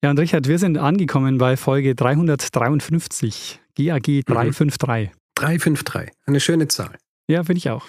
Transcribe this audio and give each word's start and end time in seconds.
Ja, 0.00 0.10
und 0.10 0.20
Richard, 0.20 0.46
wir 0.46 0.60
sind 0.60 0.78
angekommen 0.78 1.38
bei 1.38 1.56
Folge 1.56 1.96
353, 1.96 3.58
GAG 3.74 4.24
353. 4.26 5.10
353, 5.34 6.10
eine 6.24 6.38
schöne 6.38 6.68
Zahl. 6.68 6.96
Ja, 7.26 7.42
finde 7.42 7.58
ich 7.58 7.68
auch. 7.68 7.84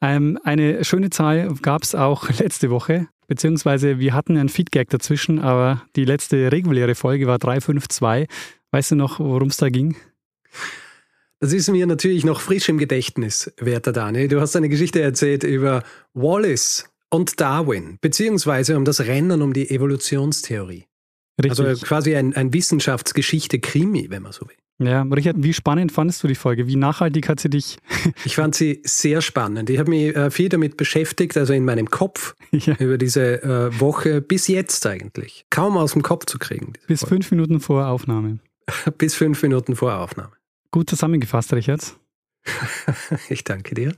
Ähm, 0.00 0.36
eine 0.42 0.84
schöne 0.84 1.10
Zahl 1.10 1.54
gab 1.62 1.84
es 1.84 1.94
auch 1.94 2.28
letzte 2.40 2.70
Woche, 2.70 3.06
beziehungsweise 3.28 4.00
wir 4.00 4.14
hatten 4.14 4.36
ein 4.36 4.48
Feedback 4.48 4.90
dazwischen, 4.90 5.38
aber 5.38 5.82
die 5.94 6.04
letzte 6.04 6.50
reguläre 6.50 6.96
Folge 6.96 7.28
war 7.28 7.38
352. 7.38 8.26
Weißt 8.72 8.90
du 8.90 8.96
noch, 8.96 9.20
worum 9.20 9.48
es 9.48 9.58
da 9.58 9.68
ging? 9.68 9.96
Das 11.38 11.52
ist 11.52 11.70
mir 11.70 11.86
natürlich 11.86 12.24
noch 12.24 12.40
frisch 12.40 12.68
im 12.68 12.78
Gedächtnis, 12.78 13.52
werter 13.58 13.92
Daniel. 13.92 14.26
Du 14.26 14.40
hast 14.40 14.56
eine 14.56 14.68
Geschichte 14.68 15.00
erzählt 15.00 15.44
über 15.44 15.84
Wallace 16.14 16.90
und 17.10 17.40
Darwin, 17.40 17.98
beziehungsweise 18.00 18.76
um 18.76 18.84
das 18.84 19.00
Rennen 19.00 19.42
um 19.42 19.52
die 19.52 19.70
Evolutionstheorie. 19.70 20.86
Richtig. 21.42 21.66
Also 21.66 21.86
quasi 21.86 22.14
ein, 22.16 22.34
ein 22.34 22.52
Wissenschaftsgeschichte-Krimi, 22.52 24.10
wenn 24.10 24.22
man 24.22 24.32
so 24.32 24.46
will. 24.48 24.56
Ja, 24.82 25.02
Richard, 25.02 25.36
wie 25.38 25.52
spannend 25.52 25.92
fandest 25.92 26.22
du 26.22 26.28
die 26.28 26.34
Folge? 26.34 26.66
Wie 26.66 26.76
nachhaltig 26.76 27.28
hat 27.28 27.38
sie 27.38 27.50
dich? 27.50 27.76
ich 28.24 28.36
fand 28.36 28.54
sie 28.54 28.80
sehr 28.84 29.20
spannend. 29.20 29.68
Ich 29.68 29.78
habe 29.78 29.90
mich 29.90 30.16
äh, 30.16 30.30
viel 30.30 30.48
damit 30.48 30.78
beschäftigt, 30.78 31.36
also 31.36 31.52
in 31.52 31.66
meinem 31.66 31.90
Kopf, 31.90 32.34
ja. 32.50 32.74
über 32.78 32.96
diese 32.96 33.42
äh, 33.42 33.78
Woche 33.78 34.22
bis 34.22 34.48
jetzt 34.48 34.86
eigentlich. 34.86 35.44
Kaum 35.50 35.76
aus 35.76 35.92
dem 35.92 36.02
Kopf 36.02 36.24
zu 36.24 36.38
kriegen. 36.38 36.72
Bis 36.86 37.00
Folge. 37.00 37.16
fünf 37.16 37.30
Minuten 37.30 37.60
vor 37.60 37.88
Aufnahme. 37.88 38.38
bis 38.98 39.14
fünf 39.14 39.42
Minuten 39.42 39.76
vor 39.76 39.98
Aufnahme. 39.98 40.32
Gut 40.70 40.88
zusammengefasst, 40.88 41.52
Richard. 41.52 41.96
ich 43.28 43.44
danke 43.44 43.74
dir. 43.74 43.92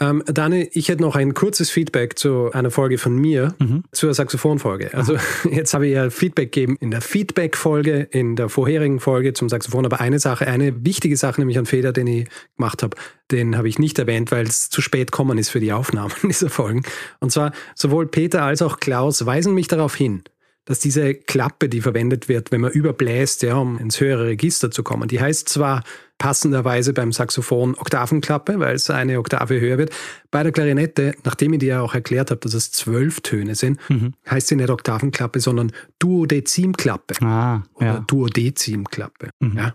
Ähm, 0.00 0.24
Dani, 0.26 0.68
ich 0.72 0.88
hätte 0.88 1.02
noch 1.02 1.14
ein 1.14 1.34
kurzes 1.34 1.70
Feedback 1.70 2.18
zu 2.18 2.50
einer 2.52 2.72
Folge 2.72 2.98
von 2.98 3.14
mir, 3.14 3.54
mhm. 3.60 3.84
zur 3.92 4.12
Saxophonfolge. 4.12 4.92
Also 4.92 5.14
Aha. 5.14 5.22
jetzt 5.50 5.72
habe 5.72 5.86
ich 5.86 5.94
ja 5.94 6.10
Feedback 6.10 6.50
gegeben 6.50 6.76
in 6.80 6.90
der 6.90 7.00
Feedback-Folge, 7.00 8.08
in 8.10 8.34
der 8.34 8.48
vorherigen 8.48 8.98
Folge 8.98 9.34
zum 9.34 9.48
Saxophon, 9.48 9.86
aber 9.86 10.00
eine 10.00 10.18
Sache, 10.18 10.48
eine 10.48 10.84
wichtige 10.84 11.16
Sache, 11.16 11.40
nämlich 11.40 11.58
ein 11.58 11.66
Fehler, 11.66 11.92
den 11.92 12.08
ich 12.08 12.28
gemacht 12.56 12.82
habe, 12.82 12.96
den 13.30 13.56
habe 13.56 13.68
ich 13.68 13.78
nicht 13.78 13.98
erwähnt, 13.98 14.32
weil 14.32 14.46
es 14.46 14.68
zu 14.68 14.82
spät 14.82 15.12
kommen 15.12 15.38
ist 15.38 15.50
für 15.50 15.60
die 15.60 15.72
Aufnahmen 15.72 16.12
dieser 16.24 16.50
Folgen. 16.50 16.82
Und 17.20 17.30
zwar 17.30 17.52
sowohl 17.76 18.08
Peter 18.08 18.42
als 18.42 18.62
auch 18.62 18.80
Klaus 18.80 19.24
weisen 19.26 19.54
mich 19.54 19.68
darauf 19.68 19.94
hin, 19.94 20.24
dass 20.64 20.80
diese 20.80 21.14
Klappe, 21.14 21.68
die 21.68 21.82
verwendet 21.82 22.28
wird, 22.28 22.50
wenn 22.50 22.62
man 22.62 22.72
überbläst, 22.72 23.42
ja, 23.44 23.56
um 23.56 23.78
ins 23.78 24.00
höhere 24.00 24.26
Register 24.26 24.72
zu 24.72 24.82
kommen, 24.82 25.08
die 25.08 25.20
heißt 25.20 25.48
zwar 25.48 25.84
passenderweise 26.18 26.92
beim 26.92 27.12
Saxophon 27.12 27.74
Oktavenklappe, 27.76 28.58
weil 28.60 28.74
es 28.74 28.88
eine 28.90 29.18
Oktave 29.18 29.60
höher 29.60 29.78
wird. 29.78 29.90
Bei 30.30 30.42
der 30.42 30.52
Klarinette, 30.52 31.14
nachdem 31.24 31.52
ich 31.54 31.60
dir 31.60 31.82
auch 31.82 31.94
erklärt 31.94 32.30
habe, 32.30 32.40
dass 32.40 32.54
es 32.54 32.72
zwölf 32.72 33.20
Töne 33.20 33.54
sind, 33.54 33.78
mhm. 33.88 34.14
heißt 34.28 34.48
sie 34.48 34.56
nicht 34.56 34.70
Oktavenklappe, 34.70 35.40
sondern 35.40 35.72
Duodezimklappe 35.98 37.14
ah, 37.24 37.62
oder 37.74 37.86
ja. 37.86 38.04
Duodezimklappe. 38.06 39.30
Mhm. 39.40 39.56
Ja. 39.56 39.74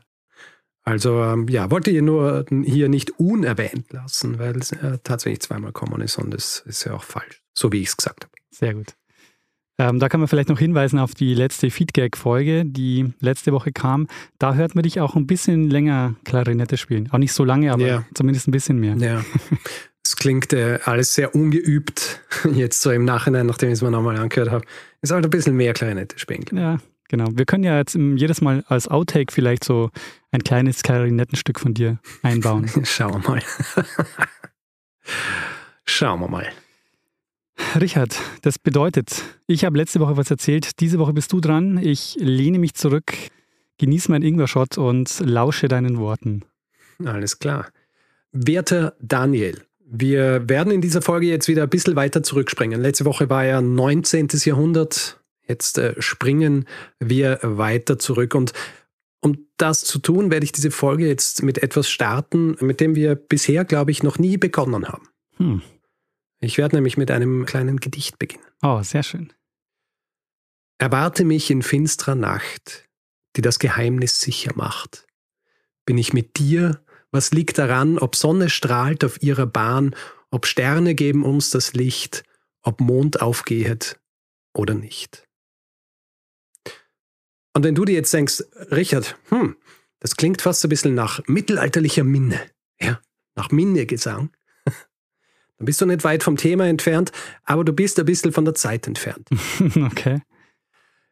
Also 0.83 1.21
ähm, 1.21 1.47
ja, 1.49 1.69
wollte 1.69 1.91
ich 1.91 2.01
nur 2.01 2.45
hier 2.63 2.89
nicht 2.89 3.19
unerwähnt 3.19 3.91
lassen, 3.91 4.39
weil 4.39 4.57
es 4.57 4.71
äh, 4.71 4.97
tatsächlich 5.03 5.41
zweimal 5.41 5.71
kommen 5.71 6.01
ist 6.01 6.17
und 6.17 6.33
es 6.33 6.63
ist 6.65 6.85
ja 6.85 6.93
auch 6.93 7.03
falsch, 7.03 7.43
so 7.53 7.71
wie 7.71 7.81
ich 7.81 7.89
es 7.89 7.97
gesagt 7.97 8.23
habe. 8.23 8.33
Sehr 8.49 8.73
gut. 8.73 8.95
Ähm, 9.79 9.97
da 9.99 10.09
kann 10.09 10.19
man 10.19 10.27
vielleicht 10.27 10.49
noch 10.49 10.59
hinweisen 10.59 10.99
auf 10.99 11.15
die 11.15 11.33
letzte 11.33 11.71
Feedback-Folge, 11.71 12.65
die 12.65 13.13
letzte 13.21 13.53
Woche 13.53 13.71
kam. 13.71 14.07
Da 14.37 14.53
hört 14.53 14.75
man 14.75 14.83
dich 14.83 14.99
auch 14.99 15.15
ein 15.15 15.25
bisschen 15.25 15.69
länger 15.69 16.15
Klarinette 16.25 16.75
spielen. 16.77 17.09
Auch 17.11 17.17
nicht 17.17 17.31
so 17.31 17.45
lange, 17.45 17.71
aber 17.71 17.87
ja. 17.87 18.05
zumindest 18.13 18.49
ein 18.49 18.51
bisschen 18.51 18.77
mehr. 18.77 18.95
Ja. 18.97 19.23
Es 20.05 20.17
klingt 20.17 20.51
äh, 20.51 20.79
alles 20.83 21.15
sehr 21.15 21.33
ungeübt, 21.33 22.21
jetzt 22.53 22.81
so 22.81 22.91
im 22.91 23.05
Nachhinein, 23.05 23.45
nachdem 23.45 23.69
ich 23.69 23.73
es 23.73 23.81
mir 23.81 23.91
nochmal 23.91 24.17
angehört 24.17 24.51
habe. 24.51 24.65
Ist 25.01 25.11
halt 25.11 25.23
ein 25.23 25.29
bisschen 25.29 25.55
mehr 25.55 25.73
Klarinette 25.73 26.19
spielen. 26.19 26.45
Ja, 26.51 26.79
genau. 27.07 27.27
Wir 27.31 27.45
können 27.45 27.63
ja 27.63 27.77
jetzt 27.77 27.95
jedes 27.95 28.41
Mal 28.41 28.65
als 28.67 28.89
Outtake 28.89 29.31
vielleicht 29.31 29.63
so 29.63 29.91
ein 30.31 30.43
kleines 30.43 30.83
Klarinettenstück 30.83 31.59
von 31.59 31.73
dir 31.73 31.99
einbauen. 32.21 32.69
Schauen 32.83 33.23
wir 33.23 33.29
mal. 33.29 33.41
Schauen 35.85 36.19
wir 36.19 36.27
mal. 36.27 36.47
Richard, 37.79 38.19
das 38.41 38.57
bedeutet, 38.59 39.23
ich 39.47 39.65
habe 39.65 39.77
letzte 39.77 39.99
Woche 39.99 40.17
was 40.17 40.31
erzählt, 40.31 40.79
diese 40.79 40.99
Woche 40.99 41.13
bist 41.13 41.31
du 41.33 41.39
dran. 41.39 41.77
Ich 41.77 42.15
lehne 42.19 42.59
mich 42.59 42.73
zurück, 42.73 43.13
genieße 43.77 44.11
meinen 44.11 44.23
Ingwer-Shot 44.23 44.77
und 44.77 45.19
lausche 45.19 45.67
deinen 45.67 45.97
Worten. 45.97 46.43
Alles 47.03 47.39
klar. 47.39 47.67
Werter 48.31 48.95
Daniel, 48.99 49.61
wir 49.85 50.47
werden 50.47 50.71
in 50.71 50.81
dieser 50.81 51.01
Folge 51.01 51.27
jetzt 51.27 51.47
wieder 51.47 51.63
ein 51.63 51.69
bisschen 51.69 51.95
weiter 51.95 52.21
zurückspringen. 52.21 52.79
Letzte 52.79 53.05
Woche 53.05 53.29
war 53.29 53.45
ja 53.45 53.61
19. 53.61 54.27
Jahrhundert. 54.45 55.19
Jetzt 55.47 55.79
äh, 55.79 55.99
springen 55.99 56.65
wir 56.99 57.39
weiter 57.41 57.97
zurück. 57.97 58.35
Und 58.35 58.53
um 59.21 59.47
das 59.57 59.81
zu 59.81 59.99
tun, 59.99 60.29
werde 60.31 60.43
ich 60.43 60.51
diese 60.51 60.71
Folge 60.71 61.07
jetzt 61.07 61.41
mit 61.43 61.57
etwas 61.63 61.89
starten, 61.89 62.55
mit 62.59 62.79
dem 62.79 62.95
wir 62.95 63.15
bisher, 63.15 63.65
glaube 63.65 63.91
ich, 63.91 64.03
noch 64.03 64.19
nie 64.19 64.37
begonnen 64.37 64.87
haben. 64.87 65.07
Hm. 65.37 65.61
Ich 66.41 66.57
werde 66.57 66.75
nämlich 66.75 66.97
mit 66.97 67.11
einem 67.11 67.45
kleinen 67.45 67.77
Gedicht 67.77 68.17
beginnen. 68.17 68.45
Oh, 68.61 68.81
sehr 68.81 69.03
schön. 69.03 69.33
Erwarte 70.77 71.25
mich 71.25 71.51
in 71.51 71.61
finsterer 71.61 72.15
Nacht, 72.15 72.87
die 73.35 73.41
das 73.41 73.59
Geheimnis 73.59 74.21
sicher 74.21 74.53
macht. 74.55 75.05
Bin 75.85 75.97
ich 75.97 76.13
mit 76.13 76.37
dir, 76.37 76.81
was 77.11 77.31
liegt 77.31 77.57
daran, 77.57 77.99
ob 77.99 78.15
Sonne 78.15 78.49
strahlt 78.49 79.03
auf 79.03 79.21
ihrer 79.21 79.45
Bahn, 79.45 79.95
ob 80.31 80.45
Sterne 80.45 80.95
geben 80.95 81.25
uns 81.25 81.49
das 81.49 81.73
Licht, 81.73 82.23
ob 82.61 82.79
Mond 82.79 83.21
aufgehet 83.21 83.99
oder 84.53 84.73
nicht. 84.73 85.27
Und 87.53 87.63
wenn 87.63 87.75
du 87.75 87.83
dir 87.83 87.95
jetzt 87.95 88.13
denkst, 88.13 88.43
Richard, 88.71 89.17
hm, 89.29 89.57
das 89.99 90.15
klingt 90.15 90.41
fast 90.41 90.63
ein 90.63 90.69
bisschen 90.69 90.95
nach 90.95 91.21
mittelalterlicher 91.27 92.03
Minne, 92.03 92.39
ja, 92.79 93.01
nach 93.35 93.51
Minnegesang, 93.51 94.31
dann 95.59 95.65
bist 95.65 95.81
du 95.81 95.85
nicht 95.85 96.05
weit 96.05 96.23
vom 96.23 96.37
Thema 96.37 96.65
entfernt, 96.67 97.11
aber 97.43 97.65
du 97.65 97.73
bist 97.73 97.99
ein 97.99 98.05
bisschen 98.05 98.31
von 98.31 98.45
der 98.45 98.55
Zeit 98.55 98.87
entfernt. 98.87 99.27
okay. 99.91 100.21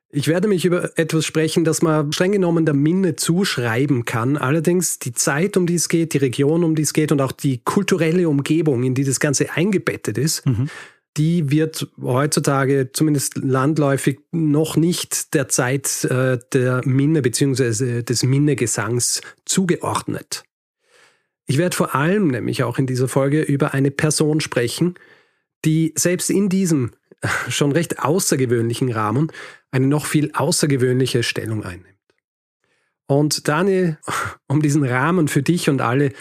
Ich 0.10 0.30
werde 0.30 0.48
mich 0.48 0.64
über 0.64 0.98
etwas 0.98 1.26
sprechen, 1.26 1.66
das 1.66 1.82
man 1.82 2.14
streng 2.14 2.32
genommen 2.32 2.66
der 2.66 2.74
Minne 2.74 3.18
zuschreiben 3.18 4.06
kann. 4.06 4.38
Allerdings 4.38 5.00
die 5.00 5.12
Zeit, 5.12 5.58
um 5.58 5.68
die 5.68 5.76
es 5.76 5.90
geht, 5.90 6.14
die 6.14 6.20
Region, 6.20 6.64
um 6.64 6.76
die 6.76 6.84
es 6.84 6.94
geht 6.94 7.12
und 7.12 7.22
auch 7.22 7.34
die 7.34 7.60
kulturelle 7.66 8.30
Umgebung, 8.30 8.84
in 8.84 8.96
die 8.96 9.04
das 9.04 9.20
Ganze 9.20 9.52
eingebettet 9.52 10.18
ist, 10.18 10.46
mhm. 10.46 10.70
die 11.18 11.52
wird 11.52 11.90
heutzutage 12.02 12.92
zumindest 12.94 13.36
landläufig 13.36 14.20
noch 14.32 14.78
nicht 14.78 15.34
der 15.34 15.50
Zeit 15.50 16.06
äh, 16.06 16.40
der 16.54 16.82
Minne 16.86 17.22
bzw. 17.22 18.02
des 18.02 18.24
Minnegesangs 18.24 19.20
zugeordnet. 19.44 20.46
Ich 21.48 21.58
werde 21.58 21.76
vor 21.76 21.96
allem 21.96 22.28
nämlich 22.28 22.64
auch 22.64 22.78
in 22.78 22.86
dieser 22.86 23.08
Folge 23.08 23.42
über 23.42 23.74
eine 23.74 23.90
Person 23.90 24.42
sprechen, 24.42 24.96
die 25.66 25.94
selbst 25.98 26.30
in 26.30 26.50
diesem 26.50 26.92
schon 27.50 27.72
recht 27.72 28.00
außergewöhnlichen 28.00 28.92
Rahmen 28.92 29.32
eine 29.72 29.88
noch 29.88 30.06
viel 30.06 30.32
außergewöhnliche 30.34 31.24
Stellung 31.24 31.64
einnimmt. 31.64 31.98
Und 33.08 33.48
Daniel, 33.48 33.98
um 34.48 34.62
diesen 34.62 34.84
Rahmen 34.84 35.28
für 35.28 35.42
dich 35.42 35.70
und 35.70 35.82
alle, 35.82 36.12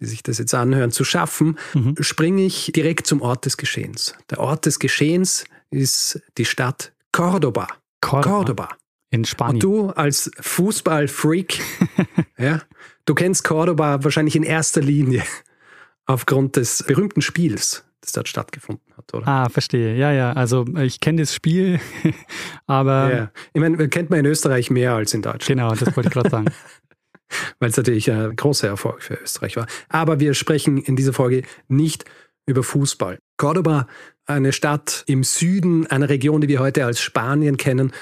die 0.00 0.06
sich 0.06 0.22
das 0.22 0.38
jetzt 0.38 0.54
anhören, 0.54 0.90
zu 0.90 1.04
schaffen, 1.04 1.58
mhm. 1.72 1.94
springe 2.00 2.42
ich 2.42 2.72
direkt 2.74 3.06
zum 3.06 3.22
Ort 3.22 3.46
des 3.46 3.56
Geschehens. 3.56 4.14
Der 4.30 4.40
Ort 4.40 4.66
des 4.66 4.80
Geschehens 4.80 5.44
ist 5.70 6.20
die 6.36 6.44
Stadt 6.44 6.92
Cordoba. 7.12 7.68
Cordoba. 8.00 8.36
Cordoba. 8.36 8.68
In 9.10 9.24
Spanien. 9.24 9.54
Und 9.54 9.62
du 9.62 9.90
als 9.90 10.30
Fußballfreak, 10.40 11.60
ja, 12.38 12.62
Du 13.06 13.14
kennst 13.14 13.44
Cordoba 13.44 14.02
wahrscheinlich 14.02 14.36
in 14.36 14.42
erster 14.42 14.80
Linie 14.80 15.22
aufgrund 16.06 16.56
des 16.56 16.82
berühmten 16.86 17.20
Spiels, 17.20 17.84
das 18.00 18.12
dort 18.12 18.28
stattgefunden 18.28 18.94
hat, 18.96 19.12
oder? 19.12 19.28
Ah, 19.28 19.48
verstehe. 19.48 19.96
Ja, 19.96 20.12
ja. 20.12 20.32
Also 20.32 20.64
ich 20.78 21.00
kenne 21.00 21.22
das 21.22 21.34
Spiel, 21.34 21.80
aber. 22.66 23.14
Ja, 23.14 23.30
ich 23.52 23.60
meine, 23.60 23.88
kennt 23.88 24.10
man 24.10 24.20
in 24.20 24.26
Österreich 24.26 24.70
mehr 24.70 24.94
als 24.94 25.12
in 25.12 25.22
Deutschland. 25.22 25.46
Genau, 25.46 25.74
das 25.74 25.94
wollte 25.96 26.08
ich 26.08 26.14
gerade 26.14 26.30
sagen. 26.30 26.46
Weil 27.58 27.70
es 27.70 27.76
natürlich 27.76 28.10
ein 28.10 28.36
großer 28.36 28.68
Erfolg 28.68 29.02
für 29.02 29.14
Österreich 29.14 29.56
war. 29.56 29.66
Aber 29.88 30.20
wir 30.20 30.34
sprechen 30.34 30.78
in 30.78 30.94
dieser 30.94 31.12
Folge 31.12 31.42
nicht 31.68 32.04
über 32.46 32.62
Fußball. 32.62 33.18
Cordoba, 33.38 33.88
eine 34.26 34.52
Stadt 34.52 35.04
im 35.06 35.24
Süden 35.24 35.86
einer 35.86 36.08
Region, 36.08 36.42
die 36.42 36.48
wir 36.48 36.60
heute 36.60 36.84
als 36.84 37.00
Spanien 37.00 37.56
kennen, 37.56 37.92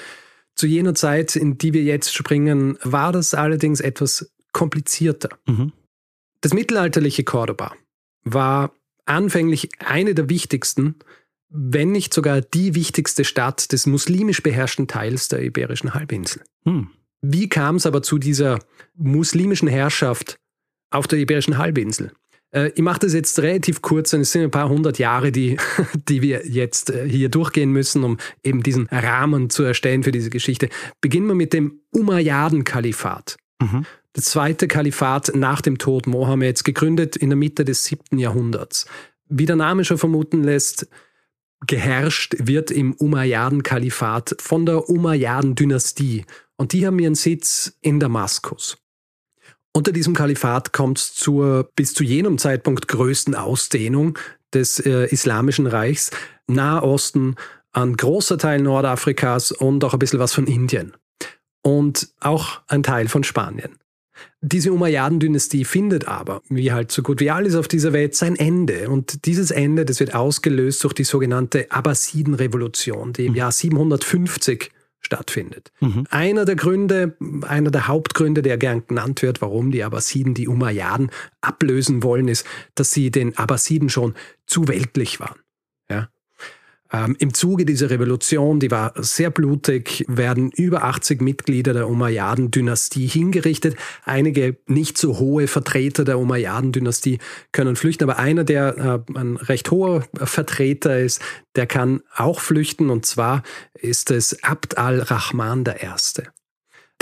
Zu 0.55 0.67
jener 0.67 0.93
Zeit, 0.93 1.35
in 1.35 1.57
die 1.57 1.73
wir 1.73 1.81
jetzt 1.81 2.13
springen, 2.13 2.77
war 2.83 3.11
das 3.11 3.33
allerdings 3.33 3.79
etwas 3.79 4.32
komplizierter. 4.53 5.29
Mhm. 5.45 5.73
Das 6.41 6.53
mittelalterliche 6.53 7.23
Cordoba 7.23 7.73
war 8.23 8.73
anfänglich 9.05 9.69
eine 9.79 10.15
der 10.15 10.29
wichtigsten, 10.29 10.95
wenn 11.49 11.91
nicht 11.91 12.13
sogar 12.13 12.41
die 12.41 12.73
wichtigste 12.75 13.25
Stadt 13.25 13.71
des 13.71 13.85
muslimisch 13.85 14.41
beherrschten 14.41 14.87
Teils 14.87 15.27
der 15.27 15.43
Iberischen 15.43 15.93
Halbinsel. 15.93 16.43
Hm. 16.65 16.89
Wie 17.21 17.47
kam 17.47 17.75
es 17.75 17.85
aber 17.85 18.01
zu 18.01 18.17
dieser 18.17 18.59
muslimischen 18.95 19.67
Herrschaft 19.67 20.37
auf 20.89 21.07
der 21.07 21.19
Iberischen 21.19 21.57
Halbinsel? 21.57 22.11
Äh, 22.53 22.71
ich 22.75 22.81
mache 22.81 22.99
das 22.99 23.13
jetzt 23.13 23.39
relativ 23.39 23.81
kurz, 23.81 24.13
es 24.13 24.31
sind 24.31 24.43
ein 24.43 24.51
paar 24.51 24.69
hundert 24.69 24.99
Jahre, 24.99 25.31
die, 25.31 25.57
die 26.09 26.21
wir 26.21 26.47
jetzt 26.47 26.89
äh, 26.89 27.07
hier 27.07 27.29
durchgehen 27.29 27.71
müssen, 27.71 28.03
um 28.03 28.17
eben 28.43 28.63
diesen 28.63 28.87
Rahmen 28.87 29.49
zu 29.49 29.63
erstellen 29.63 30.03
für 30.03 30.11
diese 30.11 30.29
Geschichte. 30.29 30.69
Beginnen 31.01 31.27
wir 31.27 31.35
mit 31.35 31.53
dem 31.53 31.81
Umayyaden-Kalifat. 31.91 33.37
Mhm. 33.61 33.85
Das 34.13 34.25
zweite 34.25 34.67
Kalifat 34.67 35.31
nach 35.33 35.61
dem 35.61 35.79
Tod 35.79 36.05
Mohammeds, 36.05 36.63
gegründet 36.63 37.15
in 37.15 37.29
der 37.29 37.37
Mitte 37.37 37.65
des 37.65 37.83
siebten 37.83 38.19
Jahrhunderts. 38.19 38.85
Wie 39.27 39.47
der 39.47 39.55
Name 39.55 39.83
schon 39.85 39.97
vermuten 39.97 40.43
lässt, 40.43 40.87
geherrscht 41.65 42.35
wird 42.37 42.69
im 42.69 42.93
Umayyaden-Kalifat 42.93 44.35
von 44.39 44.65
der 44.65 44.89
Umayyaden-Dynastie. 44.89 46.25
Und 46.57 46.73
die 46.73 46.85
haben 46.85 46.99
ihren 46.99 47.15
Sitz 47.15 47.77
in 47.81 47.99
Damaskus. 47.99 48.77
Unter 49.75 49.91
diesem 49.91 50.13
Kalifat 50.13 50.71
kommt 50.71 50.99
es 50.99 51.15
zur 51.15 51.71
bis 51.75 51.95
zu 51.95 52.03
jenem 52.03 52.37
Zeitpunkt 52.37 52.87
größten 52.87 53.33
Ausdehnung 53.33 54.19
des 54.53 54.79
äh, 54.79 55.05
Islamischen 55.05 55.65
Reichs, 55.65 56.11
Nahosten, 56.45 57.35
ein 57.71 57.97
großer 57.97 58.37
Teil 58.37 58.61
Nordafrikas 58.61 59.51
und 59.51 59.83
auch 59.83 59.93
ein 59.93 59.99
bisschen 59.99 60.19
was 60.19 60.33
von 60.33 60.45
Indien. 60.45 60.93
Und 61.63 62.09
auch 62.19 62.61
ein 62.67 62.83
Teil 62.83 63.07
von 63.07 63.23
Spanien. 63.23 63.79
Diese 64.41 64.73
Umayyaden-Dynastie 64.73 65.65
findet 65.65 66.07
aber, 66.07 66.41
wie 66.49 66.71
halt 66.71 66.91
so 66.91 67.01
gut 67.01 67.19
wie 67.19 67.31
alles 67.31 67.55
auf 67.55 67.67
dieser 67.67 67.93
Welt, 67.93 68.15
sein 68.15 68.35
Ende. 68.35 68.89
Und 68.89 69.25
dieses 69.25 69.51
Ende, 69.51 69.85
das 69.85 69.99
wird 69.99 70.13
ausgelöst 70.15 70.83
durch 70.83 70.93
die 70.93 71.03
sogenannte 71.03 71.71
Abbasiden-Revolution, 71.71 73.13
die 73.13 73.27
im 73.27 73.31
mhm. 73.33 73.37
Jahr 73.37 73.51
750 73.51 74.71
stattfindet. 74.99 75.71
Mhm. 75.81 76.05
Einer 76.09 76.45
der 76.45 76.55
Gründe, 76.55 77.15
einer 77.41 77.71
der 77.71 77.87
Hauptgründe, 77.87 78.41
der 78.41 78.57
gern 78.57 78.87
genannt 78.87 79.21
wird, 79.21 79.41
warum 79.41 79.71
die 79.71 79.83
Abbasiden 79.83 80.33
die 80.33 80.47
Umayyaden 80.47 81.11
ablösen 81.41 82.03
wollen, 82.03 82.27
ist, 82.27 82.45
dass 82.75 82.91
sie 82.91 83.11
den 83.11 83.37
Abbasiden 83.37 83.89
schon 83.89 84.15
zu 84.47 84.67
weltlich 84.67 85.19
waren. 85.19 85.42
Ähm, 86.93 87.15
Im 87.17 87.33
Zuge 87.33 87.65
dieser 87.65 87.89
Revolution, 87.89 88.59
die 88.59 88.69
war 88.69 88.93
sehr 88.97 89.31
blutig, 89.31 90.05
werden 90.07 90.51
über 90.51 90.83
80 90.83 91.21
Mitglieder 91.21 91.73
der 91.73 91.89
Umayyaden-Dynastie 91.89 93.07
hingerichtet. 93.07 93.75
Einige 94.05 94.57
nicht 94.67 94.99
so 94.99 95.17
hohe 95.17 95.47
Vertreter 95.47 96.05
der 96.05 96.19
Umayyaden-Dynastie 96.19 97.17
können 97.51 97.75
flüchten, 97.75 98.03
aber 98.03 98.19
einer, 98.19 98.43
der 98.43 99.03
äh, 99.07 99.17
ein 99.17 99.37
recht 99.37 99.71
hoher 99.71 100.03
Vertreter 100.13 100.99
ist, 100.99 101.19
der 101.55 101.65
kann 101.65 102.01
auch 102.15 102.39
flüchten 102.39 102.91
und 102.91 103.07
zwar 103.07 103.41
ist 103.73 104.11
es 104.11 104.43
Abd 104.43 104.77
al-Rahman 104.77 105.63
I. 105.65 106.23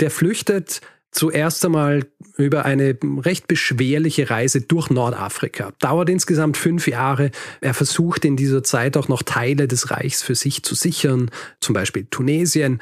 Der 0.00 0.10
flüchtet 0.10 0.80
zuerst 1.12 1.64
einmal 1.64 2.06
über 2.36 2.64
eine 2.64 2.98
recht 3.18 3.46
beschwerliche 3.46 4.30
Reise 4.30 4.62
durch 4.62 4.90
Nordafrika. 4.90 5.72
Dauert 5.78 6.08
insgesamt 6.08 6.56
fünf 6.56 6.88
Jahre. 6.88 7.30
Er 7.60 7.74
versucht 7.74 8.24
in 8.24 8.36
dieser 8.36 8.64
Zeit 8.64 8.96
auch 8.96 9.08
noch 9.08 9.22
Teile 9.22 9.68
des 9.68 9.90
Reichs 9.90 10.22
für 10.22 10.34
sich 10.34 10.62
zu 10.62 10.74
sichern, 10.74 11.30
zum 11.60 11.74
Beispiel 11.74 12.06
Tunesien, 12.10 12.80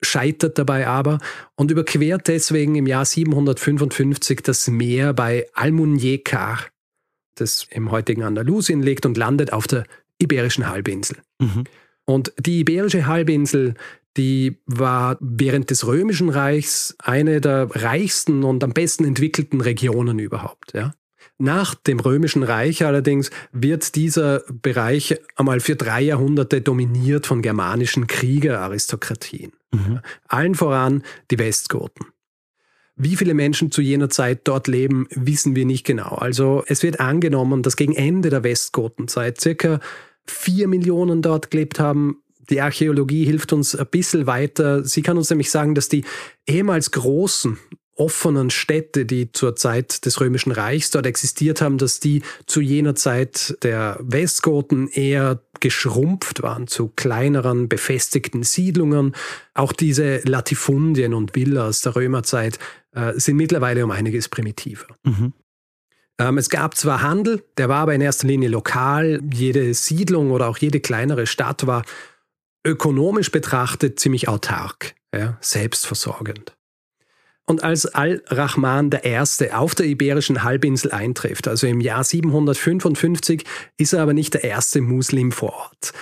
scheitert 0.00 0.58
dabei 0.58 0.86
aber 0.86 1.18
und 1.56 1.70
überquert 1.70 2.28
deswegen 2.28 2.76
im 2.76 2.86
Jahr 2.86 3.04
755 3.04 4.42
das 4.42 4.68
Meer 4.68 5.12
bei 5.12 5.46
Almunyekar, 5.54 6.60
das 7.34 7.66
im 7.70 7.90
heutigen 7.90 8.22
Andalusien 8.22 8.82
liegt, 8.82 9.06
und 9.06 9.16
landet 9.16 9.52
auf 9.52 9.66
der 9.66 9.84
Iberischen 10.18 10.68
Halbinsel. 10.68 11.16
Mhm. 11.40 11.64
Und 12.04 12.32
die 12.38 12.60
Iberische 12.60 13.06
Halbinsel, 13.06 13.74
die 14.16 14.58
war 14.66 15.16
während 15.20 15.70
des 15.70 15.86
Römischen 15.86 16.28
Reichs 16.28 16.94
eine 16.98 17.40
der 17.40 17.68
reichsten 17.70 18.44
und 18.44 18.62
am 18.62 18.72
besten 18.72 19.04
entwickelten 19.04 19.60
Regionen 19.60 20.18
überhaupt. 20.18 20.72
Ja. 20.74 20.94
Nach 21.38 21.74
dem 21.74 21.98
Römischen 21.98 22.44
Reich 22.44 22.84
allerdings 22.84 23.30
wird 23.50 23.96
dieser 23.96 24.42
Bereich 24.62 25.18
einmal 25.34 25.58
für 25.60 25.74
drei 25.74 26.02
Jahrhunderte 26.02 26.60
dominiert 26.60 27.26
von 27.26 27.42
germanischen 27.42 28.06
Kriegeraristokratien. 28.06 29.52
Mhm. 29.72 30.00
Allen 30.28 30.54
voran 30.54 31.02
die 31.30 31.38
Westgoten. 31.38 32.06
Wie 32.96 33.16
viele 33.16 33.34
Menschen 33.34 33.72
zu 33.72 33.82
jener 33.82 34.08
Zeit 34.08 34.42
dort 34.44 34.68
leben, 34.68 35.08
wissen 35.10 35.56
wir 35.56 35.66
nicht 35.66 35.84
genau. 35.84 36.14
Also 36.14 36.62
es 36.68 36.84
wird 36.84 37.00
angenommen, 37.00 37.64
dass 37.64 37.74
gegen 37.74 37.94
Ende 37.94 38.30
der 38.30 38.44
Westgotenzeit 38.44 39.40
circa 39.40 39.80
vier 40.26 40.68
Millionen 40.68 41.20
dort 41.20 41.50
gelebt 41.50 41.80
haben, 41.80 42.22
die 42.50 42.60
Archäologie 42.60 43.24
hilft 43.24 43.52
uns 43.52 43.74
ein 43.74 43.86
bisschen 43.86 44.26
weiter. 44.26 44.84
Sie 44.84 45.02
kann 45.02 45.16
uns 45.16 45.30
nämlich 45.30 45.50
sagen, 45.50 45.74
dass 45.74 45.88
die 45.88 46.04
ehemals 46.46 46.90
großen 46.90 47.58
offenen 47.96 48.50
Städte, 48.50 49.06
die 49.06 49.30
zur 49.30 49.54
Zeit 49.56 50.04
des 50.04 50.20
Römischen 50.20 50.52
Reichs 50.52 50.90
dort 50.90 51.06
existiert 51.06 51.60
haben, 51.60 51.78
dass 51.78 52.00
die 52.00 52.22
zu 52.46 52.60
jener 52.60 52.94
Zeit 52.94 53.56
der 53.62 53.98
Westgoten 54.00 54.88
eher 54.88 55.40
geschrumpft 55.60 56.42
waren 56.42 56.66
zu 56.66 56.88
kleineren 56.88 57.68
befestigten 57.68 58.42
Siedlungen. 58.42 59.14
Auch 59.54 59.72
diese 59.72 60.18
Latifundien 60.24 61.14
und 61.14 61.34
Villas 61.36 61.82
der 61.82 61.94
Römerzeit 61.94 62.58
äh, 62.92 63.12
sind 63.14 63.36
mittlerweile 63.36 63.84
um 63.84 63.90
einiges 63.90 64.28
primitiver. 64.28 64.86
Mhm. 65.04 65.32
Ähm, 66.18 66.38
es 66.38 66.48
gab 66.48 66.76
zwar 66.76 67.02
Handel, 67.02 67.42
der 67.58 67.68
war 67.68 67.82
aber 67.82 67.94
in 67.94 68.00
erster 68.00 68.26
Linie 68.26 68.48
lokal. 68.48 69.20
Jede 69.32 69.72
Siedlung 69.74 70.30
oder 70.30 70.48
auch 70.48 70.58
jede 70.58 70.80
kleinere 70.80 71.26
Stadt 71.26 71.66
war 71.66 71.84
ökonomisch 72.64 73.30
betrachtet 73.30 74.00
ziemlich 74.00 74.28
autark, 74.28 74.94
ja, 75.14 75.38
selbstversorgend. 75.40 76.56
Und 77.46 77.62
als 77.62 77.84
Al-Rahman 77.86 78.90
I. 79.04 79.50
auf 79.52 79.74
der 79.74 79.86
Iberischen 79.86 80.42
Halbinsel 80.42 80.92
eintrifft, 80.92 81.46
also 81.46 81.66
im 81.66 81.80
Jahr 81.80 82.02
755, 82.02 83.44
ist 83.76 83.92
er 83.92 84.02
aber 84.02 84.14
nicht 84.14 84.32
der 84.32 84.44
erste 84.44 84.80
Muslim 84.80 85.30
vor 85.30 85.52
Ort. 85.52 85.92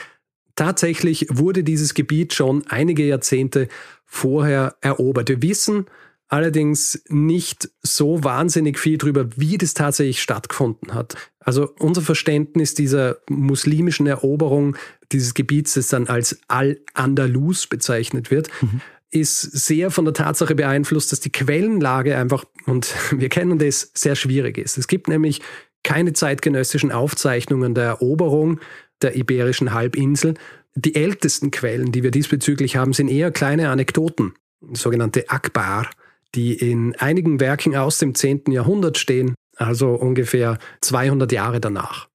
Tatsächlich 0.54 1.26
wurde 1.30 1.64
dieses 1.64 1.94
Gebiet 1.94 2.32
schon 2.34 2.64
einige 2.68 3.04
Jahrzehnte 3.04 3.68
vorher 4.04 4.76
erobert. 4.82 5.30
Wir 5.30 5.42
wissen, 5.42 5.86
allerdings 6.32 7.02
nicht 7.08 7.68
so 7.82 8.24
wahnsinnig 8.24 8.78
viel 8.78 8.96
darüber, 8.96 9.28
wie 9.36 9.58
das 9.58 9.74
tatsächlich 9.74 10.22
stattgefunden 10.22 10.94
hat. 10.94 11.14
Also 11.40 11.74
unser 11.78 12.00
Verständnis 12.00 12.72
dieser 12.72 13.18
muslimischen 13.28 14.06
Eroberung 14.06 14.76
dieses 15.12 15.34
Gebiets, 15.34 15.74
das 15.74 15.88
dann 15.88 16.06
als 16.06 16.40
Al-Andalus 16.48 17.66
bezeichnet 17.66 18.30
wird, 18.30 18.48
mhm. 18.62 18.80
ist 19.10 19.42
sehr 19.42 19.90
von 19.90 20.06
der 20.06 20.14
Tatsache 20.14 20.54
beeinflusst, 20.54 21.12
dass 21.12 21.20
die 21.20 21.30
Quellenlage 21.30 22.16
einfach, 22.16 22.46
und 22.64 22.94
wir 23.10 23.28
kennen 23.28 23.58
das, 23.58 23.90
sehr 23.92 24.16
schwierig 24.16 24.56
ist. 24.56 24.78
Es 24.78 24.88
gibt 24.88 25.08
nämlich 25.08 25.42
keine 25.82 26.14
zeitgenössischen 26.14 26.92
Aufzeichnungen 26.92 27.74
der 27.74 27.84
Eroberung 27.84 28.58
der 29.02 29.16
iberischen 29.16 29.74
Halbinsel. 29.74 30.34
Die 30.76 30.94
ältesten 30.94 31.50
Quellen, 31.50 31.92
die 31.92 32.02
wir 32.02 32.10
diesbezüglich 32.10 32.76
haben, 32.76 32.94
sind 32.94 33.08
eher 33.08 33.30
kleine 33.30 33.68
Anekdoten, 33.68 34.32
sogenannte 34.72 35.28
Akbar 35.28 35.90
die 36.34 36.54
in 36.54 36.96
einigen 36.96 37.40
Werken 37.40 37.76
aus 37.76 37.98
dem 37.98 38.14
10. 38.14 38.44
Jahrhundert 38.50 38.98
stehen, 38.98 39.34
also 39.56 39.90
ungefähr 39.90 40.58
200 40.80 41.30
Jahre 41.32 41.60
danach. 41.60 42.08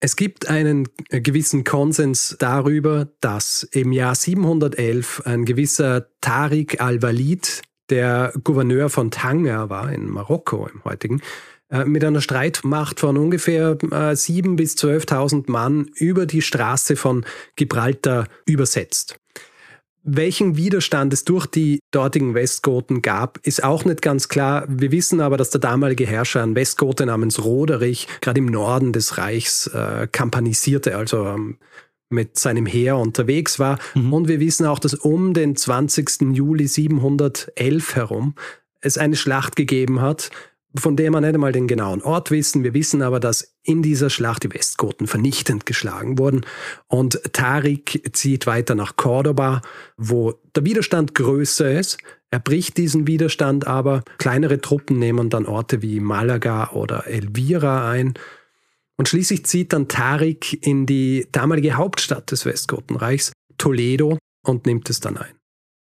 Es 0.00 0.16
gibt 0.16 0.48
einen 0.48 0.88
gewissen 1.08 1.64
Konsens 1.64 2.36
darüber, 2.38 3.08
dass 3.20 3.62
im 3.62 3.92
Jahr 3.92 4.14
711 4.14 5.22
ein 5.24 5.44
gewisser 5.46 6.08
Tariq 6.20 6.80
al-Walid, 6.80 7.62
der 7.88 8.32
Gouverneur 8.44 8.90
von 8.90 9.10
Tanger 9.10 9.70
war, 9.70 9.90
in 9.92 10.10
Marokko 10.10 10.66
im 10.66 10.84
heutigen, 10.84 11.22
äh, 11.70 11.84
mit 11.84 12.04
einer 12.04 12.20
Streitmacht 12.20 13.00
von 13.00 13.16
ungefähr 13.16 13.76
7.000 13.78 14.52
äh, 14.52 14.56
bis 14.56 14.74
12.000 14.74 15.50
Mann 15.50 15.90
über 15.94 16.26
die 16.26 16.42
Straße 16.42 16.96
von 16.96 17.24
Gibraltar 17.56 18.28
übersetzt. 18.44 19.18
Welchen 20.08 20.56
Widerstand 20.56 21.12
es 21.12 21.24
durch 21.24 21.46
die 21.46 21.80
dortigen 21.90 22.34
Westgoten 22.34 23.02
gab, 23.02 23.38
ist 23.44 23.64
auch 23.64 23.84
nicht 23.84 24.02
ganz 24.02 24.28
klar. 24.28 24.64
Wir 24.68 24.92
wissen 24.92 25.20
aber, 25.20 25.36
dass 25.36 25.50
der 25.50 25.60
damalige 25.60 26.06
Herrscher, 26.06 26.44
ein 26.44 26.54
Westgote 26.54 27.06
namens 27.06 27.42
Roderich, 27.44 28.06
gerade 28.20 28.38
im 28.38 28.46
Norden 28.46 28.92
des 28.92 29.18
Reichs 29.18 29.66
äh, 29.66 30.06
kampanisierte, 30.06 30.96
also 30.96 31.26
ähm, 31.26 31.58
mit 32.08 32.38
seinem 32.38 32.66
Heer 32.66 32.98
unterwegs 32.98 33.58
war. 33.58 33.80
Mhm. 33.94 34.12
Und 34.12 34.28
wir 34.28 34.38
wissen 34.38 34.64
auch, 34.64 34.78
dass 34.78 34.94
um 34.94 35.34
den 35.34 35.56
20. 35.56 36.32
Juli 36.32 36.68
711 36.68 37.96
herum 37.96 38.36
es 38.80 38.98
eine 38.98 39.16
Schlacht 39.16 39.56
gegeben 39.56 40.00
hat, 40.00 40.30
von 40.78 40.96
der 40.96 41.10
wir 41.10 41.20
nicht 41.20 41.34
einmal 41.34 41.52
den 41.52 41.66
genauen 41.66 42.02
Ort 42.02 42.30
wissen. 42.30 42.64
Wir 42.64 42.74
wissen 42.74 43.02
aber, 43.02 43.20
dass 43.20 43.54
in 43.62 43.82
dieser 43.82 44.10
Schlacht 44.10 44.44
die 44.44 44.52
Westgoten 44.52 45.06
vernichtend 45.06 45.66
geschlagen 45.66 46.18
wurden. 46.18 46.46
Und 46.88 47.20
Tarik 47.32 48.10
zieht 48.12 48.46
weiter 48.46 48.74
nach 48.74 48.96
Cordoba, 48.96 49.62
wo 49.96 50.34
der 50.54 50.64
Widerstand 50.64 51.14
größer 51.14 51.78
ist. 51.78 51.98
Er 52.30 52.40
bricht 52.40 52.76
diesen 52.76 53.06
Widerstand 53.06 53.66
aber. 53.66 54.02
Kleinere 54.18 54.60
Truppen 54.60 54.98
nehmen 54.98 55.30
dann 55.30 55.46
Orte 55.46 55.82
wie 55.82 56.00
Malaga 56.00 56.70
oder 56.70 57.06
Elvira 57.06 57.88
ein. 57.88 58.14
Und 58.96 59.08
schließlich 59.08 59.44
zieht 59.44 59.72
dann 59.72 59.88
Tarik 59.88 60.66
in 60.66 60.86
die 60.86 61.28
damalige 61.30 61.74
Hauptstadt 61.74 62.30
des 62.30 62.46
Westgotenreichs, 62.46 63.32
Toledo, 63.58 64.18
und 64.42 64.66
nimmt 64.66 64.88
es 64.90 65.00
dann 65.00 65.16
ein. 65.18 65.35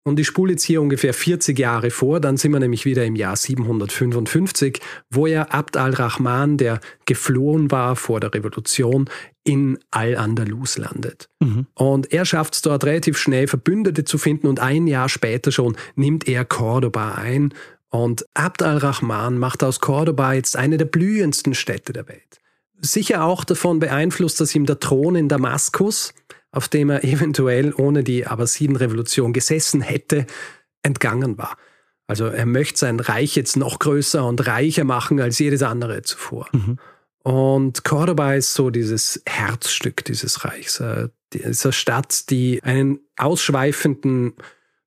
Und 0.07 0.19
ich 0.19 0.27
spule 0.27 0.51
jetzt 0.51 0.63
hier 0.63 0.83
ungefähr 0.83 1.15
40 1.15 1.57
Jahre 1.57 1.89
vor, 1.89 2.19
dann 2.19 2.37
sind 2.37 2.51
wir 2.51 2.59
nämlich 2.59 2.85
wieder 2.85 3.03
im 3.05 3.15
Jahr 3.15 3.35
755, 3.35 4.79
wo 5.09 5.25
er 5.25 5.51
Abd 5.51 5.79
al-Rahman, 5.79 6.57
der 6.57 6.79
geflohen 7.05 7.71
war 7.71 7.95
vor 7.95 8.19
der 8.19 8.31
Revolution, 8.31 9.09
in 9.43 9.79
Al-Andalus 9.89 10.77
landet. 10.77 11.27
Mhm. 11.39 11.65
Und 11.73 12.13
er 12.13 12.23
schafft 12.23 12.53
es 12.53 12.61
dort 12.61 12.83
relativ 12.83 13.17
schnell, 13.17 13.47
Verbündete 13.47 14.03
zu 14.03 14.19
finden 14.19 14.45
und 14.45 14.59
ein 14.59 14.85
Jahr 14.85 15.09
später 15.09 15.51
schon 15.51 15.75
nimmt 15.95 16.27
er 16.27 16.45
Cordoba 16.45 17.15
ein. 17.15 17.51
Und 17.89 18.27
Abd 18.35 18.63
al-Rahman 18.63 19.39
macht 19.39 19.63
aus 19.63 19.79
Cordoba 19.79 20.33
jetzt 20.33 20.55
eine 20.55 20.77
der 20.77 20.85
blühendsten 20.85 21.55
Städte 21.55 21.93
der 21.93 22.07
Welt. 22.07 22.41
Sicher 22.79 23.23
auch 23.23 23.43
davon 23.43 23.79
beeinflusst, 23.79 24.39
dass 24.39 24.53
ihm 24.53 24.67
der 24.67 24.79
Thron 24.79 25.15
in 25.15 25.29
Damaskus, 25.29 26.13
auf 26.55 26.67
dem 26.67 26.89
er 26.89 27.03
eventuell 27.03 27.73
ohne 27.75 28.03
die 28.03 28.25
Abbasiden-Revolution 28.25 29.33
gesessen 29.33 29.81
hätte, 29.81 30.25
entgangen 30.81 31.37
war. 31.37 31.57
Also 32.07 32.25
er 32.25 32.45
möchte 32.45 32.79
sein 32.79 32.99
Reich 32.99 33.35
jetzt 33.35 33.57
noch 33.57 33.79
größer 33.79 34.25
und 34.25 34.45
reicher 34.45 34.83
machen 34.83 35.19
als 35.19 35.39
jedes 35.39 35.63
andere 35.63 36.03
zuvor. 36.03 36.47
Mhm. 36.51 36.77
Und 37.23 37.83
Cordoba 37.83 38.35
ist 38.35 38.53
so 38.53 38.69
dieses 38.69 39.21
Herzstück 39.25 40.05
dieses 40.05 40.45
Reichs. 40.45 40.79
Äh, 40.79 41.09
dieser 41.33 41.71
Stadt, 41.71 42.29
die 42.29 42.61
einen 42.63 42.99
ausschweifenden 43.17 44.33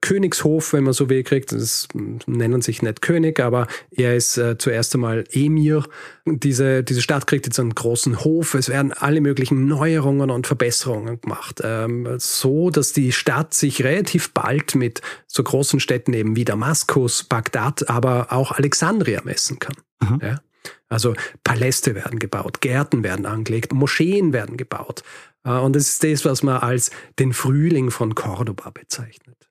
Königshof, 0.01 0.73
wenn 0.73 0.85
man 0.85 0.93
so 0.93 1.09
will, 1.09 1.23
kriegt. 1.23 1.53
Das 1.53 1.89
nennen 2.27 2.63
sich 2.63 2.83
nicht 2.83 3.03
König, 3.03 3.41
aber 3.41 3.67
er 3.91 4.15
ist 4.15 4.39
äh, 4.39 4.57
zuerst 4.57 4.95
einmal 4.95 5.25
Emir. 5.33 5.85
Diese, 6.25 6.85
diese 6.85 7.03
Stadt 7.03 7.27
kriegt 7.27 7.47
jetzt 7.47 7.59
einen 7.59 7.75
großen 7.75 8.25
Hof. 8.25 8.55
Es 8.55 8.69
werden 8.69 8.93
alle 8.93 9.21
möglichen 9.21 9.67
Neuerungen 9.67 10.31
und 10.31 10.47
Verbesserungen 10.47 11.21
gemacht. 11.21 11.61
Ähm, 11.65 12.09
so, 12.19 12.71
dass 12.71 12.93
die 12.93 13.13
Stadt 13.13 13.55
sich 13.55 13.83
relativ 13.83 14.33
bald 14.33 14.75
mit 14.75 15.03
so 15.27 15.43
großen 15.43 15.81
Städten 15.81 16.13
eben 16.13 16.37
wie 16.37 16.45
Damaskus, 16.45 17.25
Bagdad, 17.25 17.89
aber 17.91 18.33
auch 18.33 18.53
Alexandria 18.53 19.21
messen 19.25 19.59
kann. 19.59 19.75
Mhm. 20.01 20.21
Ja? 20.23 20.41
Also 20.89 21.15
Paläste 21.45 21.95
werden 21.95 22.19
gebaut, 22.19 22.61
Gärten 22.61 23.03
werden 23.03 23.27
angelegt, 23.27 23.73
Moscheen 23.73 24.33
werden 24.33 24.57
gebaut. 24.57 25.03
Äh, 25.45 25.51
und 25.51 25.75
das 25.77 25.89
ist 25.89 26.05
das, 26.05 26.25
was 26.25 26.43
man 26.43 26.59
als 26.59 26.91
den 27.19 27.33
Frühling 27.33 27.91
von 27.91 28.15
Cordoba 28.15 28.71
bezeichnet. 28.71 29.48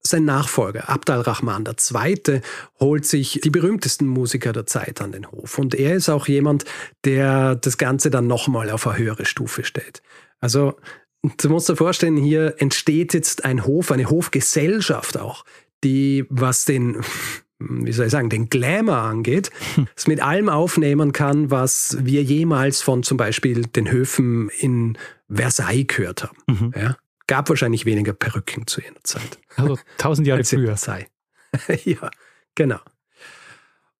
Sein 0.00 0.24
Nachfolger, 0.24 0.88
Abd 0.88 1.12
al-Rahman 1.12 1.64
II., 1.66 2.40
holt 2.78 3.04
sich 3.04 3.40
die 3.42 3.50
berühmtesten 3.50 4.06
Musiker 4.06 4.52
der 4.52 4.66
Zeit 4.66 5.00
an 5.00 5.12
den 5.12 5.30
Hof. 5.30 5.58
Und 5.58 5.74
er 5.74 5.96
ist 5.96 6.08
auch 6.08 6.28
jemand, 6.28 6.64
der 7.04 7.56
das 7.56 7.78
Ganze 7.78 8.10
dann 8.10 8.26
nochmal 8.26 8.70
auf 8.70 8.86
eine 8.86 8.98
höhere 8.98 9.24
Stufe 9.24 9.64
stellt. 9.64 10.02
Also, 10.40 10.76
du 11.22 11.48
musst 11.48 11.68
dir 11.68 11.76
vorstellen, 11.76 12.16
hier 12.16 12.54
entsteht 12.58 13.12
jetzt 13.12 13.44
ein 13.44 13.66
Hof, 13.66 13.90
eine 13.90 14.08
Hofgesellschaft 14.08 15.18
auch, 15.18 15.44
die, 15.84 16.24
was 16.28 16.64
den, 16.64 17.00
wie 17.58 17.92
soll 17.92 18.06
ich 18.06 18.12
sagen, 18.12 18.30
den 18.30 18.48
Glamour 18.48 18.98
angeht, 18.98 19.50
es 19.96 20.06
mit 20.06 20.22
allem 20.22 20.48
aufnehmen 20.48 21.12
kann, 21.12 21.50
was 21.50 21.98
wir 22.00 22.22
jemals 22.22 22.82
von 22.82 23.02
zum 23.02 23.16
Beispiel 23.16 23.62
den 23.62 23.90
Höfen 23.90 24.48
in 24.60 24.96
Versailles 25.28 25.86
gehört 25.88 26.22
haben. 26.22 26.38
Mhm. 26.46 26.72
Ja? 26.76 26.96
Gab 27.28 27.48
wahrscheinlich 27.50 27.84
weniger 27.84 28.14
Perücken 28.14 28.66
zu 28.66 28.80
jener 28.80 29.04
Zeit. 29.04 29.38
Also 29.54 29.78
tausend 29.98 30.26
Jahre 30.26 30.42
früher. 30.42 30.76
Sei. 30.76 31.06
ja, 31.84 32.10
genau. 32.54 32.80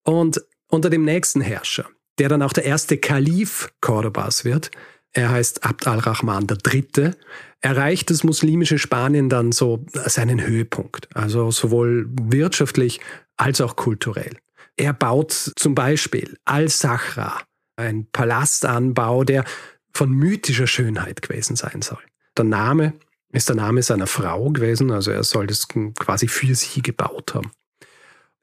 Und 0.02 0.42
unter 0.66 0.90
dem 0.90 1.04
nächsten 1.04 1.40
Herrscher, 1.40 1.86
der 2.18 2.28
dann 2.28 2.42
auch 2.42 2.52
der 2.52 2.64
erste 2.64 2.96
Kalif 2.98 3.70
Cordobas 3.80 4.44
wird, 4.44 4.70
er 5.12 5.30
heißt 5.30 5.64
Abd 5.64 5.88
al-Rahman 5.90 6.46
III., 6.48 7.12
erreicht 7.60 8.10
das 8.10 8.24
muslimische 8.24 8.78
Spanien 8.78 9.28
dann 9.28 9.52
so 9.52 9.84
seinen 9.92 10.46
Höhepunkt, 10.46 11.14
also 11.14 11.50
sowohl 11.50 12.08
wirtschaftlich 12.10 13.00
als 13.36 13.60
auch 13.60 13.76
kulturell. 13.76 14.36
Er 14.76 14.92
baut 14.92 15.32
zum 15.32 15.74
Beispiel 15.74 16.38
Al-Sahra, 16.44 17.42
ein 17.76 18.06
Palastanbau, 18.10 19.24
der 19.24 19.44
von 19.92 20.10
mythischer 20.10 20.66
Schönheit 20.66 21.20
gewesen 21.20 21.56
sein 21.56 21.82
soll. 21.82 21.98
Der 22.36 22.44
Name 22.44 22.92
ist 23.32 23.48
der 23.48 23.56
Name 23.56 23.82
seiner 23.82 24.06
Frau 24.06 24.50
gewesen, 24.50 24.90
also 24.90 25.10
er 25.10 25.24
soll 25.24 25.46
das 25.46 25.68
quasi 25.68 26.28
für 26.28 26.54
sie 26.54 26.82
gebaut 26.82 27.34
haben. 27.34 27.50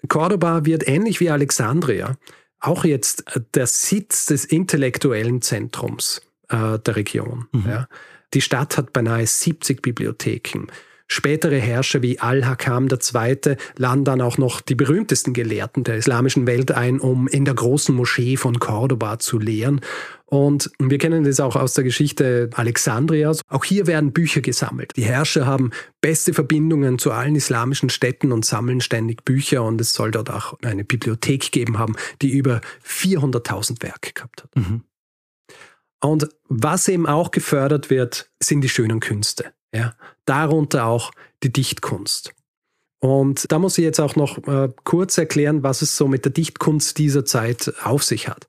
Cordoba 0.07 0.65
wird 0.65 0.87
ähnlich 0.87 1.19
wie 1.19 1.29
Alexandria 1.29 2.17
auch 2.59 2.83
jetzt 2.83 3.23
der 3.53 3.67
Sitz 3.67 4.25
des 4.25 4.45
intellektuellen 4.45 5.41
Zentrums 5.41 6.21
äh, 6.49 6.79
der 6.79 6.95
Region. 6.95 7.47
Mhm. 7.51 7.63
Ja. 7.67 7.87
Die 8.33 8.41
Stadt 8.41 8.77
hat 8.77 8.93
beinahe 8.93 9.25
70 9.25 9.81
Bibliotheken. 9.81 10.67
Spätere 11.07 11.57
Herrscher 11.57 12.01
wie 12.01 12.19
Al-Hakam 12.19 12.87
II. 12.87 13.57
laden 13.77 14.03
dann 14.05 14.21
auch 14.21 14.37
noch 14.37 14.61
die 14.61 14.73
berühmtesten 14.73 15.33
Gelehrten 15.33 15.83
der 15.83 15.97
islamischen 15.97 16.47
Welt 16.47 16.71
ein, 16.71 16.99
um 16.99 17.27
in 17.27 17.45
der 17.45 17.53
großen 17.53 17.93
Moschee 17.93 18.37
von 18.37 18.59
Cordoba 18.59 19.19
zu 19.19 19.37
lehren. 19.37 19.81
Und 20.25 20.71
wir 20.79 20.97
kennen 20.97 21.23
das 21.23 21.39
auch 21.39 21.55
aus 21.55 21.75
der 21.75 21.83
Geschichte 21.83 22.49
Alexandrias. 22.53 23.41
Auch 23.47 23.63
hier 23.63 23.85
werden 23.85 24.13
Bücher 24.13 24.41
gesammelt. 24.41 24.93
Die 24.95 25.03
Herrscher 25.03 25.45
haben 25.45 25.69
beste 26.01 26.33
Verbindungen 26.33 26.97
zu 26.97 27.11
allen 27.11 27.35
islamischen 27.35 27.89
Städten 27.89 28.31
und 28.31 28.43
sammeln 28.43 28.81
ständig 28.81 29.23
Bücher. 29.23 29.63
Und 29.63 29.79
es 29.79 29.93
soll 29.93 30.09
dort 30.09 30.31
auch 30.31 30.57
eine 30.63 30.83
Bibliothek 30.83 31.51
geben 31.51 31.77
haben, 31.77 31.95
die 32.23 32.31
über 32.31 32.61
400.000 32.83 33.83
Werke 33.83 34.13
gehabt 34.13 34.43
hat. 34.43 34.55
Mhm. 34.55 34.81
Und 36.01 36.29
was 36.49 36.87
eben 36.87 37.07
auch 37.07 37.31
gefördert 37.31 37.89
wird, 37.89 38.29
sind 38.41 38.61
die 38.61 38.69
schönen 38.69 38.99
Künste. 38.99 39.53
Ja? 39.75 39.93
Darunter 40.25 40.85
auch 40.85 41.11
die 41.43 41.51
Dichtkunst. 41.51 42.33
Und 42.99 43.51
da 43.51 43.59
muss 43.59 43.77
ich 43.77 43.83
jetzt 43.83 43.99
auch 43.99 44.15
noch 44.15 44.47
äh, 44.47 44.69
kurz 44.83 45.17
erklären, 45.17 45.61
was 45.63 45.81
es 45.81 45.95
so 45.95 46.07
mit 46.07 46.25
der 46.25 46.31
Dichtkunst 46.31 46.97
dieser 46.97 47.25
Zeit 47.25 47.73
auf 47.83 48.03
sich 48.03 48.27
hat. 48.27 48.47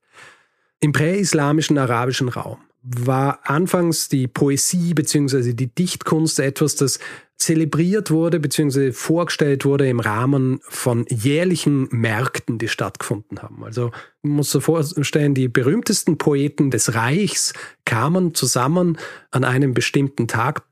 Im 0.80 0.92
präislamischen 0.92 1.78
arabischen 1.78 2.28
Raum 2.28 2.58
war 2.82 3.40
anfangs 3.42 4.08
die 4.08 4.28
Poesie 4.28 4.94
bzw. 4.94 5.52
die 5.54 5.74
Dichtkunst 5.74 6.38
etwas, 6.38 6.76
das 6.76 7.00
zelebriert 7.36 8.10
wurde 8.10 8.40
bzw. 8.40 8.92
vorgestellt 8.92 9.64
wurde 9.64 9.88
im 9.88 10.00
Rahmen 10.00 10.60
von 10.62 11.04
jährlichen 11.10 11.88
Märkten, 11.90 12.58
die 12.58 12.68
stattgefunden 12.68 13.42
haben. 13.42 13.64
Also 13.64 13.90
man 14.22 14.36
muss 14.36 14.52
sich 14.52 14.62
vorstellen, 14.62 15.34
die 15.34 15.48
berühmtesten 15.48 16.16
Poeten 16.16 16.70
des 16.70 16.94
Reichs 16.94 17.52
kamen 17.84 18.34
zusammen 18.34 18.98
an 19.30 19.44
einem 19.44 19.74
bestimmten 19.74 20.28
Tag, 20.28 20.62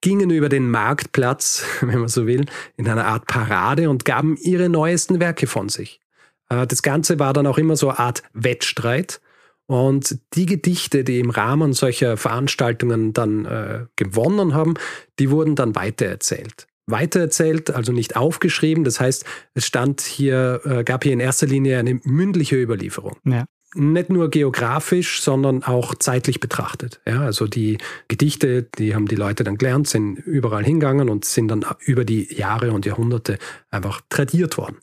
gingen 0.00 0.30
über 0.30 0.48
den 0.48 0.70
Marktplatz, 0.70 1.64
wenn 1.80 2.00
man 2.00 2.08
so 2.08 2.26
will, 2.26 2.46
in 2.76 2.88
einer 2.88 3.06
Art 3.06 3.26
Parade 3.26 3.90
und 3.90 4.04
gaben 4.04 4.36
ihre 4.36 4.68
neuesten 4.68 5.20
Werke 5.20 5.46
von 5.46 5.68
sich. 5.68 6.00
Äh, 6.48 6.66
das 6.66 6.82
Ganze 6.82 7.18
war 7.18 7.32
dann 7.32 7.46
auch 7.46 7.58
immer 7.58 7.76
so 7.76 7.88
eine 7.88 7.98
Art 7.98 8.22
Wettstreit. 8.32 9.20
Und 9.66 10.18
die 10.34 10.46
Gedichte, 10.46 11.04
die 11.04 11.20
im 11.20 11.30
Rahmen 11.30 11.74
solcher 11.74 12.16
Veranstaltungen 12.16 13.12
dann 13.12 13.44
äh, 13.44 13.86
gewonnen 13.94 14.52
haben, 14.52 14.74
die 15.20 15.30
wurden 15.30 15.54
dann 15.54 15.76
weitererzählt. 15.76 16.66
Weitererzählt, 16.86 17.70
also 17.70 17.92
nicht 17.92 18.16
aufgeschrieben. 18.16 18.82
Das 18.82 18.98
heißt, 18.98 19.24
es 19.54 19.66
stand 19.66 20.00
hier, 20.00 20.60
äh, 20.64 20.82
gab 20.82 21.04
hier 21.04 21.12
in 21.12 21.20
erster 21.20 21.46
Linie 21.46 21.78
eine 21.78 22.00
mündliche 22.02 22.60
Überlieferung. 22.60 23.16
Ja 23.24 23.44
nicht 23.74 24.10
nur 24.10 24.30
geografisch, 24.30 25.22
sondern 25.22 25.62
auch 25.62 25.94
zeitlich 25.94 26.40
betrachtet. 26.40 27.00
Ja, 27.06 27.22
also 27.22 27.46
die 27.46 27.78
Gedichte, 28.08 28.64
die 28.78 28.94
haben 28.94 29.06
die 29.06 29.16
Leute 29.16 29.44
dann 29.44 29.58
gelernt, 29.58 29.88
sind 29.88 30.16
überall 30.18 30.64
hingegangen 30.64 31.08
und 31.08 31.24
sind 31.24 31.48
dann 31.48 31.64
über 31.80 32.04
die 32.04 32.34
Jahre 32.34 32.72
und 32.72 32.86
Jahrhunderte 32.86 33.38
einfach 33.70 34.00
tradiert 34.08 34.58
worden. 34.58 34.78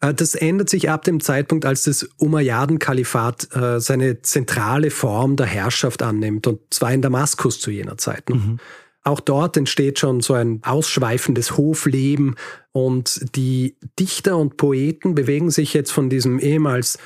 Äh, 0.00 0.14
das 0.14 0.34
ändert 0.34 0.68
sich 0.68 0.90
ab 0.90 1.04
dem 1.04 1.20
Zeitpunkt, 1.20 1.64
als 1.64 1.84
das 1.84 2.08
Umayyaden-Kalifat 2.18 3.54
äh, 3.54 3.80
seine 3.80 4.22
zentrale 4.22 4.90
Form 4.90 5.36
der 5.36 5.46
Herrschaft 5.46 6.02
annimmt, 6.02 6.46
und 6.46 6.60
zwar 6.70 6.92
in 6.92 7.02
Damaskus 7.02 7.60
zu 7.60 7.70
jener 7.70 7.96
Zeit. 7.96 8.28
Mhm. 8.28 8.58
Auch 9.04 9.20
dort 9.20 9.56
entsteht 9.56 9.98
schon 9.98 10.20
so 10.20 10.34
ein 10.34 10.60
ausschweifendes 10.64 11.56
Hofleben 11.56 12.34
und 12.72 13.34
die 13.36 13.76
Dichter 13.98 14.36
und 14.36 14.58
Poeten 14.58 15.14
bewegen 15.14 15.50
sich 15.50 15.72
jetzt 15.72 15.92
von 15.92 16.10
diesem 16.10 16.38
ehemals 16.38 16.98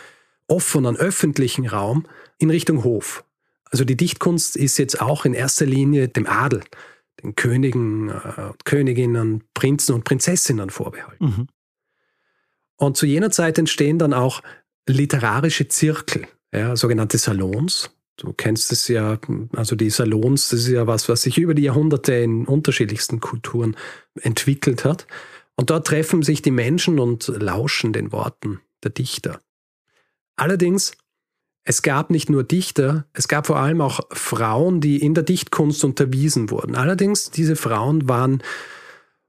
offenen 0.52 0.96
öffentlichen 0.96 1.66
Raum 1.66 2.06
in 2.38 2.50
Richtung 2.50 2.84
Hof. 2.84 3.24
Also 3.70 3.84
die 3.84 3.96
Dichtkunst 3.96 4.54
ist 4.54 4.76
jetzt 4.76 5.00
auch 5.00 5.24
in 5.24 5.32
erster 5.32 5.64
Linie 5.64 6.08
dem 6.08 6.26
Adel, 6.26 6.62
den 7.22 7.34
Königen, 7.34 8.10
äh, 8.10 8.52
Königinnen, 8.64 9.44
Prinzen 9.54 9.94
und 9.94 10.04
Prinzessinnen 10.04 10.68
vorbehalten. 10.68 11.24
Mhm. 11.24 11.46
Und 12.76 12.98
zu 12.98 13.06
jener 13.06 13.30
Zeit 13.30 13.58
entstehen 13.58 13.98
dann 13.98 14.12
auch 14.12 14.42
literarische 14.86 15.68
Zirkel, 15.68 16.26
ja, 16.52 16.76
sogenannte 16.76 17.16
Salons. 17.16 17.90
Du 18.16 18.34
kennst 18.34 18.72
es 18.72 18.88
ja, 18.88 19.18
also 19.56 19.74
die 19.74 19.88
Salons, 19.88 20.50
das 20.50 20.60
ist 20.60 20.68
ja 20.68 20.86
was, 20.86 21.08
was 21.08 21.22
sich 21.22 21.38
über 21.38 21.54
die 21.54 21.62
Jahrhunderte 21.62 22.12
in 22.12 22.46
unterschiedlichsten 22.46 23.20
Kulturen 23.20 23.74
entwickelt 24.20 24.84
hat. 24.84 25.06
Und 25.56 25.70
dort 25.70 25.86
treffen 25.86 26.22
sich 26.22 26.42
die 26.42 26.50
Menschen 26.50 26.98
und 26.98 27.28
lauschen 27.28 27.94
den 27.94 28.12
Worten 28.12 28.60
der 28.84 28.90
Dichter. 28.90 29.40
Allerdings, 30.42 30.90
es 31.62 31.82
gab 31.82 32.10
nicht 32.10 32.28
nur 32.28 32.42
Dichter, 32.42 33.06
es 33.12 33.28
gab 33.28 33.46
vor 33.46 33.60
allem 33.60 33.80
auch 33.80 34.00
Frauen, 34.10 34.80
die 34.80 34.96
in 35.00 35.14
der 35.14 35.22
Dichtkunst 35.22 35.84
unterwiesen 35.84 36.50
wurden. 36.50 36.74
Allerdings, 36.74 37.30
diese 37.30 37.54
Frauen 37.54 38.08
waren 38.08 38.42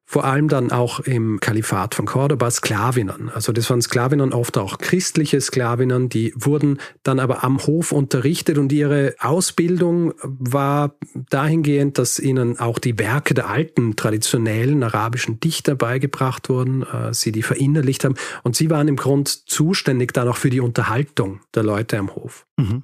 vor 0.06 0.26
allem 0.26 0.48
dann 0.48 0.72
auch 0.72 1.00
im 1.00 1.40
Kalifat 1.40 1.96
von 1.96 2.06
Cordoba 2.06 2.52
Sklavinnen. 2.52 3.30
Also 3.30 3.52
das 3.52 3.70
waren 3.70 3.82
Sklavinnen, 3.82 4.34
oft 4.34 4.58
auch 4.58 4.78
christliche 4.78 5.40
Sklavinnen, 5.40 6.10
die 6.10 6.34
wurden 6.36 6.80
dann 7.04 7.20
aber 7.20 7.44
am 7.44 7.60
Hof 7.66 7.92
unterrichtet 7.92 8.58
und 8.58 8.72
ihre 8.72 9.16
Ausbildung 9.20 10.14
war 10.22 10.96
dahingehend, 11.30 11.98
dass 11.98 12.20
ihnen 12.20 12.60
auch 12.60 12.80
die 12.80 13.00
Werke 13.00 13.34
der 13.34 13.50
alten 13.50 13.96
traditionellen 13.96 14.84
arabischen 14.84 15.40
Dichter 15.40 15.76
beigebracht 15.76 16.50
wurden, 16.50 16.84
äh, 16.84 17.14
sie 17.14 17.32
die 17.32 17.44
verinnerlicht 17.44 18.04
haben 18.04 18.16
und 18.44 18.56
sie 18.56 18.70
waren 18.70 18.88
im 18.88 18.98
Grund 18.98 19.30
zuständig 19.50 20.14
dann 20.14 20.28
auch 20.28 20.38
für 20.38 20.50
die 20.50 20.60
Unterhaltung 20.60 21.42
der 21.56 21.64
Leute 21.64 21.98
am 21.98 22.14
Hof. 22.16 22.46
Mhm. 22.58 22.84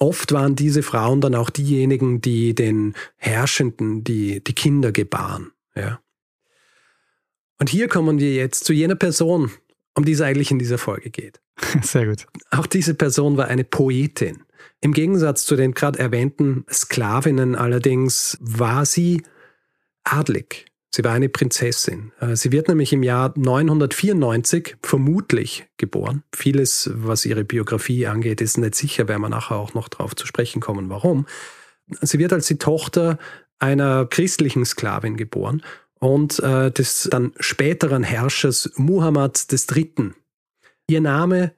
Oft 0.00 0.32
waren 0.32 0.54
diese 0.54 0.82
Frauen 0.82 1.20
dann 1.20 1.34
auch 1.34 1.50
diejenigen, 1.50 2.20
die 2.20 2.54
den 2.54 2.94
Herrschenden 3.16 4.04
die, 4.04 4.42
die 4.42 4.54
Kinder 4.54 4.92
gebaren. 4.92 5.50
Ja. 5.80 6.00
Und 7.58 7.68
hier 7.68 7.88
kommen 7.88 8.18
wir 8.18 8.34
jetzt 8.34 8.64
zu 8.64 8.72
jener 8.72 8.94
Person, 8.94 9.50
um 9.94 10.04
die 10.04 10.12
es 10.12 10.20
eigentlich 10.20 10.50
in 10.50 10.58
dieser 10.58 10.78
Folge 10.78 11.10
geht. 11.10 11.40
Sehr 11.82 12.06
gut. 12.06 12.26
Auch 12.50 12.66
diese 12.66 12.94
Person 12.94 13.36
war 13.36 13.48
eine 13.48 13.64
Poetin. 13.64 14.44
Im 14.80 14.92
Gegensatz 14.92 15.44
zu 15.44 15.56
den 15.56 15.74
gerade 15.74 15.98
erwähnten 15.98 16.64
Sklavinnen 16.70 17.56
allerdings 17.56 18.38
war 18.40 18.86
sie 18.86 19.22
adlig. 20.04 20.66
Sie 20.90 21.04
war 21.04 21.12
eine 21.12 21.28
Prinzessin. 21.28 22.12
Äh, 22.20 22.36
sie 22.36 22.50
wird 22.52 22.68
nämlich 22.68 22.92
im 22.92 23.02
Jahr 23.02 23.34
994 23.36 24.76
vermutlich 24.82 25.66
geboren. 25.76 26.22
Vieles, 26.34 26.90
was 26.94 27.26
ihre 27.26 27.44
Biografie 27.44 28.06
angeht, 28.06 28.40
ist 28.40 28.56
nicht 28.56 28.74
sicher, 28.74 29.06
werden 29.08 29.22
wir 29.22 29.28
nachher 29.28 29.56
auch 29.56 29.74
noch 29.74 29.88
darauf 29.88 30.16
zu 30.16 30.26
sprechen 30.26 30.60
kommen, 30.60 30.88
warum. 30.88 31.26
Sie 32.00 32.18
wird 32.18 32.32
als 32.32 32.46
die 32.46 32.58
Tochter 32.58 33.18
einer 33.58 34.06
christlichen 34.06 34.64
Sklavin 34.64 35.16
geboren 35.16 35.62
und 35.98 36.38
äh, 36.40 36.70
des 36.70 37.08
dann 37.10 37.32
späteren 37.40 38.02
Herrschers 38.02 38.70
Muhammad 38.76 39.46
III. 39.50 40.12
Ihr 40.86 41.00
Name 41.00 41.52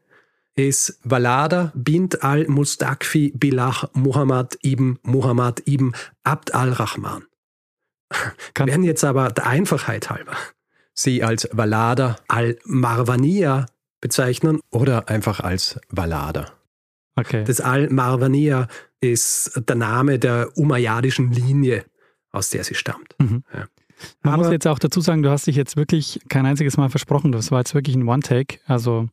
ist 0.54 0.98
Walada 1.04 1.72
bint 1.74 2.22
al-Mustakfi 2.22 3.32
Billah 3.36 3.88
Muhammad 3.92 4.58
ibn 4.62 4.98
Muhammad 5.02 5.62
ibn 5.66 5.92
Abd 6.24 6.54
al-Rahman. 6.54 7.24
Wir 8.54 8.66
werden 8.66 8.84
jetzt 8.84 9.04
aber 9.04 9.30
der 9.30 9.46
Einfachheit 9.46 10.10
halber 10.10 10.36
sie 11.00 11.22
als 11.22 11.48
Walada 11.52 12.16
al-Marwania 12.28 13.66
bezeichnen 14.00 14.60
oder 14.70 15.08
einfach 15.08 15.40
als 15.40 15.80
Walada. 15.88 16.52
Okay. 17.20 17.44
Das 17.44 17.60
Al-Marwania 17.60 18.68
ist 19.00 19.60
der 19.68 19.76
Name 19.76 20.18
der 20.18 20.56
umayyadischen 20.56 21.30
Linie, 21.30 21.84
aus 22.32 22.50
der 22.50 22.64
sie 22.64 22.74
stammt. 22.74 23.14
Mhm. 23.18 23.44
Ja. 23.52 23.66
Man 24.22 24.34
Aber 24.34 24.44
muss 24.44 24.52
jetzt 24.52 24.66
auch 24.66 24.78
dazu 24.78 25.00
sagen, 25.00 25.22
du 25.22 25.30
hast 25.30 25.46
dich 25.46 25.56
jetzt 25.56 25.76
wirklich 25.76 26.20
kein 26.28 26.46
einziges 26.46 26.76
Mal 26.76 26.88
versprochen. 26.88 27.32
Das 27.32 27.50
war 27.50 27.58
jetzt 27.58 27.74
wirklich 27.74 27.96
ein 27.96 28.08
One-Take. 28.08 28.58
Also 28.66 29.08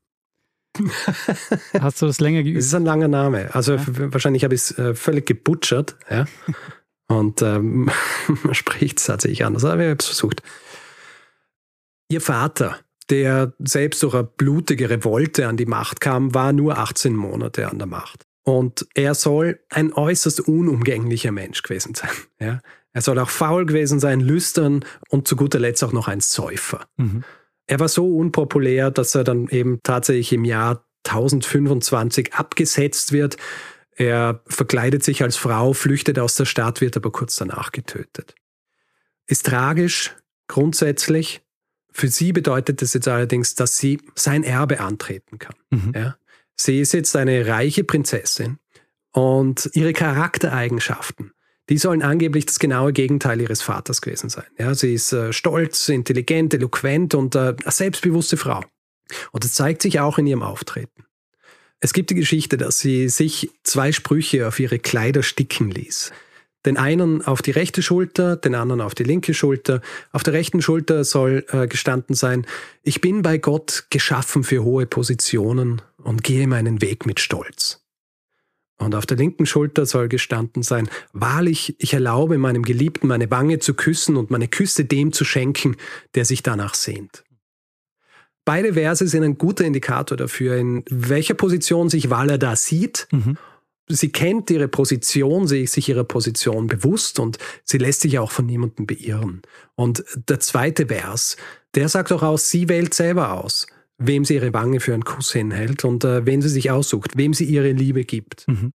hast 1.80 2.02
du 2.02 2.06
das 2.06 2.20
länger 2.20 2.44
geübt? 2.44 2.60
Es 2.60 2.68
ist 2.68 2.74
ein 2.74 2.86
langer 2.86 3.08
Name. 3.08 3.54
Also 3.54 3.76
ja. 3.76 3.84
wahrscheinlich 4.14 4.44
habe 4.44 4.56
ich 4.56 4.62
es 4.62 4.78
äh, 4.78 4.94
völlig 4.94 5.26
gebutschert. 5.26 5.96
Ja? 6.10 6.26
Und 7.08 7.42
ähm, 7.42 7.90
man 8.44 8.54
spricht 8.54 9.00
es 9.00 9.06
tatsächlich 9.06 9.46
anders. 9.46 9.66
Aber 9.66 9.82
ich 9.82 9.90
habe 9.90 9.98
es 10.00 10.06
versucht. 10.06 10.42
Ihr 12.10 12.22
Vater, 12.22 12.78
der 13.10 13.54
selbst 13.60 14.04
durch 14.04 14.14
eine 14.14 14.24
blutige 14.24 14.90
Revolte 14.90 15.48
an 15.48 15.58
die 15.58 15.66
Macht 15.66 16.02
kam, 16.02 16.34
war 16.34 16.54
nur 16.54 16.78
18 16.78 17.16
Monate 17.16 17.70
an 17.70 17.78
der 17.78 17.88
Macht. 17.88 18.26
Und 18.44 18.88
er 18.94 19.14
soll 19.14 19.60
ein 19.70 19.94
äußerst 19.94 20.42
unumgänglicher 20.42 21.32
Mensch 21.32 21.62
gewesen 21.64 21.96
sein. 21.96 22.10
Ja? 22.40 22.62
Er 22.94 23.02
soll 23.02 23.20
auch 23.20 23.30
faul 23.30 23.66
gewesen 23.66 24.00
sein, 24.00 24.22
lüstern 24.22 24.84
und 25.10 25.28
zu 25.28 25.36
guter 25.36 25.60
Letzt 25.60 25.84
auch 25.84 25.92
noch 25.92 26.08
ein 26.08 26.20
Säufer. 26.20 26.88
Mhm. 26.98 27.24
Er 27.68 27.80
war 27.80 27.90
so 27.90 28.18
unpopulär, 28.18 28.90
dass 28.90 29.14
er 29.14 29.24
dann 29.24 29.50
eben 29.50 29.82
tatsächlich 29.84 30.34
im 30.34 30.46
Jahr 30.46 30.88
1025 31.06 32.34
abgesetzt 32.34 33.12
wird. 33.12 33.38
Er 33.92 34.42
verkleidet 34.48 35.04
sich 35.04 35.22
als 35.22 35.36
Frau, 35.36 35.74
flüchtet 35.74 36.18
aus 36.18 36.36
der 36.36 36.46
Stadt, 36.46 36.82
wird 36.82 36.98
aber 36.98 37.12
kurz 37.12 37.36
danach 37.36 37.72
getötet. 37.72 38.36
Ist 39.26 39.46
tragisch, 39.46 40.16
grundsätzlich. 40.48 41.42
Für 41.92 42.08
sie 42.10 42.32
bedeutet 42.32 42.82
es 42.82 42.94
jetzt 42.94 43.08
allerdings, 43.08 43.56
dass 43.56 43.78
sie 43.78 44.00
sein 44.16 44.44
Erbe 44.44 44.80
antreten 44.80 45.40
kann. 45.40 45.56
Mhm. 45.72 45.94
Ja? 45.96 46.18
Sie 46.56 46.80
ist 46.80 46.94
jetzt 46.94 47.16
eine 47.16 47.48
reiche 47.48 47.84
Prinzessin 47.84 48.60
und 49.12 49.70
ihre 49.74 49.94
Charaktereigenschaften, 49.94 51.32
die 51.70 51.78
sollen 51.78 52.02
angeblich 52.02 52.46
das 52.46 52.60
genaue 52.60 52.94
Gegenteil 52.94 53.42
ihres 53.42 53.62
Vaters 53.62 54.02
gewesen 54.02 54.30
sein. 54.30 54.46
Ja, 54.58 54.74
sie 54.74 54.94
ist 54.94 55.12
äh, 55.12 55.34
stolz, 55.34 55.90
intelligent, 55.90 56.54
eloquent 56.54 57.14
und 57.14 57.36
äh, 57.36 57.56
eine 57.62 57.72
selbstbewusste 57.72 58.38
Frau. 58.38 58.64
Und 59.32 59.44
das 59.44 59.54
zeigt 59.54 59.82
sich 59.82 60.00
auch 60.00 60.18
in 60.18 60.28
ihrem 60.28 60.44
Auftreten. 60.44 61.06
Es 61.80 61.94
gibt 61.94 62.10
die 62.10 62.16
Geschichte, 62.16 62.58
dass 62.58 62.80
sie 62.80 63.08
sich 63.10 63.52
zwei 63.64 63.92
Sprüche 63.92 64.48
auf 64.48 64.60
ihre 64.60 64.80
Kleider 64.80 65.24
sticken 65.24 65.70
ließ. 65.70 66.12
Den 66.68 66.76
einen 66.76 67.22
auf 67.22 67.42
die 67.42 67.52
rechte 67.52 67.82
Schulter, 67.82 68.36
den 68.36 68.54
anderen 68.54 68.82
auf 68.82 68.94
die 68.94 69.06
linke 69.06 69.34
Schulter. 69.34 69.80
Auf 70.12 70.24
der 70.24 70.34
rechten 70.34 70.62
Schulter 70.62 71.06
soll 71.06 71.46
äh, 71.48 71.66
gestanden 71.66 72.14
sein, 72.14 72.46
ich 72.84 73.00
bin 73.00 73.22
bei 73.22 73.38
Gott 73.38 73.86
geschaffen 73.90 74.44
für 74.44 74.66
hohe 74.66 74.86
Positionen 74.86 75.82
und 75.96 76.26
gehe 76.26 76.46
meinen 76.46 76.82
Weg 76.82 77.06
mit 77.06 77.22
Stolz. 77.22 77.86
Und 78.78 78.96
auf 78.96 79.06
der 79.06 79.16
linken 79.16 79.46
Schulter 79.46 79.86
soll 79.86 80.10
gestanden 80.10 80.62
sein, 80.62 80.90
wahrlich, 81.14 81.78
ich 81.80 81.94
erlaube 81.94 82.38
meinem 82.38 82.64
Geliebten 82.64 83.08
meine 83.08 83.32
Wange 83.32 83.60
zu 83.60 83.74
küssen 83.74 84.18
und 84.18 84.30
meine 84.30 84.50
Küsse 84.50 84.84
dem 84.84 85.14
zu 85.14 85.24
schenken, 85.24 85.78
der 86.16 86.26
sich 86.26 86.44
danach 86.44 86.74
sehnt. 86.74 87.24
Beide 88.44 88.74
Verse 88.74 89.08
sind 89.08 89.24
ein 89.24 89.38
guter 89.38 89.64
Indikator 89.64 90.18
dafür, 90.18 90.58
in 90.58 90.84
welcher 90.90 91.34
Position 91.34 91.88
sich 91.88 92.10
Waller 92.10 92.38
da 92.38 92.58
sieht. 92.58 93.08
Mhm. 93.12 93.38
Sie 93.90 94.10
kennt 94.12 94.50
ihre 94.50 94.68
Position, 94.68 95.48
sie 95.48 95.64
ist 95.64 95.74
sich 95.74 95.88
ihrer 95.88 96.04
Position 96.04 96.68
bewusst 96.68 97.20
und 97.20 97.38
sie 97.64 97.78
lässt 97.78 98.02
sich 98.02 98.20
auch 98.20 98.32
von 98.32 98.46
niemandem 98.46 98.86
beirren. 98.86 99.42
Und 99.76 100.04
der 100.28 100.40
zweite 100.42 100.88
Vers, 100.88 101.38
der 101.74 101.88
sagt 101.88 102.12
auch 102.12 102.24
aus, 102.24 102.50
sie 102.50 102.68
wählt 102.68 102.94
selber 102.94 103.34
aus 103.34 103.68
wem 103.98 104.26
sie 104.26 104.36
ihre 104.36 104.54
Wange 104.54 104.80
für 104.80 104.94
einen 104.94 105.04
Kuss 105.04 105.34
hinhält 105.34 105.84
und 105.84 106.04
äh, 106.04 106.26
wen 106.26 106.42
sie 106.42 106.50
sich 106.50 106.72
aussucht, 106.72 107.18
wem 107.18 107.34
sie 107.34 107.46
ihre 107.46 107.72
Liebe 107.72 108.04
gibt. 108.04 108.48
Mhm. 108.48 108.72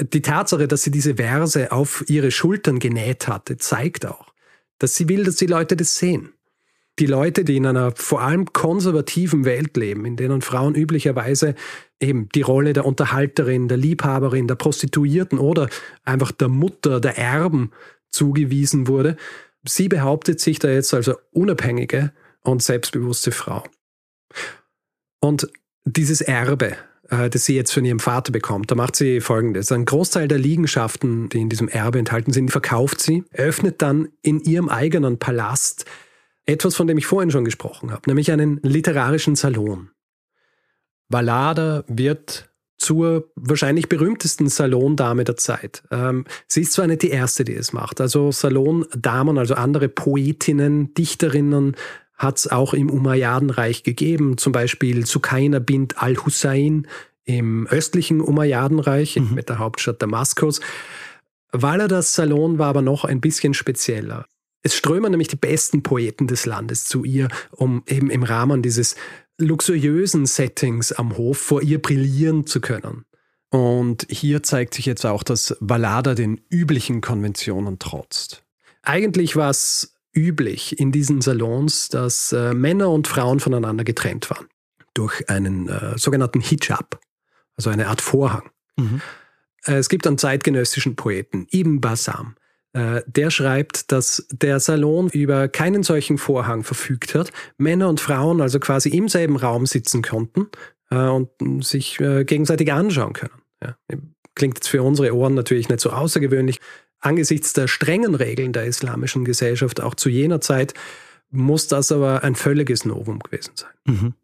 Die 0.00 0.22
Tatsache, 0.22 0.68
dass 0.68 0.82
sie 0.82 0.90
diese 0.90 1.16
Verse 1.16 1.72
auf 1.72 2.04
ihre 2.08 2.30
Schultern 2.30 2.78
genäht 2.78 3.28
hatte, 3.28 3.56
zeigt 3.56 4.04
auch, 4.04 4.32
dass 4.78 4.94
sie 4.94 5.08
will, 5.08 5.24
dass 5.24 5.36
die 5.36 5.46
Leute 5.46 5.76
das 5.76 5.96
sehen. 5.96 6.32
Die 6.98 7.06
Leute, 7.06 7.44
die 7.44 7.56
in 7.56 7.66
einer 7.66 7.92
vor 7.94 8.22
allem 8.22 8.52
konservativen 8.52 9.44
Welt 9.44 9.76
leben, 9.76 10.06
in 10.06 10.16
denen 10.16 10.40
Frauen 10.40 10.74
üblicherweise 10.74 11.54
eben 12.00 12.28
die 12.30 12.42
Rolle 12.42 12.72
der 12.72 12.86
Unterhalterin, 12.86 13.68
der 13.68 13.76
Liebhaberin, 13.76 14.48
der 14.48 14.54
Prostituierten 14.54 15.38
oder 15.38 15.68
einfach 16.04 16.32
der 16.32 16.48
Mutter, 16.48 17.00
der 17.00 17.18
Erben 17.18 17.70
zugewiesen 18.10 18.88
wurde, 18.88 19.16
sie 19.64 19.88
behauptet 19.88 20.40
sich 20.40 20.58
da 20.58 20.68
jetzt 20.68 20.94
als 20.94 21.10
unabhängige 21.32 22.12
und 22.42 22.62
selbstbewusste 22.62 23.32
Frau. 23.32 23.64
Und 25.20 25.48
dieses 25.84 26.20
Erbe, 26.20 26.76
äh, 27.10 27.28
das 27.28 27.44
sie 27.44 27.56
jetzt 27.56 27.72
von 27.72 27.84
ihrem 27.84 28.00
Vater 28.00 28.32
bekommt, 28.32 28.70
da 28.70 28.74
macht 28.74 28.96
sie 28.96 29.20
folgendes. 29.20 29.70
Ein 29.72 29.84
Großteil 29.84 30.28
der 30.28 30.38
Liegenschaften, 30.38 31.28
die 31.28 31.40
in 31.40 31.48
diesem 31.48 31.68
Erbe 31.68 31.98
enthalten 31.98 32.32
sind, 32.32 32.50
verkauft 32.50 33.00
sie, 33.00 33.24
eröffnet 33.30 33.82
dann 33.82 34.08
in 34.22 34.40
ihrem 34.40 34.68
eigenen 34.68 35.18
Palast 35.18 35.84
etwas, 36.46 36.76
von 36.76 36.86
dem 36.86 36.98
ich 36.98 37.06
vorhin 37.06 37.30
schon 37.30 37.44
gesprochen 37.44 37.90
habe, 37.90 38.02
nämlich 38.06 38.30
einen 38.32 38.60
literarischen 38.62 39.34
Salon. 39.36 39.90
Vallada 41.08 41.84
wird 41.88 42.50
zur 42.78 43.30
wahrscheinlich 43.36 43.88
berühmtesten 43.88 44.48
Salondame 44.48 45.24
der 45.24 45.36
Zeit. 45.36 45.82
Ähm, 45.90 46.24
sie 46.46 46.62
ist 46.62 46.72
zwar 46.72 46.86
nicht 46.86 47.02
die 47.02 47.10
erste, 47.10 47.44
die 47.44 47.54
es 47.54 47.72
macht. 47.72 48.00
Also 48.00 48.32
Salondamen, 48.32 49.38
also 49.38 49.54
andere 49.54 49.88
Poetinnen, 49.88 50.92
Dichterinnen, 50.94 51.76
hat 52.16 52.38
es 52.38 52.50
auch 52.50 52.74
im 52.74 52.90
Umayyadenreich 52.90 53.82
gegeben, 53.82 54.38
zum 54.38 54.52
Beispiel 54.52 55.04
Sukaina 55.04 55.58
bint 55.58 56.02
al-Hussein 56.02 56.86
im 57.24 57.66
östlichen 57.66 58.20
Umayyadenreich 58.20 59.16
mhm. 59.16 59.34
mit 59.34 59.48
der 59.48 59.58
Hauptstadt 59.58 60.00
Damaskus. 60.00 60.60
Waladas 61.52 62.14
Salon 62.14 62.58
war 62.58 62.68
aber 62.68 62.82
noch 62.82 63.04
ein 63.04 63.20
bisschen 63.20 63.52
spezieller. 63.52 64.26
Es 64.66 64.74
strömen 64.74 65.12
nämlich 65.12 65.28
die 65.28 65.36
besten 65.36 65.84
Poeten 65.84 66.26
des 66.26 66.44
Landes 66.44 66.86
zu 66.86 67.04
ihr, 67.04 67.28
um 67.52 67.84
eben 67.86 68.10
im 68.10 68.24
Rahmen 68.24 68.62
dieses 68.62 68.96
luxuriösen 69.38 70.26
Settings 70.26 70.90
am 70.90 71.16
Hof 71.16 71.38
vor 71.38 71.62
ihr 71.62 71.80
brillieren 71.80 72.48
zu 72.48 72.60
können. 72.60 73.04
Und 73.50 74.08
hier 74.10 74.42
zeigt 74.42 74.74
sich 74.74 74.84
jetzt 74.84 75.06
auch, 75.06 75.22
dass 75.22 75.56
Vallada 75.60 76.16
den 76.16 76.40
üblichen 76.50 77.00
Konventionen 77.00 77.78
trotzt. 77.78 78.42
Eigentlich 78.82 79.36
war 79.36 79.50
es 79.50 79.94
üblich 80.12 80.80
in 80.80 80.90
diesen 80.90 81.20
Salons, 81.20 81.86
dass 81.88 82.32
äh, 82.32 82.52
Männer 82.52 82.90
und 82.90 83.06
Frauen 83.06 83.38
voneinander 83.38 83.84
getrennt 83.84 84.28
waren. 84.30 84.48
Durch 84.94 85.30
einen 85.30 85.68
äh, 85.68 85.96
sogenannten 85.96 86.40
Hijab, 86.40 86.98
also 87.56 87.70
eine 87.70 87.86
Art 87.86 88.00
Vorhang. 88.00 88.50
Mhm. 88.74 89.00
Äh, 89.64 89.74
es 89.74 89.88
gibt 89.88 90.08
einen 90.08 90.18
zeitgenössischen 90.18 90.96
Poeten, 90.96 91.46
Ibn 91.52 91.80
Bassam. 91.80 92.34
Äh, 92.76 93.02
der 93.06 93.30
schreibt, 93.30 93.90
dass 93.90 94.26
der 94.30 94.60
Salon 94.60 95.08
über 95.08 95.48
keinen 95.48 95.82
solchen 95.82 96.18
Vorhang 96.18 96.62
verfügt 96.62 97.14
hat, 97.14 97.32
Männer 97.56 97.88
und 97.88 98.00
Frauen 98.00 98.42
also 98.42 98.60
quasi 98.60 98.90
im 98.90 99.08
selben 99.08 99.36
Raum 99.36 99.64
sitzen 99.64 100.02
konnten 100.02 100.48
äh, 100.90 100.96
und 100.96 101.30
sich 101.64 101.96
gegenseitig 101.96 102.70
anschauen 102.70 103.14
können. 103.14 103.40
Ja. 103.62 103.76
Klingt 104.34 104.58
jetzt 104.58 104.68
für 104.68 104.82
unsere 104.82 105.14
Ohren 105.14 105.32
natürlich 105.32 105.70
nicht 105.70 105.80
so 105.80 105.88
außergewöhnlich. 105.88 106.60
Angesichts 107.00 107.54
der 107.54 107.66
strengen 107.66 108.14
Regeln 108.14 108.52
der 108.52 108.66
islamischen 108.66 109.24
Gesellschaft 109.24 109.80
auch 109.80 109.94
zu 109.94 110.10
jener 110.10 110.42
Zeit 110.42 110.74
muss 111.30 111.68
das 111.68 111.90
aber 111.90 112.22
ein 112.24 112.34
völliges 112.34 112.84
Novum 112.84 113.20
gewesen 113.20 113.52
sein. 113.54 113.70
Mhm. 113.86 114.14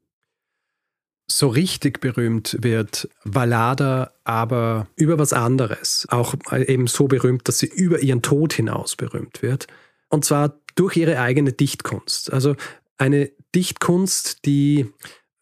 So 1.35 1.49
richtig 1.49 2.01
berühmt 2.01 2.59
wird 2.61 3.09
Vallada 3.25 4.13
aber 4.23 4.87
über 4.97 5.19
was 5.19 5.33
anderes. 5.33 6.07
Auch 6.11 6.35
eben 6.53 6.87
so 6.87 7.09
berühmt, 7.09 7.49
dass 7.49 7.59
sie 7.59 7.67
über 7.67 8.01
ihren 8.01 8.21
Tod 8.21 8.53
hinaus 8.53 8.97
berühmt 8.97 9.41
wird. 9.41 9.67
Und 10.11 10.27
zwar 10.27 10.61
durch 10.75 10.97
ihre 10.97 11.19
eigene 11.19 11.53
Dichtkunst. 11.53 12.33
Also 12.33 12.55
eine 12.99 13.31
Dichtkunst, 13.55 14.45
die 14.45 14.93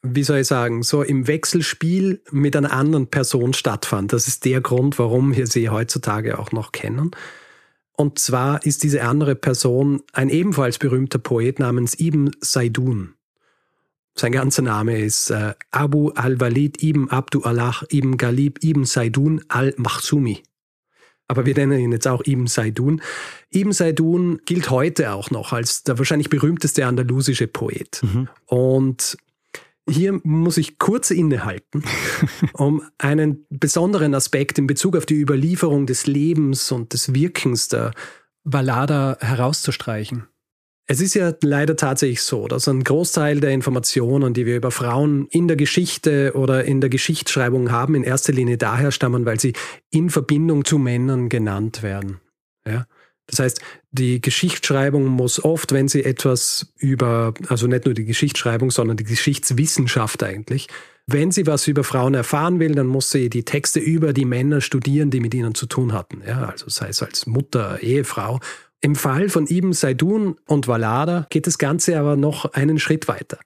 wie 0.03 0.22
soll 0.22 0.38
ich 0.38 0.46
sagen, 0.46 0.83
so 0.83 1.03
im 1.03 1.26
Wechselspiel 1.26 2.22
mit 2.31 2.57
einer 2.57 2.72
anderen 2.72 3.09
Person 3.09 3.53
stattfand. 3.53 4.12
Das 4.12 4.29
ist 4.29 4.44
der 4.44 4.61
Grund, 4.62 4.98
warum 4.98 5.37
wir 5.37 5.46
sie 5.46 5.68
heutzutage 5.68 6.38
auch 6.38 6.53
noch 6.53 6.72
kennen. 6.72 7.11
Und 7.96 8.18
zwar 8.18 8.64
ist 8.64 8.83
diese 8.83 9.03
andere 9.03 9.35
Person 9.35 10.03
ein 10.14 10.31
ebenfalls 10.31 10.79
berühmter 10.79 11.18
Poet 11.18 11.59
namens 11.59 11.98
Ibn 11.98 12.31
Saidun. 12.40 13.14
Sein 14.20 14.33
ganzer 14.33 14.61
Name 14.61 15.00
ist 15.00 15.30
äh, 15.30 15.54
Abu 15.70 16.11
al-Walid 16.11 16.83
ibn 16.83 17.09
Abdu 17.09 17.40
Allah 17.40 17.76
ibn 17.90 18.18
Galib 18.18 18.62
ibn 18.62 18.85
Saidun 18.85 19.42
al-Mahsumi. 19.48 20.42
Aber 21.26 21.46
wir 21.46 21.54
nennen 21.54 21.78
ihn 21.78 21.92
jetzt 21.92 22.06
auch 22.06 22.22
Ibn 22.26 22.46
Saidun. 22.46 23.00
Ibn 23.50 23.72
Saidun 23.72 24.42
gilt 24.44 24.68
heute 24.68 25.12
auch 25.12 25.30
noch 25.30 25.54
als 25.54 25.85
der 25.85 25.96
wahrscheinlich 25.96 26.28
berühmteste 26.28 26.85
andalusische 26.85 27.46
Poet. 27.46 28.02
Mhm. 28.02 28.28
Und 28.44 29.16
hier 29.88 30.20
muss 30.22 30.59
ich 30.59 30.78
kurz 30.78 31.11
innehalten, 31.11 31.83
um 32.52 32.83
einen 32.98 33.46
besonderen 33.48 34.14
Aspekt 34.14 34.59
in 34.59 34.66
Bezug 34.66 34.98
auf 34.98 35.06
die 35.06 35.18
Überlieferung 35.18 35.87
des 35.87 36.06
Lebens 36.06 36.70
und 36.72 36.92
des 36.92 37.14
Wirkens 37.14 37.68
der 37.68 37.92
Ballada 38.44 39.16
herauszustreichen. 39.20 40.26
Es 40.90 41.00
ist 41.00 41.14
ja 41.14 41.33
leider 41.42 41.76
tatsächlich 41.76 42.20
so, 42.20 42.48
dass 42.48 42.66
ein 42.66 42.83
Großteil 42.83 43.38
der 43.38 43.50
Informationen, 43.50 44.35
die 44.35 44.44
wir 44.44 44.57
über 44.57 44.72
Frauen 44.72 45.29
in 45.31 45.46
der 45.46 45.57
Geschichte 45.57 46.33
oder 46.35 46.64
in 46.64 46.81
der 46.81 46.90
Geschichtsschreibung 46.90 47.70
haben, 47.70 47.94
in 47.94 48.03
erster 48.03 48.33
Linie 48.33 48.59
daher 48.59 48.90
stammen, 48.90 49.24
weil 49.24 49.38
sie 49.38 49.53
in 49.92 50.11
Verbindung 50.11 50.64
zu 50.64 50.79
Männern 50.79 51.29
genannt 51.29 51.85
werden. 51.85 52.20
Ja? 52.66 52.88
Das 53.29 53.38
heißt, 53.38 53.61
die 53.92 54.20
Geschichtsschreibung 54.20 55.07
muss 55.07 55.44
oft, 55.44 55.70
wenn 55.70 55.87
sie 55.87 56.05
etwas 56.05 56.72
über, 56.76 57.35
also 57.46 57.68
nicht 57.68 57.85
nur 57.85 57.94
die 57.94 58.05
Geschichtsschreibung, 58.05 58.72
sondern 58.72 58.96
die 58.96 59.05
Geschichtswissenschaft 59.05 60.24
eigentlich, 60.24 60.66
wenn 61.07 61.31
sie 61.31 61.46
was 61.46 61.68
über 61.68 61.85
Frauen 61.85 62.14
erfahren 62.14 62.59
will, 62.59 62.74
dann 62.74 62.88
muss 62.88 63.11
sie 63.11 63.31
die 63.31 63.44
Texte 63.44 63.79
über 63.79 64.12
die 64.12 64.24
Männer 64.24 64.61
studieren, 64.61 65.11
die 65.12 65.20
mit 65.20 65.35
ihnen 65.35 65.55
zu 65.55 65.66
tun 65.66 65.92
hatten. 65.92 66.22
Ja, 66.26 66.48
also 66.48 66.68
sei 66.68 66.88
es 66.88 67.00
als 67.00 67.26
Mutter, 67.26 67.81
Ehefrau. 67.81 68.40
Im 68.81 68.95
Fall 68.95 69.29
von 69.29 69.47
Ibn 69.47 69.73
Saidun 69.73 70.37
und 70.47 70.66
Walada 70.66 71.27
geht 71.31 71.47
das 71.47 71.59
Ganze 71.59 71.99
aber 71.99 72.16
noch 72.16 72.53
einen 72.53 72.79
Schritt 72.79 73.09
weiter. 73.09 73.38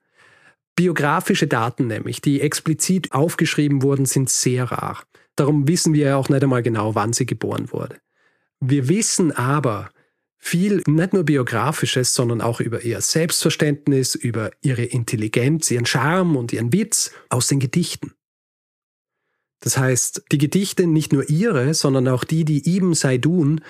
Biografische 0.76 1.46
Daten 1.46 1.86
nämlich, 1.86 2.20
die 2.20 2.40
explizit 2.40 3.12
aufgeschrieben 3.12 3.82
wurden, 3.82 4.06
sind 4.06 4.30
sehr 4.30 4.64
rar. 4.64 5.02
Darum 5.36 5.66
wissen 5.66 5.94
wir 5.94 6.06
ja 6.06 6.16
auch 6.16 6.28
nicht 6.28 6.42
einmal 6.42 6.62
genau, 6.62 6.94
wann 6.94 7.12
sie 7.12 7.26
geboren 7.26 7.72
wurde. 7.72 7.96
Wir 8.60 8.88
wissen 8.88 9.32
aber 9.32 9.90
viel, 10.38 10.82
nicht 10.86 11.12
nur 11.12 11.24
biografisches, 11.24 12.14
sondern 12.14 12.40
auch 12.40 12.60
über 12.60 12.82
ihr 12.82 13.00
Selbstverständnis, 13.00 14.14
über 14.14 14.50
ihre 14.62 14.84
Intelligenz, 14.84 15.70
ihren 15.70 15.86
Charme 15.86 16.36
und 16.36 16.52
ihren 16.52 16.72
Witz 16.72 17.12
aus 17.28 17.48
den 17.48 17.60
Gedichten. 17.60 18.12
Das 19.60 19.78
heißt, 19.78 20.24
die 20.30 20.38
Gedichte, 20.38 20.86
nicht 20.86 21.12
nur 21.12 21.28
ihre, 21.30 21.72
sondern 21.72 22.06
auch 22.08 22.24
die, 22.24 22.44
die 22.44 22.76
Ibn 22.76 22.94
Saidun 22.94 23.62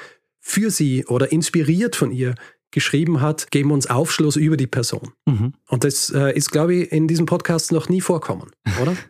für 0.47 0.71
sie 0.71 1.07
oder 1.07 1.33
inspiriert 1.33 1.97
von 1.97 2.13
ihr 2.13 2.35
geschrieben 2.71 3.23
hat, 3.23 3.51
geben 3.51 3.71
uns 3.71 3.87
Aufschluss 3.87 4.37
über 4.37 4.59
die 4.59 4.67
Person. 4.67 5.13
Mhm. 5.25 5.55
Und 5.69 5.85
das 5.85 6.11
äh, 6.11 6.37
ist, 6.37 6.53
glaube 6.53 6.75
ich, 6.75 6.93
in 6.93 7.09
diesem 7.09 7.25
Podcast 7.25 7.73
noch 7.73 7.89
nie 7.89 8.03
vorkommen, 8.03 8.51
oder? 8.81 8.95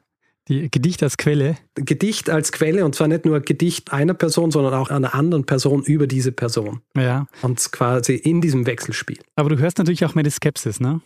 Die 0.48 0.70
Gedicht 0.70 1.02
als 1.02 1.16
Quelle? 1.16 1.56
Gedicht 1.74 2.28
als 2.28 2.52
Quelle 2.52 2.84
und 2.84 2.94
zwar 2.94 3.08
nicht 3.08 3.24
nur 3.24 3.40
Gedicht 3.40 3.94
einer 3.94 4.12
Person, 4.12 4.50
sondern 4.50 4.74
auch 4.74 4.90
einer 4.90 5.14
anderen 5.14 5.46
Person 5.46 5.82
über 5.82 6.06
diese 6.06 6.32
Person. 6.32 6.82
Ja. 6.94 7.26
Und 7.40 7.72
quasi 7.72 8.14
in 8.14 8.42
diesem 8.42 8.66
Wechselspiel. 8.66 9.20
Aber 9.36 9.48
du 9.48 9.56
hörst 9.56 9.78
natürlich 9.78 10.04
auch 10.04 10.12
die 10.12 10.30
Skepsis, 10.30 10.80
ne? 10.80 11.00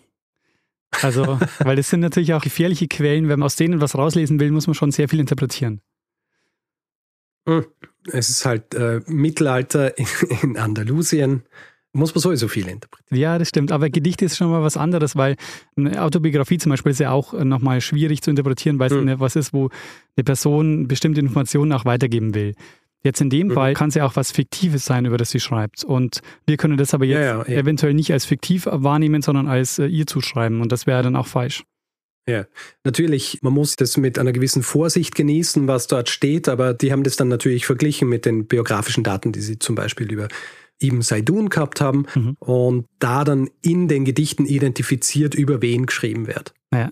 Also, 1.03 1.39
weil 1.61 1.77
das 1.77 1.89
sind 1.89 2.01
natürlich 2.01 2.35
auch 2.35 2.43
gefährliche 2.43 2.89
Quellen. 2.89 3.29
Wenn 3.29 3.39
man 3.39 3.47
aus 3.47 3.55
denen 3.55 3.81
was 3.81 3.95
rauslesen 3.95 4.41
will, 4.41 4.51
muss 4.51 4.67
man 4.67 4.75
schon 4.75 4.91
sehr 4.91 5.09
viel 5.09 5.21
interpretieren. 5.21 5.83
Hm. 7.49 7.65
Es 8.13 8.31
ist 8.31 8.45
halt 8.45 8.75
äh, 8.75 9.01
Mittelalter 9.07 9.95
in 10.43 10.57
Andalusien 10.57 11.43
muss 11.93 12.15
man 12.15 12.21
sowieso 12.21 12.49
viel 12.49 12.69
interpretieren. 12.69 13.21
Ja, 13.21 13.39
das 13.39 13.49
stimmt. 13.49 13.73
Aber 13.73 13.89
Gedicht 13.89 14.21
ist 14.23 14.37
schon 14.37 14.51
mal 14.51 14.63
was 14.63 14.77
anderes, 14.77 15.17
weil 15.17 15.37
eine 15.77 16.03
Autobiografie 16.03 16.59
zum 16.59 16.71
Beispiel 16.71 16.93
ist 16.93 17.01
ja 17.01 17.11
auch 17.11 17.33
nochmal 17.33 17.81
schwierig 17.81 18.23
zu 18.23 18.31
interpretieren, 18.31 18.79
weil 18.79 18.93
es 18.93 18.95
mhm. 18.95 19.21
was 19.21 19.37
ist, 19.37 19.53
wo 19.53 19.71
eine 20.17 20.25
Person 20.25 20.87
bestimmte 20.87 21.21
Informationen 21.21 21.73
auch 21.73 21.85
weitergeben 21.85 22.35
will. 22.35 22.55
Jetzt 23.03 23.21
in 23.21 23.31
dem 23.31 23.49
mhm. 23.49 23.53
Fall 23.53 23.75
kann 23.75 23.89
es 23.89 23.95
ja 23.95 24.05
auch 24.05 24.17
was 24.17 24.33
Fiktives 24.33 24.85
sein, 24.85 25.07
über 25.07 25.17
das 25.17 25.31
sie 25.31 25.41
schreibt. 25.41 25.85
Und 25.85 26.21
wir 26.47 26.57
können 26.57 26.77
das 26.77 26.95
aber 26.95 27.05
jetzt 27.05 27.19
ja, 27.19 27.39
ja, 27.39 27.45
ja. 27.47 27.59
eventuell 27.59 27.95
nicht 27.95 28.13
als 28.13 28.27
fiktiv 28.27 28.67
wahrnehmen, 28.71 29.23
sondern 29.23 29.49
als 29.49 29.79
äh, 29.79 29.87
ihr 29.87 30.07
zuschreiben. 30.07 30.61
Und 30.61 30.73
das 30.73 30.87
wäre 30.87 31.03
dann 31.03 31.17
auch 31.17 31.27
falsch. 31.27 31.65
Ja, 32.29 32.47
natürlich, 32.85 33.39
man 33.41 33.55
muss 33.55 33.77
das 33.77 33.97
mit 33.97 34.19
einer 34.19 34.33
gewissen 34.33 34.63
Vorsicht 34.63 35.15
genießen, 35.15 35.67
was 35.67 35.87
dort 35.87 36.11
steht, 36.11 36.47
aber 36.49 36.75
die 36.75 36.93
haben 36.93 37.03
das 37.03 37.17
dann 37.17 37.29
natürlich 37.29 37.65
verglichen 37.65 38.07
mit 38.07 38.27
den 38.27 38.47
biografischen 38.47 39.03
Daten, 39.03 39.33
die 39.33 39.41
sie 39.41 39.59
zum 39.59 39.75
Beispiel 39.75 40.13
über 40.13 40.29
Ibn 40.81 41.01
Saidun 41.01 41.49
gehabt 41.49 41.81
haben 41.81 42.07
mhm. 42.15 42.37
und 42.39 42.87
da 42.99 43.25
dann 43.25 43.49
in 43.63 43.89
den 43.89 44.05
Gedichten 44.05 44.45
identifiziert, 44.45 45.35
über 45.35 45.63
wen 45.63 45.87
geschrieben 45.87 46.27
wird. 46.27 46.53
Ja. 46.73 46.91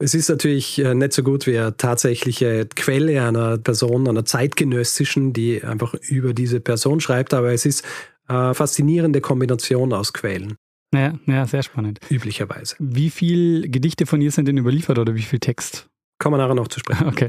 Es 0.00 0.14
ist 0.14 0.28
natürlich 0.28 0.78
äh, 0.78 0.94
nicht 0.94 1.12
so 1.12 1.22
gut 1.22 1.46
wie 1.46 1.58
eine 1.58 1.76
tatsächliche 1.76 2.66
Quelle 2.74 3.22
einer 3.22 3.58
Person, 3.58 4.08
einer 4.08 4.24
zeitgenössischen, 4.24 5.34
die 5.34 5.62
einfach 5.62 5.94
über 5.94 6.32
diese 6.32 6.60
Person 6.60 7.00
schreibt, 7.00 7.34
aber 7.34 7.52
es 7.52 7.66
ist 7.66 7.84
eine 8.26 8.54
faszinierende 8.54 9.20
Kombination 9.20 9.92
aus 9.92 10.12
Quellen. 10.12 10.56
Ja, 10.94 11.14
ja, 11.26 11.46
sehr 11.46 11.62
spannend. 11.62 12.00
Üblicherweise. 12.08 12.76
Wie 12.78 13.10
viele 13.10 13.68
Gedichte 13.68 14.06
von 14.06 14.20
ihr 14.20 14.30
sind 14.30 14.48
denn 14.48 14.56
überliefert 14.56 14.98
oder 14.98 15.14
wie 15.14 15.22
viel 15.22 15.38
Text? 15.38 15.88
Kommen 16.18 16.34
wir 16.34 16.38
nachher 16.38 16.54
noch 16.54 16.68
zu 16.68 16.80
sprechen. 16.80 17.06
Okay. 17.06 17.28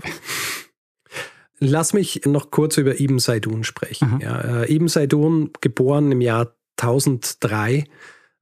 Lass 1.60 1.94
mich 1.94 2.22
noch 2.26 2.52
kurz 2.52 2.78
über 2.78 3.00
Ibn 3.00 3.20
Saidun 3.20 3.66
sprechen. 3.66 4.20
Ja, 4.22 4.62
äh, 4.62 4.74
Ibn 4.74 4.88
Saidun, 4.88 5.52
geboren 5.60 6.12
im 6.12 6.22
Jahr 6.22 6.56
1003, 6.78 7.84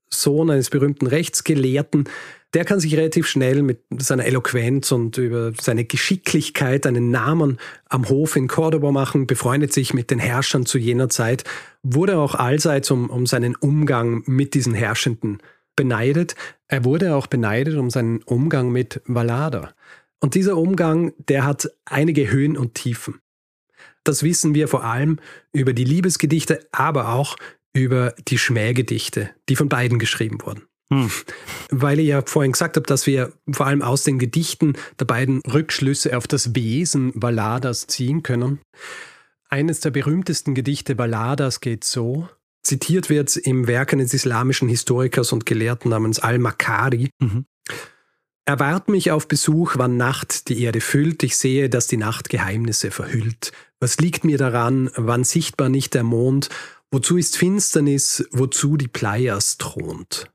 Sohn 0.10 0.52
eines 0.52 0.70
berühmten 0.70 1.08
Rechtsgelehrten, 1.08 2.08
der 2.54 2.66
kann 2.66 2.80
sich 2.80 2.96
relativ 2.96 3.28
schnell 3.28 3.62
mit 3.62 3.82
seiner 3.98 4.26
Eloquenz 4.26 4.92
und 4.92 5.18
über 5.18 5.52
seine 5.60 5.86
Geschicklichkeit 5.86 6.88
einen 6.88 7.12
Namen 7.12 7.60
am 7.90 8.08
Hof 8.08 8.36
in 8.36 8.48
Cordoba 8.48 8.92
machen, 8.92 9.28
befreundet 9.28 9.74
sich 9.74 9.94
mit 9.94 10.12
den 10.12 10.20
Herrschern 10.20 10.66
zu 10.66 10.78
jener 10.78 11.10
Zeit, 11.10 11.44
wurde 11.84 12.18
auch 12.18 12.36
allseits 12.36 12.90
um, 12.90 13.10
um 13.10 13.26
seinen 13.26 13.56
Umgang 13.56 14.24
mit 14.26 14.54
diesen 14.54 14.74
Herrschenden 14.74 15.40
beneidet. 15.76 16.36
Er 16.68 16.86
wurde 16.86 17.16
auch 17.16 17.28
beneidet 17.28 17.78
um 17.78 17.90
seinen 17.90 18.24
Umgang 18.24 18.72
mit 18.72 19.02
Valada. 19.06 19.74
Und 20.20 20.34
dieser 20.34 20.58
Umgang, 20.58 21.14
der 21.28 21.46
hat 21.46 21.70
einige 21.86 22.32
Höhen 22.32 22.58
und 22.58 22.74
Tiefen. 22.74 23.22
Das 24.04 24.24
wissen 24.24 24.56
wir 24.56 24.68
vor 24.68 24.84
allem 24.84 25.20
über 25.52 25.74
die 25.74 25.84
Liebesgedichte, 25.84 26.66
aber 26.72 27.10
auch 27.10 27.36
über 27.74 28.16
die 28.28 28.38
Schmähgedichte, 28.38 29.30
die 29.50 29.56
von 29.56 29.70
beiden 29.70 30.00
geschrieben 30.00 30.42
wurden. 30.42 30.64
Hm. 30.92 31.12
Weil 31.70 32.00
ich 32.00 32.08
ja 32.08 32.22
vorhin 32.26 32.54
gesagt 32.54 32.78
habe, 32.78 32.88
dass 32.88 33.08
wir 33.08 33.34
vor 33.52 33.66
allem 33.66 33.82
aus 33.82 34.04
den 34.04 34.20
Gedichten 34.20 34.74
der 35.00 35.06
beiden 35.06 35.42
Rückschlüsse 35.42 36.16
auf 36.18 36.28
das 36.28 36.56
Wesen 36.56 37.20
Balladas 37.20 37.88
ziehen 37.88 38.24
können. 38.24 38.60
Eines 39.50 39.82
der 39.82 39.92
berühmtesten 39.92 40.56
Gedichte 40.56 40.96
Balladas 40.96 41.60
geht 41.60 41.84
so: 41.84 42.30
Zitiert 42.64 43.10
wird 43.10 43.36
im 43.36 43.68
Werk 43.68 43.94
eines 43.94 44.14
islamischen 44.14 44.70
Historikers 44.70 45.34
und 45.34 45.46
Gelehrten 45.46 45.90
namens 45.90 46.20
Al-Makari. 46.20 47.10
Mhm. 47.20 47.46
Erwart 48.46 48.88
mich 48.88 49.12
auf 49.12 49.28
Besuch, 49.28 49.74
wann 49.76 49.98
Nacht 49.98 50.48
die 50.48 50.64
Erde 50.64 50.80
füllt. 50.80 51.22
Ich 51.24 51.36
sehe, 51.36 51.70
dass 51.70 51.88
die 51.88 51.98
Nacht 51.98 52.30
Geheimnisse 52.30 52.92
verhüllt. 52.92 53.52
Was 53.82 53.98
liegt 53.98 54.24
mir 54.24 54.38
daran, 54.38 54.90
wann 54.96 55.26
sichtbar 55.26 55.68
nicht 55.68 55.94
der 55.94 56.04
Mond? 56.04 56.48
Wozu 56.90 57.18
ist 57.18 57.38
Finsternis, 57.38 58.26
wozu 58.32 58.78
die 58.78 58.88
Pleias 58.88 59.58
thront? 59.58 60.32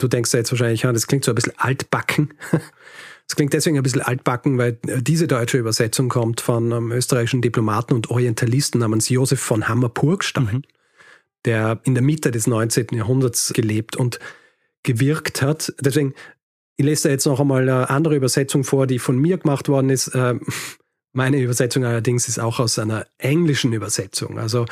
Du 0.00 0.08
denkst 0.08 0.32
ja 0.32 0.38
jetzt 0.38 0.50
wahrscheinlich, 0.50 0.82
ja, 0.82 0.92
das 0.92 1.06
klingt 1.06 1.24
so 1.24 1.32
ein 1.32 1.34
bisschen 1.34 1.54
altbacken. 1.56 2.34
Das 3.28 3.36
klingt 3.36 3.52
deswegen 3.52 3.76
ein 3.76 3.84
bisschen 3.84 4.02
altbacken, 4.02 4.58
weil 4.58 4.80
diese 4.82 5.28
deutsche 5.28 5.56
Übersetzung 5.56 6.08
kommt 6.08 6.40
von 6.40 6.72
einem 6.72 6.90
österreichischen 6.90 7.40
Diplomaten 7.40 7.94
und 7.94 8.10
Orientalisten 8.10 8.80
namens 8.80 9.08
Josef 9.08 9.38
von 9.38 9.68
Hammer-Purgstein, 9.68 10.44
mhm. 10.52 10.62
der 11.44 11.78
in 11.84 11.94
der 11.94 12.02
Mitte 12.02 12.32
des 12.32 12.48
19. 12.48 12.88
Jahrhunderts 12.90 13.52
gelebt 13.54 13.94
und 13.94 14.18
gewirkt 14.82 15.42
hat. 15.42 15.72
Deswegen, 15.78 16.14
ich 16.76 16.84
lese 16.84 17.04
da 17.04 17.10
jetzt 17.10 17.24
noch 17.24 17.38
einmal 17.38 17.62
eine 17.62 17.88
andere 17.88 18.16
Übersetzung 18.16 18.64
vor, 18.64 18.88
die 18.88 18.98
von 18.98 19.16
mir 19.16 19.38
gemacht 19.38 19.68
worden 19.68 19.90
ist. 19.90 20.10
Ähm, 20.12 20.40
meine 21.12 21.40
Übersetzung 21.40 21.84
allerdings 21.84 22.26
ist 22.26 22.40
auch 22.40 22.58
aus 22.58 22.80
einer 22.80 23.06
englischen 23.18 23.72
Übersetzung. 23.72 24.40
Also 24.40 24.66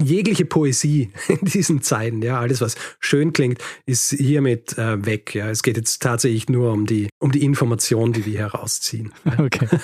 jegliche 0.00 0.44
Poesie 0.44 1.10
in 1.28 1.38
diesen 1.42 1.82
Zeiten, 1.82 2.22
ja, 2.22 2.40
alles 2.40 2.60
was 2.60 2.76
schön 3.00 3.32
klingt, 3.32 3.62
ist 3.86 4.10
hiermit 4.10 4.78
äh, 4.78 5.04
weg. 5.04 5.34
Ja, 5.34 5.50
es 5.50 5.62
geht 5.62 5.76
jetzt 5.76 6.02
tatsächlich 6.02 6.48
nur 6.48 6.72
um 6.72 6.86
die 6.86 7.08
um 7.18 7.32
die 7.32 7.44
Information, 7.44 8.12
die 8.12 8.24
wir 8.24 8.38
herausziehen. 8.38 9.12
Okay. 9.38 9.68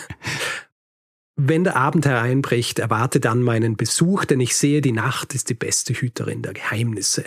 Wenn 1.37 1.64
der 1.64 1.74
Abend 1.74 2.07
hereinbricht, 2.07 2.79
erwarte 2.79 3.18
dann 3.18 3.42
meinen 3.42 3.77
Besuch, 3.77 4.24
denn 4.24 4.38
ich 4.38 4.55
sehe, 4.55 4.81
die 4.81 4.92
Nacht 4.92 5.35
ist 5.35 5.48
die 5.48 5.55
beste 5.55 5.92
Hüterin 5.92 6.42
der 6.42 6.53
Geheimnisse. 6.53 7.24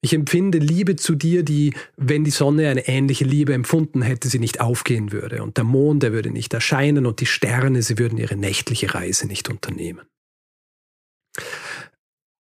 Ich 0.00 0.14
empfinde 0.14 0.58
Liebe 0.58 0.96
zu 0.96 1.14
dir, 1.14 1.42
die, 1.42 1.74
wenn 1.96 2.24
die 2.24 2.30
Sonne 2.30 2.68
eine 2.68 2.88
ähnliche 2.88 3.24
Liebe 3.24 3.52
empfunden 3.52 4.00
hätte, 4.00 4.28
sie 4.28 4.38
nicht 4.38 4.60
aufgehen 4.60 5.12
würde. 5.12 5.42
Und 5.42 5.56
der 5.58 5.64
Mond, 5.64 6.02
der 6.02 6.12
würde 6.12 6.30
nicht 6.30 6.54
erscheinen 6.54 7.04
und 7.04 7.20
die 7.20 7.26
Sterne, 7.26 7.82
sie 7.82 7.98
würden 7.98 8.18
ihre 8.18 8.36
nächtliche 8.36 8.94
Reise 8.94 9.26
nicht 9.26 9.50
unternehmen. 9.50 10.02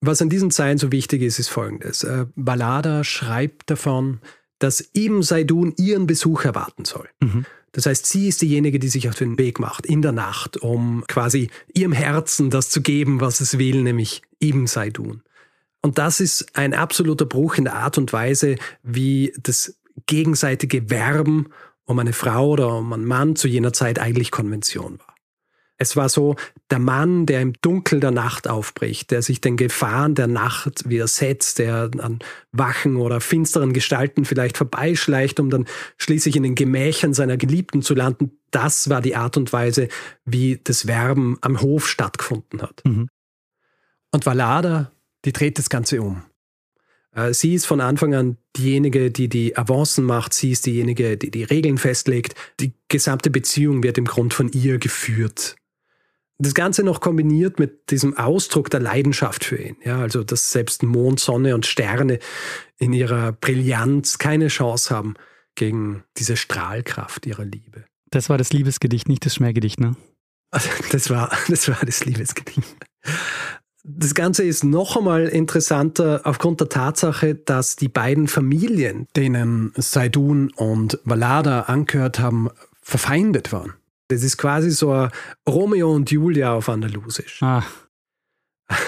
Was 0.03 0.21
an 0.21 0.29
diesen 0.29 0.51
Zeilen 0.51 0.79
so 0.79 0.91
wichtig 0.91 1.23
ist, 1.23 1.39
ist 1.39 1.49
folgendes. 1.49 2.03
Äh, 2.03 2.27
Ballada 2.35 3.05
schreibt 3.05 3.71
davon, 3.71 4.21
dass 4.59 4.85
Ibn 4.95 5.23
Saidun 5.23 5.75
ihren 5.79 6.09
Besuch 6.09 6.45
erwarten 6.45 6.85
soll. 6.85 7.09
Mhm. 7.21 7.47
Das 7.71 7.87
heißt, 7.87 8.05
sie 8.05 8.29
ist 8.29 8.43
diejenige, 8.43 8.81
die 8.81 8.89
sich 8.89 9.09
auf 9.09 9.15
den 9.15 9.39
Weg 9.39 9.61
macht 9.61 9.87
in 9.87 10.03
der 10.03 10.13
Nacht, 10.13 10.59
um 10.59 11.05
quasi 11.07 11.51
ihrem 11.73 11.93
Herzen 11.93 12.51
das 12.51 12.69
zu 12.69 12.83
geben, 12.83 13.21
was 13.21 13.41
es 13.41 13.59
will, 13.59 13.83
nämlich 13.83 14.23
Ibn 14.43 14.67
Saidun. 14.67 15.23
Und 15.83 15.99
das 15.99 16.21
ist 16.21 16.57
ein 16.57 16.75
absoluter 16.75 17.25
Bruch 17.25 17.57
in 17.57 17.65
der 17.65 17.75
Art 17.75 17.97
und 17.97 18.13
Weise, 18.13 18.57
wie 18.83 19.33
das 19.41 19.79
gegenseitige 20.07 20.91
Werben 20.91 21.49
um 21.85 21.99
eine 22.01 22.13
Frau 22.13 22.51
oder 22.51 22.77
um 22.77 22.93
einen 22.93 23.05
Mann 23.05 23.37
zu 23.37 23.47
jener 23.47 23.73
Zeit 23.73 24.01
eigentlich 24.01 24.33
Konvention 24.33 24.99
war. 24.99 25.12
Es 25.83 25.97
war 25.97 26.09
so 26.09 26.37
der 26.71 26.79
Mann, 26.79 27.27
der 27.27 27.41
im 27.41 27.55
Dunkel 27.61 27.99
der 27.99 28.13
Nacht 28.13 28.47
aufbricht, 28.47 29.11
der 29.11 29.21
sich 29.21 29.41
den 29.41 29.57
Gefahren 29.57 30.15
der 30.15 30.29
Nacht 30.29 30.89
widersetzt, 30.89 31.59
der 31.59 31.91
an 31.99 32.21
wachen 32.53 32.97
oder 32.97 33.21
finsteren 33.21 33.73
Gestalten 33.73 34.25
vielleicht 34.25 34.57
vorbeischleicht, 34.57 35.41
um 35.41 35.51
dann 35.51 35.67
schließlich 35.99 36.37
in 36.37 36.45
den 36.45 36.55
Gemächern 36.55 37.15
seiner 37.15 37.37
Geliebten 37.37 37.83
zu 37.83 37.95
landen. 37.95 38.39
Das 38.53 38.91
war 38.91 39.01
die 39.01 39.17
Art 39.17 39.37
und 39.37 39.53
Weise, 39.53 39.89
wie 40.25 40.61
das 40.63 40.87
Werben 40.87 41.37
am 41.41 41.61
Hof 41.61 41.89
stattgefunden 41.89 42.63
hat. 42.63 42.81
Mhm. 42.85 43.09
Und 44.13 44.25
Valada, 44.25 44.93
die 45.25 45.33
dreht 45.33 45.59
das 45.59 45.69
Ganze 45.69 46.01
um. 46.01 46.23
Äh, 47.11 47.35
sie 47.35 47.55
ist 47.55 47.67
von 47.67 47.81
Anfang 47.81 48.15
an 48.15 48.37
diejenige, 48.57 49.11
die 49.11 49.29
die 49.29 49.57
Avancen 49.59 50.05
macht. 50.05 50.33
Sie 50.33 50.53
ist 50.53 50.65
diejenige, 50.65 51.17
die 51.17 51.33
die 51.33 51.43
Regeln 51.43 51.79
festlegt. 51.79 52.37
Die 52.61 52.73
gesamte 52.87 53.31
Beziehung 53.31 53.83
wird 53.83 53.99
im 53.99 54.05
Grund 54.05 54.33
von 54.33 54.49
ihr 54.53 54.79
geführt. 54.79 55.57
Das 56.43 56.55
Ganze 56.55 56.83
noch 56.83 57.01
kombiniert 57.01 57.61
mit 57.61 57.93
diesem 57.93 58.17
Ausdruck 58.17 58.69
der 58.69 58.81
Leidenschaft 58.81 59.45
für 59.45 59.63
ihn. 59.63 59.77
Ja, 59.85 60.01
also, 60.01 60.25
dass 60.25 60.51
selbst 60.51 60.83
Mond, 60.83 61.21
Sonne 61.21 61.55
und 61.55 61.67
Sterne 61.67 62.19
in 62.79 62.93
ihrer 62.93 63.31
Brillanz 63.31 64.19
keine 64.19 64.49
Chance 64.49 64.93
haben 64.93 65.15
gegen 65.55 66.03
diese 66.17 66.37
Strahlkraft 66.37 67.27
ihrer 67.27 67.45
Liebe. 67.45 67.85
Das 68.11 68.29
war 68.29 68.39
das 68.39 68.53
Liebesgedicht, 68.53 69.09
nicht 69.09 69.25
das 69.25 69.37
Schmähgedicht, 69.37 69.79
ne? 69.79 69.95
Das 70.91 71.11
war, 71.11 71.31
das 71.49 71.69
war 71.69 71.79
das 71.87 72.05
Liebesgedicht. 72.05 72.77
Das 73.85 74.15
Ganze 74.15 74.43
ist 74.43 74.65
noch 74.65 74.97
einmal 74.97 75.29
interessanter 75.29 76.23
aufgrund 76.25 76.59
der 76.61 76.69
Tatsache, 76.69 77.37
dass 77.37 77.77
die 77.77 77.89
beiden 77.89 78.27
Familien, 78.27 79.07
denen 79.15 79.73
Saidun 79.77 80.51
und 80.57 80.99
Valada 81.05 81.63
angehört 81.63 82.19
haben, 82.19 82.49
verfeindet 82.81 83.53
waren. 83.53 83.75
Das 84.13 84.23
ist 84.23 84.37
quasi 84.37 84.71
so 84.71 84.93
ein 84.93 85.11
Romeo 85.49 85.93
und 85.93 86.11
Julia 86.11 86.55
auf 86.55 86.69
Andalusisch. 86.69 87.43
Ah. 87.43 87.65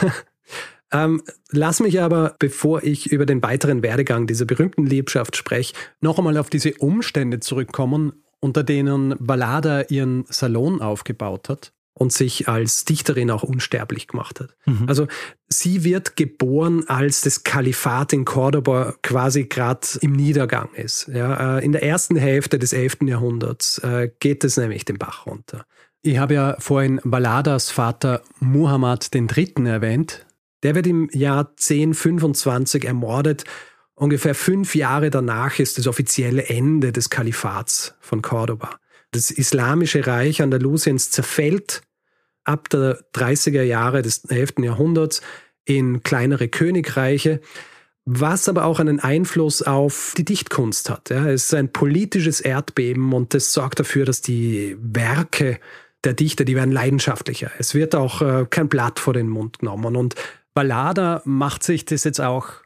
ähm, 0.93 1.23
lass 1.51 1.81
mich 1.81 2.01
aber, 2.01 2.37
bevor 2.39 2.83
ich 2.83 3.11
über 3.11 3.27
den 3.27 3.43
weiteren 3.43 3.83
Werdegang 3.83 4.27
dieser 4.27 4.45
berühmten 4.45 4.87
Liebschaft 4.87 5.37
spreche, 5.37 5.75
noch 6.01 6.19
einmal 6.19 6.39
auf 6.39 6.51
diese 6.51 6.75
Umstände 6.75 7.41
zurückkommen, 7.41 8.25
unter 8.41 8.63
denen 8.63 9.15
Ballada 9.19 9.83
ihren 9.83 10.25
Salon 10.29 10.81
aufgebaut 10.81 11.49
hat 11.49 11.74
und 11.95 12.13
sich 12.13 12.49
als 12.49 12.85
Dichterin 12.85 13.31
auch 13.31 13.45
unsterblich 13.45 14.09
gemacht 14.09 14.41
hat. 14.41 14.57
Mhm. 14.67 14.85
Also 14.89 15.07
sie 15.49 15.85
wird 15.85 16.17
geboren, 16.17 16.85
als 16.89 17.21
das 17.21 17.45
Kalifat 17.45 18.13
in 18.13 18.25
Cordoba 18.25 18.95
quasi 19.03 19.45
gerade 19.45 19.87
im 20.01 20.13
Niedergang 20.13 20.75
ist. 20.75 21.09
Ja, 21.13 21.59
äh, 21.59 21.65
in 21.65 21.73
der 21.73 21.85
ersten 21.85 22.17
Hälfte 22.17 22.59
des 22.59 22.73
11. 22.73 22.99
Jahrhunderts 23.03 23.79
äh, 23.79 24.11
geht 24.19 24.43
es 24.45 24.57
nämlich 24.57 24.85
den 24.85 24.99
Bach 24.99 25.27
runter. 25.27 25.65
Ich 26.03 26.19
habe 26.19 26.35
ja 26.35 26.57
vorhin 26.59 27.01
Balladas 27.05 27.71
Vater 27.71 28.23
Muhammad 28.41 29.09
III. 29.15 29.55
erwähnt. 29.65 30.27
Der 30.63 30.75
wird 30.75 30.87
im 30.87 31.09
Jahr 31.13 31.51
1025 31.51 32.85
ermordet. 32.85 33.45
Ungefähr 33.95 34.35
fünf 34.35 34.75
Jahre 34.75 35.11
danach 35.11 35.59
ist 35.61 35.79
das 35.79 35.87
offizielle 35.87 36.49
Ende 36.49 36.91
des 36.91 37.09
Kalifats 37.09 37.95
von 38.01 38.21
Cordoba. 38.21 38.77
Das 39.15 39.31
islamische 39.31 40.09
Reich 40.09 40.43
Andalusiens 40.43 41.13
zerfällt 41.13 41.83
ab 42.43 42.69
der 42.69 42.99
30er 43.15 43.63
Jahre 43.63 44.03
des 44.03 44.25
11. 44.25 44.55
Jahrhunderts 44.59 45.23
in 45.65 46.03
kleinere 46.03 46.49
Königreiche, 46.49 47.41
was 48.05 48.49
aber 48.49 48.65
auch 48.65 48.81
einen 48.81 48.99
Einfluss 48.99 49.63
auf 49.63 50.15
die 50.19 50.25
Dichtkunst 50.25 50.91
hat. 50.91 51.11
Ja, 51.11 51.29
es 51.29 51.45
ist 51.45 51.55
ein 51.55 51.73
politisches 51.73 52.41
Erdbeben 52.41 53.13
und 53.13 53.35
das 53.35 53.53
sorgt 53.53 53.79
dafür, 53.79 54.05
dass 54.05 54.21
die 54.21 54.77
Werke 54.81 55.61
der 56.03 56.15
Dichter, 56.15 56.45
die 56.45 56.57
werden 56.57 56.73
leidenschaftlicher. 56.73 57.53
Es 57.61 57.73
wird 57.73 57.95
auch 57.95 58.21
äh, 58.21 58.47
kein 58.51 58.69
Blatt 58.69 58.99
vor 58.99 59.15
den 59.15 59.29
Mund 59.29 59.61
genommen 59.61 59.95
und 59.95 60.17
Ballada 60.55 61.23
macht 61.25 61.63
sich 61.63 61.85
das 61.85 62.03
jetzt 62.03 62.21
auch 62.21 62.64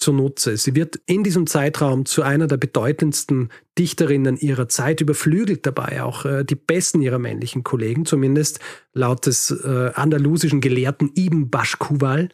zunutze. 0.00 0.56
Sie 0.56 0.74
wird 0.74 0.98
in 1.06 1.22
diesem 1.22 1.46
Zeitraum 1.46 2.06
zu 2.06 2.22
einer 2.22 2.46
der 2.46 2.56
bedeutendsten 2.56 3.50
Dichterinnen 3.78 4.36
ihrer 4.36 4.68
Zeit, 4.68 5.00
überflügelt 5.00 5.66
dabei 5.66 6.02
auch 6.02 6.24
äh, 6.24 6.44
die 6.44 6.56
besten 6.56 7.02
ihrer 7.02 7.18
männlichen 7.18 7.62
Kollegen, 7.62 8.06
zumindest 8.06 8.60
laut 8.92 9.26
des 9.26 9.50
äh, 9.50 9.90
andalusischen 9.94 10.60
Gelehrten 10.60 11.12
Ibn 11.14 11.50
Bashkuwal, 11.50 12.30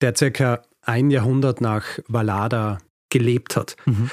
der 0.00 0.16
circa 0.16 0.62
ein 0.82 1.10
Jahrhundert 1.10 1.60
nach 1.60 1.84
Valada 2.08 2.78
gelebt 3.10 3.56
hat. 3.56 3.76
Mhm. 3.86 4.10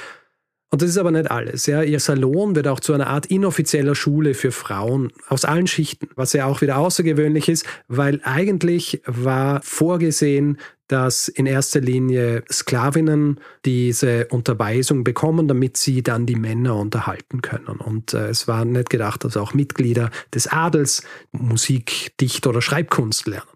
Und 0.72 0.80
das 0.80 0.88
ist 0.88 0.96
aber 0.96 1.10
nicht 1.10 1.30
alles. 1.30 1.66
Ja. 1.66 1.82
Ihr 1.82 2.00
Salon 2.00 2.56
wird 2.56 2.66
auch 2.66 2.80
zu 2.80 2.94
einer 2.94 3.08
Art 3.08 3.26
inoffizieller 3.26 3.94
Schule 3.94 4.32
für 4.32 4.52
Frauen 4.52 5.12
aus 5.28 5.44
allen 5.44 5.66
Schichten, 5.66 6.08
was 6.16 6.32
ja 6.32 6.46
auch 6.46 6.62
wieder 6.62 6.78
außergewöhnlich 6.78 7.50
ist, 7.50 7.66
weil 7.88 8.20
eigentlich 8.24 9.02
war 9.04 9.60
vorgesehen, 9.62 10.56
dass 10.88 11.28
in 11.28 11.44
erster 11.44 11.80
Linie 11.80 12.42
Sklavinnen 12.50 13.38
diese 13.66 14.28
Unterweisung 14.28 15.04
bekommen, 15.04 15.46
damit 15.46 15.76
sie 15.76 16.02
dann 16.02 16.24
die 16.24 16.36
Männer 16.36 16.76
unterhalten 16.76 17.42
können. 17.42 17.78
Und 17.78 18.14
äh, 18.14 18.28
es 18.28 18.48
war 18.48 18.64
nicht 18.64 18.88
gedacht, 18.88 19.24
dass 19.24 19.36
auch 19.36 19.52
Mitglieder 19.52 20.10
des 20.34 20.46
Adels 20.46 21.02
Musik, 21.32 22.12
Dicht- 22.18 22.46
oder 22.46 22.62
Schreibkunst 22.62 23.26
lernen. 23.26 23.51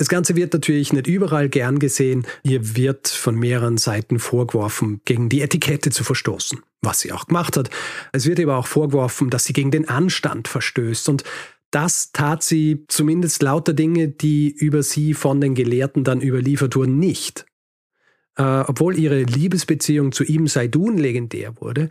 Das 0.00 0.08
Ganze 0.08 0.34
wird 0.34 0.54
natürlich 0.54 0.94
nicht 0.94 1.06
überall 1.08 1.50
gern 1.50 1.78
gesehen. 1.78 2.26
Ihr 2.42 2.74
wird 2.74 3.06
von 3.06 3.34
mehreren 3.34 3.76
Seiten 3.76 4.18
vorgeworfen, 4.18 5.02
gegen 5.04 5.28
die 5.28 5.42
Etikette 5.42 5.90
zu 5.90 6.04
verstoßen, 6.04 6.60
was 6.80 7.00
sie 7.00 7.12
auch 7.12 7.26
gemacht 7.26 7.58
hat. 7.58 7.68
Es 8.10 8.24
wird 8.24 8.40
aber 8.40 8.56
auch 8.56 8.66
vorgeworfen, 8.66 9.28
dass 9.28 9.44
sie 9.44 9.52
gegen 9.52 9.70
den 9.70 9.90
Anstand 9.90 10.48
verstößt. 10.48 11.10
Und 11.10 11.24
das 11.70 12.12
tat 12.12 12.42
sie 12.42 12.86
zumindest 12.88 13.42
lauter 13.42 13.74
Dinge, 13.74 14.08
die 14.08 14.48
über 14.48 14.82
sie 14.82 15.12
von 15.12 15.38
den 15.38 15.54
Gelehrten 15.54 16.02
dann 16.02 16.22
überliefert 16.22 16.76
wurden, 16.76 16.98
nicht. 16.98 17.44
Äh, 18.36 18.42
obwohl 18.42 18.98
ihre 18.98 19.24
Liebesbeziehung 19.24 20.12
zu 20.12 20.24
ihm 20.24 20.46
Saidun 20.46 20.96
legendär 20.96 21.60
wurde, 21.60 21.90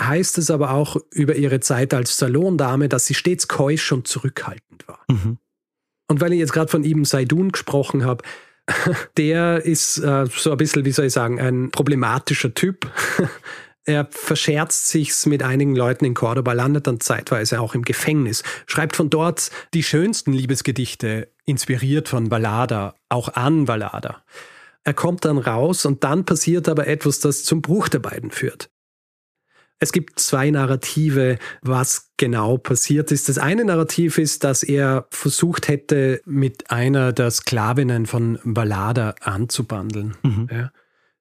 heißt 0.00 0.38
es 0.38 0.52
aber 0.52 0.70
auch 0.70 0.96
über 1.10 1.34
ihre 1.34 1.58
Zeit 1.58 1.92
als 1.92 2.18
Salondame, 2.18 2.88
dass 2.88 3.06
sie 3.06 3.14
stets 3.14 3.48
keusch 3.48 3.90
und 3.90 4.06
zurückhaltend 4.06 4.86
war. 4.86 5.00
Mhm. 5.08 5.38
Und 6.08 6.20
weil 6.20 6.32
ich 6.32 6.38
jetzt 6.38 6.52
gerade 6.52 6.70
von 6.70 6.84
Ibn 6.84 7.04
Saidun 7.04 7.52
gesprochen 7.52 8.04
habe, 8.04 8.24
der 9.16 9.64
ist 9.64 9.98
äh, 9.98 10.26
so 10.26 10.50
ein 10.50 10.56
bisschen, 10.56 10.84
wie 10.84 10.92
soll 10.92 11.06
ich 11.06 11.12
sagen, 11.12 11.40
ein 11.40 11.70
problematischer 11.70 12.54
Typ. 12.54 12.90
Er 13.84 14.06
verscherzt 14.10 14.88
sich's 14.88 15.24
mit 15.24 15.42
einigen 15.42 15.74
Leuten 15.74 16.04
in 16.04 16.12
Cordoba, 16.12 16.52
landet 16.52 16.86
dann 16.86 17.00
zeitweise 17.00 17.58
auch 17.58 17.74
im 17.74 17.86
Gefängnis, 17.86 18.42
schreibt 18.66 18.94
von 18.94 19.08
dort 19.08 19.50
die 19.72 19.82
schönsten 19.82 20.34
Liebesgedichte, 20.34 21.32
inspiriert 21.46 22.06
von 22.06 22.28
Ballada, 22.28 22.96
auch 23.08 23.30
an 23.30 23.64
Ballada. 23.64 24.22
Er 24.84 24.92
kommt 24.92 25.24
dann 25.24 25.38
raus 25.38 25.86
und 25.86 26.04
dann 26.04 26.26
passiert 26.26 26.68
aber 26.68 26.86
etwas, 26.86 27.20
das 27.20 27.44
zum 27.44 27.62
Bruch 27.62 27.88
der 27.88 28.00
beiden 28.00 28.30
führt. 28.30 28.68
Es 29.80 29.92
gibt 29.92 30.18
zwei 30.18 30.50
Narrative, 30.50 31.38
was 31.62 32.10
genau 32.16 32.58
passiert 32.58 33.12
ist. 33.12 33.28
Das 33.28 33.38
eine 33.38 33.64
Narrativ 33.64 34.18
ist, 34.18 34.42
dass 34.42 34.62
er 34.62 35.06
versucht 35.10 35.68
hätte, 35.68 36.20
mit 36.24 36.70
einer 36.70 37.12
der 37.12 37.30
Sklavinnen 37.30 38.06
von 38.06 38.38
Ballada 38.44 39.14
anzubandeln. 39.20 40.16
Mhm. 40.22 40.48
Ja. 40.50 40.72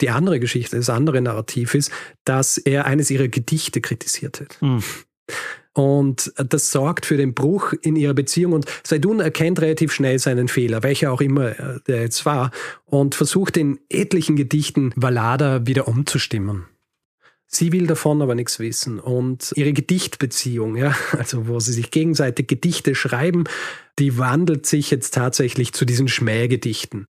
Die 0.02 0.10
andere 0.10 0.40
Geschichte, 0.40 0.76
das 0.76 0.90
andere 0.90 1.22
Narrativ 1.22 1.76
ist, 1.76 1.92
dass 2.26 2.58
er 2.58 2.86
eines 2.86 3.12
ihrer 3.12 3.28
Gedichte 3.28 3.82
kritisiert 3.82 4.42
hat. 4.42 4.58
Mhm. 4.62 4.84
Und 5.74 6.34
das 6.36 6.72
sorgt 6.72 7.06
für 7.06 7.18
den 7.18 7.36
Bruch 7.36 7.74
in 7.82 7.96
ihrer 7.96 8.16
Beziehung. 8.16 8.54
Und 8.54 8.66
Seidun 8.84 9.20
erkennt 9.20 9.62
relativ 9.62 9.92
schnell 9.92 10.18
seinen 10.18 10.48
Fehler, 10.48 10.82
welcher 10.82 11.12
auch 11.12 11.22
immer 11.22 11.52
der 11.88 12.02
jetzt 12.02 12.26
war, 12.26 12.50
und 12.86 13.14
versucht 13.14 13.58
in 13.58 13.80
etlichen 13.88 14.36
Gedichten 14.36 14.92
Ballada 14.96 15.68
wieder 15.68 15.88
umzustimmen. 15.88 16.66
Sie 17.48 17.72
will 17.72 17.88
davon 17.88 18.22
aber 18.22 18.36
nichts 18.36 18.60
wissen. 18.60 19.00
Und 19.00 19.54
ihre 19.56 19.74
Gedichtbeziehung, 19.74 20.76
ja, 20.76 20.96
also 21.18 21.48
wo 21.48 21.60
sie 21.60 21.74
sich 21.74 21.92
gegenseitig 21.92 22.48
Gedichte 22.48 22.94
schreiben, 22.94 23.46
die 24.00 24.18
wandelt 24.18 24.66
sich 24.66 24.92
jetzt 24.92 25.14
tatsächlich 25.14 25.74
zu 25.74 25.86
diesen 25.86 26.08
Schmähgedichten. 26.08 27.06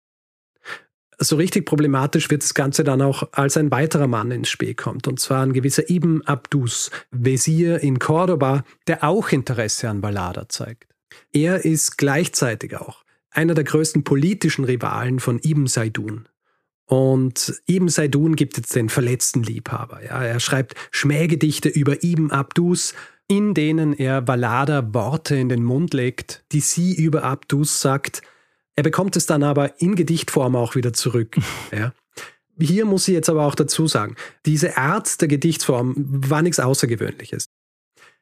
So 1.19 1.37
richtig 1.37 1.65
problematisch 1.65 2.29
wird 2.29 2.43
das 2.43 2.55
Ganze 2.55 2.83
dann 2.83 3.01
auch, 3.01 3.29
als 3.33 3.57
ein 3.57 3.71
weiterer 3.71 4.09
Mann 4.09 4.33
ins 4.33 4.49
Spiel 4.49 4.75
kommt, 4.75 5.07
und 5.07 5.21
zwar 5.21 5.47
ein 5.47 5.53
gewisser 5.53 5.89
Ibn 5.89 6.23
Abdus, 6.23 6.91
Wesir 7.13 7.81
in 7.81 8.01
Cordoba, 8.01 8.65
der 8.89 9.05
auch 9.05 9.31
Interesse 9.31 9.89
an 9.89 10.01
Ballada 10.01 10.49
zeigt. 10.49 10.93
Er 11.33 11.65
ist 11.65 11.99
gleichzeitig 11.99 12.77
auch 12.77 13.05
einer 13.31 13.55
der 13.55 13.65
größten 13.65 14.03
politischen 14.03 14.65
Rivalen 14.65 15.21
von 15.21 15.41
Ibn 15.43 15.69
Saidun. 15.69 16.29
Und 16.87 17.63
Ibn 17.67 17.89
Saidun 17.89 18.37
gibt 18.37 18.57
jetzt 18.57 18.75
den 18.75 18.89
verletzten 18.89 19.43
Liebhaber. 19.43 20.05
Ja, 20.05 20.23
er 20.23 20.41
schreibt 20.41 20.75
Schmähgedichte 20.91 21.69
über 21.69 22.03
Ibn 22.05 22.31
Abdus, 22.31 22.95
in 23.27 23.55
denen 23.55 23.95
er 23.95 24.21
Ballada 24.21 24.93
Worte 24.93 25.37
in 25.37 25.49
den 25.49 25.65
Mund 25.65 25.95
legt, 25.95 26.45
die 26.53 26.61
sie 26.61 26.95
über 26.95 27.25
Abdus 27.25 27.81
sagt. 27.81 28.23
Er 28.77 28.83
bekommt 28.83 29.17
es 29.17 29.27
dann 29.27 29.43
aber 29.43 29.81
in 29.81 29.95
Gedichtform 29.95 30.57
auch 30.57 30.75
wieder 30.75 30.93
zurück. 30.93 31.37
ja. 31.73 31.93
Hier 32.59 32.85
muss 32.85 33.09
ich 33.09 33.15
jetzt 33.15 33.29
aber 33.29 33.47
auch 33.47 33.55
dazu 33.55 33.89
sagen, 33.89 34.15
diese 34.47 34.77
Art 34.77 35.21
der 35.21 35.29
Gedichtsform 35.29 35.95
war 35.97 36.43
nichts 36.43 36.61
Außergewöhnliches. 36.61 37.47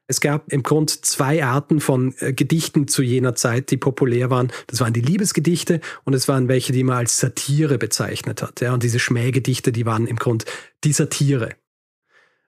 Es 0.07 0.19
gab 0.19 0.51
im 0.51 0.63
Grund 0.63 1.05
zwei 1.05 1.43
Arten 1.43 1.79
von 1.79 2.13
äh, 2.19 2.33
Gedichten 2.33 2.87
zu 2.87 3.01
jener 3.01 3.35
Zeit, 3.35 3.71
die 3.71 3.77
populär 3.77 4.29
waren. 4.29 4.51
Das 4.67 4.81
waren 4.81 4.93
die 4.93 5.01
Liebesgedichte 5.01 5.79
und 6.03 6.13
es 6.13 6.27
waren 6.27 6.47
welche, 6.47 6.73
die 6.73 6.83
man 6.83 6.97
als 6.97 7.17
Satire 7.17 7.77
bezeichnet 7.77 8.41
hat. 8.41 8.59
Ja, 8.61 8.73
und 8.73 8.83
diese 8.83 8.99
Schmähgedichte, 8.99 9.71
die 9.71 9.85
waren 9.85 10.07
im 10.07 10.17
Grund 10.17 10.45
die 10.83 10.93
Satire. 10.93 11.49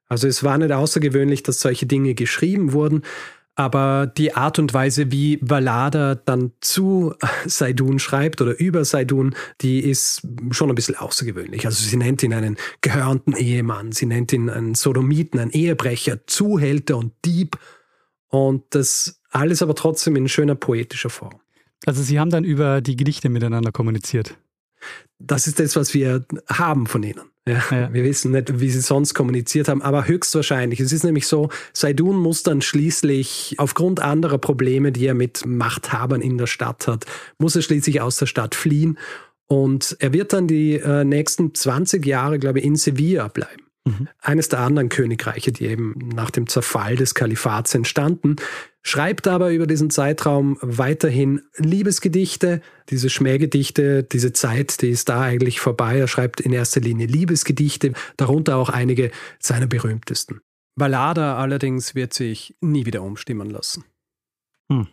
Also 0.08 0.28
es 0.28 0.44
war 0.44 0.58
nicht 0.58 0.72
außergewöhnlich, 0.72 1.44
dass 1.44 1.62
solche 1.62 1.86
Dinge 1.88 2.14
geschrieben 2.14 2.74
wurden, 2.74 3.04
aber 3.56 4.06
die 4.06 4.34
Art 4.34 4.60
und 4.60 4.74
Weise, 4.74 5.12
wie 5.12 5.40
Valada 5.42 6.16
dann 6.16 6.52
zu 6.60 7.16
Saidun 7.46 8.00
schreibt 8.00 8.42
oder 8.42 8.60
über 8.60 8.84
Saidun, 8.84 9.34
die 9.62 9.80
ist 9.80 10.28
schon 10.52 10.70
ein 10.70 10.76
bisschen 10.76 10.96
außergewöhnlich. 10.96 11.66
Also 11.66 11.84
sie 11.84 11.98
nennt 11.98 12.22
ihn 12.22 12.34
einen 12.34 12.58
gehörnten 12.82 13.34
Ehemann, 13.34 13.94
sie 13.94 14.06
nennt 14.06 14.34
ihn 14.34 14.50
einen 14.50 14.76
Sodomiten, 14.76 15.40
einen 15.40 15.52
Ehebrecher, 15.52 16.28
Zuhälter 16.28 16.98
und 16.98 17.14
Dieb. 17.24 17.58
Und 18.28 18.64
das 18.72 19.22
alles 19.32 19.62
aber 19.62 19.76
trotzdem 19.76 20.16
in 20.18 20.28
schöner 20.28 20.56
poetischer 20.56 21.10
Form. 21.10 21.40
Also 21.86 22.04
sie 22.04 22.20
haben 22.20 22.30
dann 22.30 22.44
über 22.44 22.82
die 22.82 22.98
Gedichte 22.98 23.30
miteinander 23.30 23.72
kommuniziert. 23.72 24.38
Das 25.20 25.48
ist 25.48 25.60
das, 25.60 25.76
was 25.76 25.94
wir 25.94 26.26
haben 26.50 26.88
von 26.88 27.04
ihnen. 27.04 27.22
Ja, 27.48 27.64
ja. 27.70 27.94
Wir 27.94 28.04
wissen 28.04 28.32
nicht, 28.32 28.60
wie 28.60 28.72
sie 28.72 28.82
sonst 28.82 29.14
kommuniziert 29.14 29.68
haben, 29.68 29.84
aber 29.84 30.08
höchstwahrscheinlich. 30.08 30.80
Es 30.80 30.92
ist 30.92 31.04
nämlich 31.04 31.28
so, 31.28 31.50
Saidun 31.74 32.18
muss 32.18 32.42
dann 32.42 32.62
schließlich 32.62 33.56
aufgrund 33.60 34.00
anderer 34.00 34.40
Probleme, 34.40 34.92
die 34.92 35.06
er 35.06 35.14
mit 35.14 35.46
Machthabern 35.46 36.22
in 36.22 36.40
der 36.40 36.48
Stadt 36.48 36.88
hat, 36.88 37.06
muss 37.38 37.56
er 37.56 37.62
schließlich 37.62 38.02
aus 38.02 38.18
der 38.18 38.26
Stadt 38.26 38.56
fliehen 38.56 38.98
und 39.48 39.96
er 40.00 40.12
wird 40.12 40.34
dann 40.34 40.48
die 40.48 40.78
äh, 40.78 41.04
nächsten 41.04 41.54
20 41.54 42.04
Jahre, 42.06 42.40
glaube 42.40 42.60
ich, 42.60 42.66
in 42.66 42.76
Sevilla 42.76 43.28
bleiben. 43.28 43.65
Mhm. 43.86 44.10
Eines 44.20 44.50
der 44.50 44.60
anderen 44.60 44.90
Königreiche, 44.90 45.52
die 45.52 45.66
eben 45.66 46.10
nach 46.14 46.32
dem 46.32 46.48
Zerfall 46.48 46.96
des 46.96 47.14
Kalifats 47.14 47.76
entstanden, 47.76 48.38
schreibt 48.82 49.28
aber 49.28 49.52
über 49.52 49.68
diesen 49.68 49.92
Zeitraum 49.92 50.58
weiterhin 50.62 51.42
Liebesgedichte, 51.58 52.62
diese 52.90 53.10
Schmähgedichte, 53.12 54.04
diese 54.04 54.34
Zeit, 54.34 54.82
die 54.82 54.90
ist 54.90 55.10
da 55.10 55.22
eigentlich 55.22 55.60
vorbei. 55.60 56.00
Er 56.00 56.08
schreibt 56.08 56.42
in 56.42 56.52
erster 56.52 56.82
Linie 56.82 57.06
Liebesgedichte, 57.06 57.94
darunter 58.18 58.58
auch 58.58 58.70
einige 58.70 59.12
seiner 59.40 59.68
berühmtesten. 59.68 60.42
Ballada 60.76 61.38
allerdings 61.38 61.96
wird 61.96 62.14
sich 62.14 62.56
nie 62.62 62.86
wieder 62.86 63.04
umstimmen 63.04 63.50
lassen. 63.50 63.86
Hm. 64.72 64.88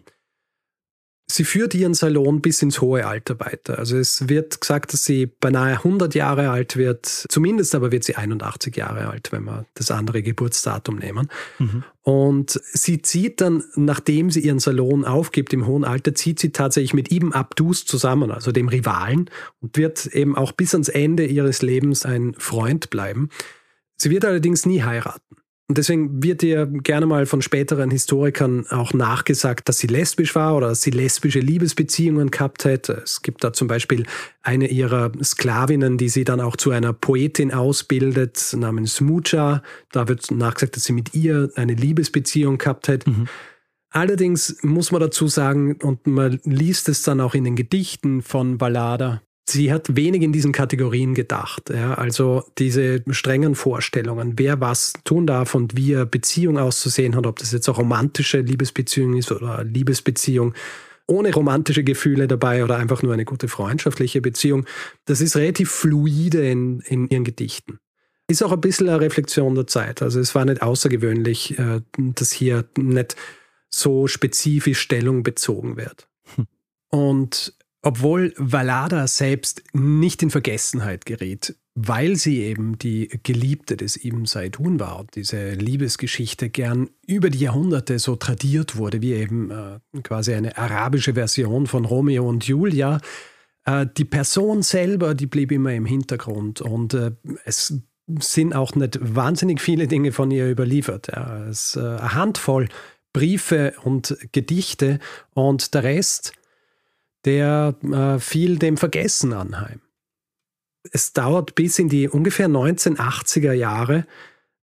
Sie 1.33 1.45
führt 1.45 1.75
ihren 1.75 1.95
Salon 1.95 2.42
bis 2.42 2.61
ins 2.61 2.83
hohe 2.83 3.07
Alter 3.07 3.40
weiter. 3.40 3.79
Also 3.79 3.97
es 3.97 4.29
wird 4.29 4.61
gesagt, 4.61 4.92
dass 4.92 5.07
sie 5.07 5.25
beinahe 5.25 5.77
100 5.77 6.14
Jahre 6.14 6.51
alt 6.51 6.77
wird. 6.77 7.07
Zumindest 7.07 7.75
aber 7.75 7.90
wird 7.90 8.05
sie 8.05 8.16
81 8.16 8.77
Jahre 8.77 9.09
alt, 9.09 9.33
wenn 9.33 9.45
wir 9.45 9.64
das 9.73 9.90
andere 9.90 10.23
Geburtsdatum 10.23 10.97
nehmen. 10.97 11.29
Mhm. 11.59 11.85
Und 12.03 12.61
sie 12.64 13.01
zieht 13.01 13.40
dann, 13.40 13.64
nachdem 13.77 14.31
sie 14.31 14.40
ihren 14.40 14.59
Salon 14.59 15.07
aufgibt 15.07 15.55
im 15.55 15.66
hohen 15.66 15.85
Alter, 15.85 16.14
zieht 16.14 16.38
sie 16.38 16.53
tatsächlich 16.53 16.92
mit 16.92 17.11
Ibn 17.11 17.33
Abdus 17.33 17.87
zusammen, 17.87 18.31
also 18.31 18.53
dem 18.53 18.68
Rivalen, 18.68 19.31
und 19.62 19.79
wird 19.79 20.07
eben 20.07 20.37
auch 20.37 20.53
bis 20.53 20.75
ans 20.75 20.90
Ende 20.90 21.25
ihres 21.25 21.62
Lebens 21.62 22.05
ein 22.05 22.35
Freund 22.37 22.90
bleiben. 22.90 23.31
Sie 23.97 24.11
wird 24.11 24.27
allerdings 24.27 24.66
nie 24.66 24.83
heiraten. 24.83 25.37
Und 25.72 25.78
deswegen 25.78 26.22
wird 26.22 26.42
ihr 26.42 26.66
gerne 26.66 27.06
mal 27.06 27.24
von 27.24 27.40
späteren 27.40 27.90
Historikern 27.90 28.66
auch 28.68 28.92
nachgesagt, 28.92 29.70
dass 29.70 29.78
sie 29.78 29.87
lesbisch 29.87 30.35
war 30.35 30.54
oder 30.54 30.68
dass 30.68 30.82
sie 30.82 30.90
lesbische 30.90 31.40
Liebesbeziehungen 31.40 32.30
gehabt 32.30 32.66
hätte. 32.66 33.00
Es 33.02 33.22
gibt 33.22 33.42
da 33.42 33.54
zum 33.54 33.68
Beispiel 33.68 34.04
eine 34.42 34.66
ihrer 34.66 35.12
Sklavinnen, 35.24 35.96
die 35.96 36.11
sie 36.11 36.24
dann 36.24 36.42
auch 36.42 36.56
zu 36.56 36.72
einer 36.72 36.92
Poetin 36.92 37.54
ausbildet, 37.54 38.54
namens 38.54 39.00
Mucha. 39.00 39.62
Da 39.92 40.08
wird 40.08 40.30
nachgesagt, 40.30 40.76
dass 40.76 40.85
sie 40.85 40.92
mit 40.92 41.14
ihr 41.14 41.50
eine 41.54 41.72
Liebesbeziehung 41.72 42.58
gehabt 42.58 42.88
hätte. 42.88 43.08
Mhm. 43.08 43.28
Allerdings 43.88 44.58
muss 44.61 44.92
man 44.92 45.00
dazu 45.00 45.26
sagen, 45.26 45.76
und 45.76 46.06
man 46.06 46.38
liest 46.44 46.90
es 46.90 47.00
dann 47.00 47.18
auch 47.22 47.35
in 47.35 47.44
den 47.44 47.56
Gedichten 47.56 48.20
von 48.20 48.58
Ballada, 48.58 49.22
Sie 49.48 49.72
hat 49.72 49.96
wenig 49.96 50.22
in 50.22 50.33
diesen 50.33 50.52
Kategorien 50.52 51.14
gedacht. 51.14 51.70
Ja? 51.70 51.94
Also 51.94 52.44
diese 52.59 53.02
strengen 53.11 53.55
Vorstellungen, 53.55 54.35
wer 54.37 54.61
was 54.61 54.92
tun 55.05 55.26
darf 55.26 55.55
und 55.55 55.76
wie 55.76 55.96
eine 55.96 56.07
Beziehung 56.07 56.59
auszusehen 56.59 57.16
hat, 57.16 57.26
ob 57.26 57.38
das 57.38 57.52
jetzt 57.52 57.68
eine 57.68 57.76
romantische 57.76 58.40
Liebesbeziehung 58.40 59.16
ist 59.16 59.33
oder 59.33 59.59
eine 59.59 59.70
Liebesbeziehung 59.70 60.55
ohne 61.07 61.33
romantische 61.33 61.85
Gefühle 61.85 62.28
dabei 62.28 62.64
oder 62.64 62.76
einfach 62.76 63.02
nur 63.02 63.12
eine 63.12 63.24
gute 63.24 63.48
freundschaftliche 63.48 64.20
Beziehung, 64.20 64.66
das 65.05 65.20
ist 65.20 65.37
relativ 65.37 65.70
fluide 65.70 66.48
in, 66.48 66.81
in 66.81 67.09
ihren 67.09 67.24
Gedichten. 67.24 67.78
Ist 68.28 68.42
auch 68.42 68.52
ein 68.52 68.61
bisschen 68.61 68.88
eine 68.88 69.00
Reflexion 69.00 69.55
der 69.55 69.66
Zeit. 69.66 70.00
Also 70.00 70.20
es 70.20 70.35
war 70.35 70.44
nicht 70.44 70.62
außergewöhnlich, 70.62 71.59
äh, 71.59 71.81
dass 71.98 72.33
hier 72.33 72.64
nicht 72.78 73.16
so 73.68 74.07
spezifisch 74.07 74.81
Stellung 74.81 75.22
bezogen 75.22 75.76
wird. 75.76 76.09
Hm. 76.37 76.46
Und 76.88 77.55
obwohl 77.83 78.33
Valada 78.37 79.07
selbst 79.09 79.62
nicht 79.73 80.23
in 80.23 80.31
Vergessenheit 80.31 81.05
gerät, 81.05 81.57
weil 81.75 82.16
sie 82.16 82.42
eben 82.42 82.79
die 82.79 83.09
Geliebte 83.23 83.77
des 83.77 84.03
Ibn 84.03 84.25
Saidun 84.27 84.79
war 84.79 85.05
diese 85.14 85.53
Liebesgeschichte 85.53 86.49
gern 86.49 86.90
über 87.07 87.31
die 87.31 87.40
Jahrhunderte 87.40 87.99
so 87.99 88.15
tradiert 88.15 88.77
wurde, 88.77 89.02
wie 89.02 89.15
eben 89.15 89.50
äh, 89.50 89.79
quasi 90.02 90.35
eine 90.35 90.56
arabische 90.56 91.15
Version 91.15 91.67
von 91.67 91.85
Romeo 91.85 92.29
und 92.29 92.46
Julia. 92.46 93.00
Äh, 93.65 93.87
die 93.96 94.04
Person 94.04 94.63
selber, 94.63 95.15
die 95.15 95.27
blieb 95.27 95.50
immer 95.50 95.73
im 95.73 95.87
Hintergrund 95.87 96.61
und 96.61 96.94
äh, 96.94 97.13
es 97.44 97.75
sind 98.21 98.54
auch 98.54 98.75
nicht 98.75 98.98
wahnsinnig 99.00 99.61
viele 99.61 99.88
Dinge 99.88 100.13
von 100.13 100.31
ihr 100.31 100.50
überliefert. 100.50 101.09
Ja. 101.09 101.46
Es 101.46 101.77
äh, 101.77 101.81
eine 101.81 102.15
Handvoll 102.15 102.69
Briefe 103.13 103.75
und 103.83 104.17
Gedichte 104.33 104.98
und 105.35 105.75
der 105.75 105.85
Rest 105.85 106.33
der 107.25 107.75
äh, 107.83 108.18
fiel 108.18 108.58
dem 108.58 108.77
Vergessen 108.77 109.33
anheim. 109.33 109.81
Es 110.90 111.12
dauert 111.12 111.54
bis 111.54 111.79
in 111.79 111.88
die 111.88 112.08
ungefähr 112.08 112.48
1980er 112.48 113.52
Jahre, 113.52 114.06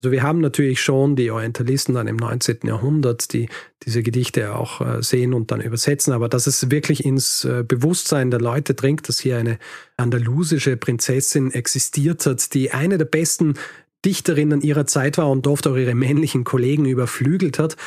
Also 0.03 0.11
wir 0.11 0.21
haben 0.21 0.41
natürlich 0.41 0.81
schon 0.81 1.15
die 1.15 1.31
Orientalisten 1.31 1.95
dann 1.95 2.07
im 2.07 2.17
19. 2.17 2.59
Jahrhundert, 2.65 3.33
die 3.33 3.49
diese 3.83 4.03
Gedichte 4.03 4.55
auch 4.55 4.81
äh, 4.81 5.01
sehen 5.01 5.33
und 5.33 5.49
dann 5.49 5.61
übersetzen, 5.61 6.13
aber 6.13 6.29
dass 6.29 6.45
es 6.45 6.69
wirklich 6.69 7.05
ins 7.05 7.45
äh, 7.45 7.63
Bewusstsein 7.67 8.29
der 8.29 8.41
Leute 8.41 8.73
dringt, 8.73 9.07
dass 9.07 9.19
hier 9.19 9.37
eine 9.37 9.57
andalusische 9.97 10.77
Prinzessin 10.77 11.51
existiert 11.51 12.25
hat, 12.25 12.53
die 12.53 12.71
eine 12.71 12.97
der 12.97 13.05
besten 13.05 13.55
Dichterinnen 14.05 14.61
ihrer 14.61 14.85
Zeit 14.85 15.17
war 15.17 15.29
und 15.29 15.47
oft 15.47 15.65
auch 15.65 15.77
ihre 15.77 15.95
männlichen 15.95 16.43
Kollegen 16.43 16.85
überflügelt 16.85 17.57
hat 17.57 17.77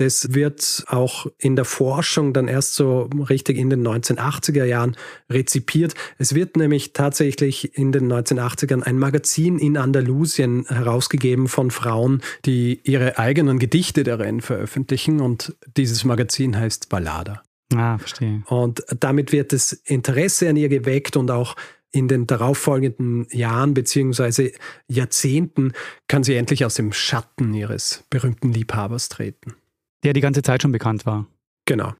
das 0.00 0.32
wird 0.32 0.84
auch 0.86 1.26
in 1.36 1.56
der 1.56 1.66
Forschung 1.66 2.32
dann 2.32 2.48
erst 2.48 2.74
so 2.74 3.10
richtig 3.28 3.58
in 3.58 3.68
den 3.68 3.86
1980er 3.86 4.64
Jahren 4.64 4.96
rezipiert. 5.28 5.94
Es 6.16 6.34
wird 6.34 6.56
nämlich 6.56 6.94
tatsächlich 6.94 7.76
in 7.76 7.92
den 7.92 8.10
1980ern 8.10 8.82
ein 8.82 8.98
Magazin 8.98 9.58
in 9.58 9.76
Andalusien 9.76 10.64
herausgegeben 10.68 11.48
von 11.48 11.70
Frauen, 11.70 12.22
die 12.46 12.80
ihre 12.82 13.18
eigenen 13.18 13.58
Gedichte 13.58 14.02
darin 14.02 14.40
veröffentlichen 14.40 15.20
und 15.20 15.54
dieses 15.76 16.04
Magazin 16.04 16.56
heißt 16.56 16.88
Ballada. 16.88 17.42
Ah, 17.74 17.98
verstehe. 17.98 18.42
Und 18.46 18.82
damit 18.98 19.32
wird 19.32 19.52
das 19.52 19.72
Interesse 19.72 20.48
an 20.48 20.56
ihr 20.56 20.70
geweckt 20.70 21.18
und 21.18 21.30
auch 21.30 21.56
in 21.92 22.08
den 22.08 22.26
darauffolgenden 22.26 23.26
Jahren 23.32 23.74
beziehungsweise 23.74 24.52
Jahrzehnten 24.88 25.72
kann 26.08 26.24
sie 26.24 26.36
endlich 26.36 26.64
aus 26.64 26.76
dem 26.76 26.94
Schatten 26.94 27.52
ihres 27.52 28.04
berühmten 28.08 28.50
Liebhabers 28.50 29.10
treten 29.10 29.56
der 30.04 30.12
die 30.12 30.20
ganze 30.20 30.42
Zeit 30.42 30.62
schon 30.62 30.72
bekannt 30.72 31.06
war. 31.06 31.26
Genau. 31.66 31.94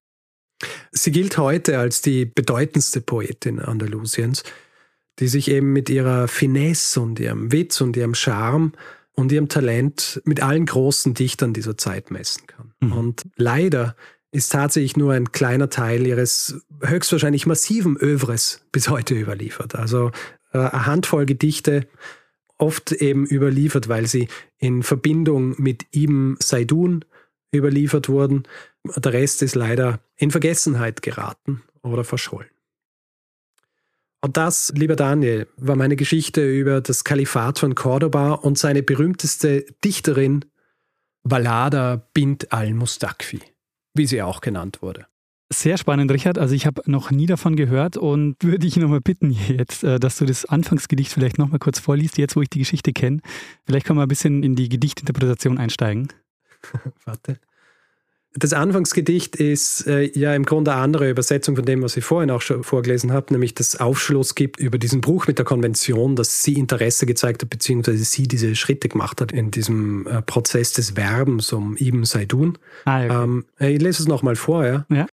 Sie 0.92 1.10
gilt 1.10 1.38
heute 1.38 1.78
als 1.78 2.02
die 2.02 2.26
bedeutendste 2.26 3.00
Poetin 3.00 3.60
Andalusiens, 3.60 4.42
die 5.18 5.28
sich 5.28 5.50
eben 5.50 5.72
mit 5.72 5.88
ihrer 5.88 6.28
Finesse 6.28 7.00
und 7.00 7.20
ihrem 7.20 7.52
Witz 7.52 7.80
und 7.80 7.96
ihrem 7.96 8.14
Charme 8.14 8.72
und 9.12 9.32
ihrem 9.32 9.48
Talent 9.48 10.20
mit 10.24 10.42
allen 10.42 10.66
großen 10.66 11.14
Dichtern 11.14 11.52
dieser 11.52 11.76
Zeit 11.76 12.10
messen 12.10 12.46
kann. 12.46 12.74
Mhm. 12.80 12.92
Und 12.92 13.22
leider 13.36 13.96
ist 14.32 14.52
tatsächlich 14.52 14.96
nur 14.96 15.12
ein 15.12 15.32
kleiner 15.32 15.70
Teil 15.70 16.06
ihres 16.06 16.60
höchstwahrscheinlich 16.82 17.46
massiven 17.46 17.96
Övres 17.96 18.62
bis 18.72 18.88
heute 18.88 19.14
überliefert. 19.14 19.74
Also 19.74 20.10
äh, 20.52 20.58
eine 20.58 20.86
Handvoll 20.86 21.26
Gedichte, 21.26 21.86
oft 22.56 22.92
eben 22.92 23.26
überliefert, 23.26 23.88
weil 23.88 24.06
sie 24.06 24.28
in 24.58 24.82
Verbindung 24.82 25.54
mit 25.60 25.86
Ibn 25.94 26.36
Saidun, 26.38 27.04
überliefert 27.54 28.08
wurden. 28.08 28.44
Der 28.84 29.12
Rest 29.12 29.42
ist 29.42 29.54
leider 29.54 30.00
in 30.16 30.30
Vergessenheit 30.30 31.02
geraten 31.02 31.62
oder 31.82 32.04
verschollen. 32.04 32.50
Und 34.22 34.36
das, 34.36 34.72
lieber 34.76 34.96
Daniel, 34.96 35.46
war 35.56 35.76
meine 35.76 35.96
Geschichte 35.96 36.46
über 36.46 36.80
das 36.80 37.04
Kalifat 37.04 37.58
von 37.58 37.74
Cordoba 37.74 38.32
und 38.32 38.58
seine 38.58 38.82
berühmteste 38.82 39.64
Dichterin, 39.82 40.44
Walada 41.22 42.06
bint 42.14 42.52
al-Mustakfi, 42.52 43.40
wie 43.94 44.06
sie 44.06 44.22
auch 44.22 44.40
genannt 44.40 44.82
wurde. 44.82 45.06
Sehr 45.52 45.78
spannend, 45.78 46.12
Richard. 46.12 46.38
Also 46.38 46.54
ich 46.54 46.64
habe 46.64 46.82
noch 46.86 47.10
nie 47.10 47.26
davon 47.26 47.56
gehört 47.56 47.96
und 47.96 48.36
würde 48.40 48.60
dich 48.60 48.76
nochmal 48.76 49.00
bitten 49.00 49.30
jetzt, 49.48 49.82
äh, 49.82 49.98
dass 49.98 50.16
du 50.16 50.24
das 50.24 50.44
Anfangsgedicht 50.44 51.12
vielleicht 51.12 51.38
nochmal 51.38 51.58
kurz 51.58 51.80
vorliest, 51.80 52.18
jetzt 52.18 52.36
wo 52.36 52.42
ich 52.42 52.50
die 52.50 52.60
Geschichte 52.60 52.92
kenne. 52.92 53.20
Vielleicht 53.66 53.86
können 53.86 53.98
wir 53.98 54.04
ein 54.04 54.08
bisschen 54.08 54.44
in 54.44 54.54
die 54.54 54.68
Gedichtinterpretation 54.68 55.58
einsteigen. 55.58 56.08
Warte. 57.04 57.38
Das 58.34 58.52
Anfangsgedicht 58.52 59.34
ist 59.34 59.88
äh, 59.88 60.08
ja 60.16 60.32
im 60.36 60.44
Grunde 60.44 60.72
eine 60.72 60.80
andere 60.80 61.10
Übersetzung 61.10 61.56
von 61.56 61.64
dem, 61.64 61.82
was 61.82 61.96
ich 61.96 62.04
vorhin 62.04 62.30
auch 62.30 62.42
schon 62.42 62.62
vorgelesen 62.62 63.12
habe, 63.12 63.32
nämlich 63.32 63.54
dass 63.54 63.80
Aufschluss 63.80 64.36
gibt 64.36 64.60
über 64.60 64.78
diesen 64.78 65.00
Bruch 65.00 65.26
mit 65.26 65.38
der 65.38 65.44
Konvention, 65.44 66.14
dass 66.14 66.44
sie 66.44 66.54
Interesse 66.54 67.06
gezeigt 67.06 67.42
hat, 67.42 67.50
beziehungsweise 67.50 68.04
sie 68.04 68.28
diese 68.28 68.54
Schritte 68.54 68.88
gemacht 68.88 69.20
hat 69.20 69.32
in 69.32 69.50
diesem 69.50 70.06
äh, 70.06 70.22
Prozess 70.22 70.72
des 70.72 70.94
Werbens 70.94 71.52
um 71.52 71.76
Ibn 71.76 72.04
Saidun. 72.04 72.56
Ah, 72.84 73.04
okay. 73.04 73.22
ähm, 73.24 73.44
ich 73.58 73.82
lese 73.82 74.02
es 74.02 74.08
nochmal 74.08 74.36
vor, 74.36 74.64
ja? 74.64 74.86
ja. 74.90 75.06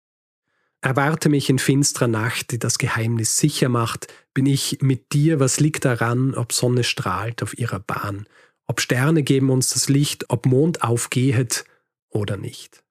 Erwarte 0.81 1.29
mich 1.29 1.49
in 1.49 1.57
finsterer 1.57 2.07
Nacht, 2.07 2.51
die 2.51 2.59
das 2.59 2.77
Geheimnis 2.77 3.37
sicher 3.39 3.67
macht. 3.67 4.13
Bin 4.35 4.45
ich 4.45 4.77
mit 4.81 5.11
dir, 5.11 5.39
was 5.39 5.59
liegt 5.59 5.85
daran, 5.85 6.35
ob 6.35 6.53
Sonne 6.53 6.83
strahlt 6.83 7.41
auf 7.41 7.57
ihrer 7.57 7.79
Bahn? 7.79 8.27
Ob 8.67 8.81
Sterne 8.81 9.23
geben 9.23 9.49
uns 9.49 9.71
das 9.71 9.89
Licht, 9.89 10.29
ob 10.29 10.45
Mond 10.45 10.83
aufgehet 10.83 11.65
oder 12.09 12.37
nicht. 12.37 12.83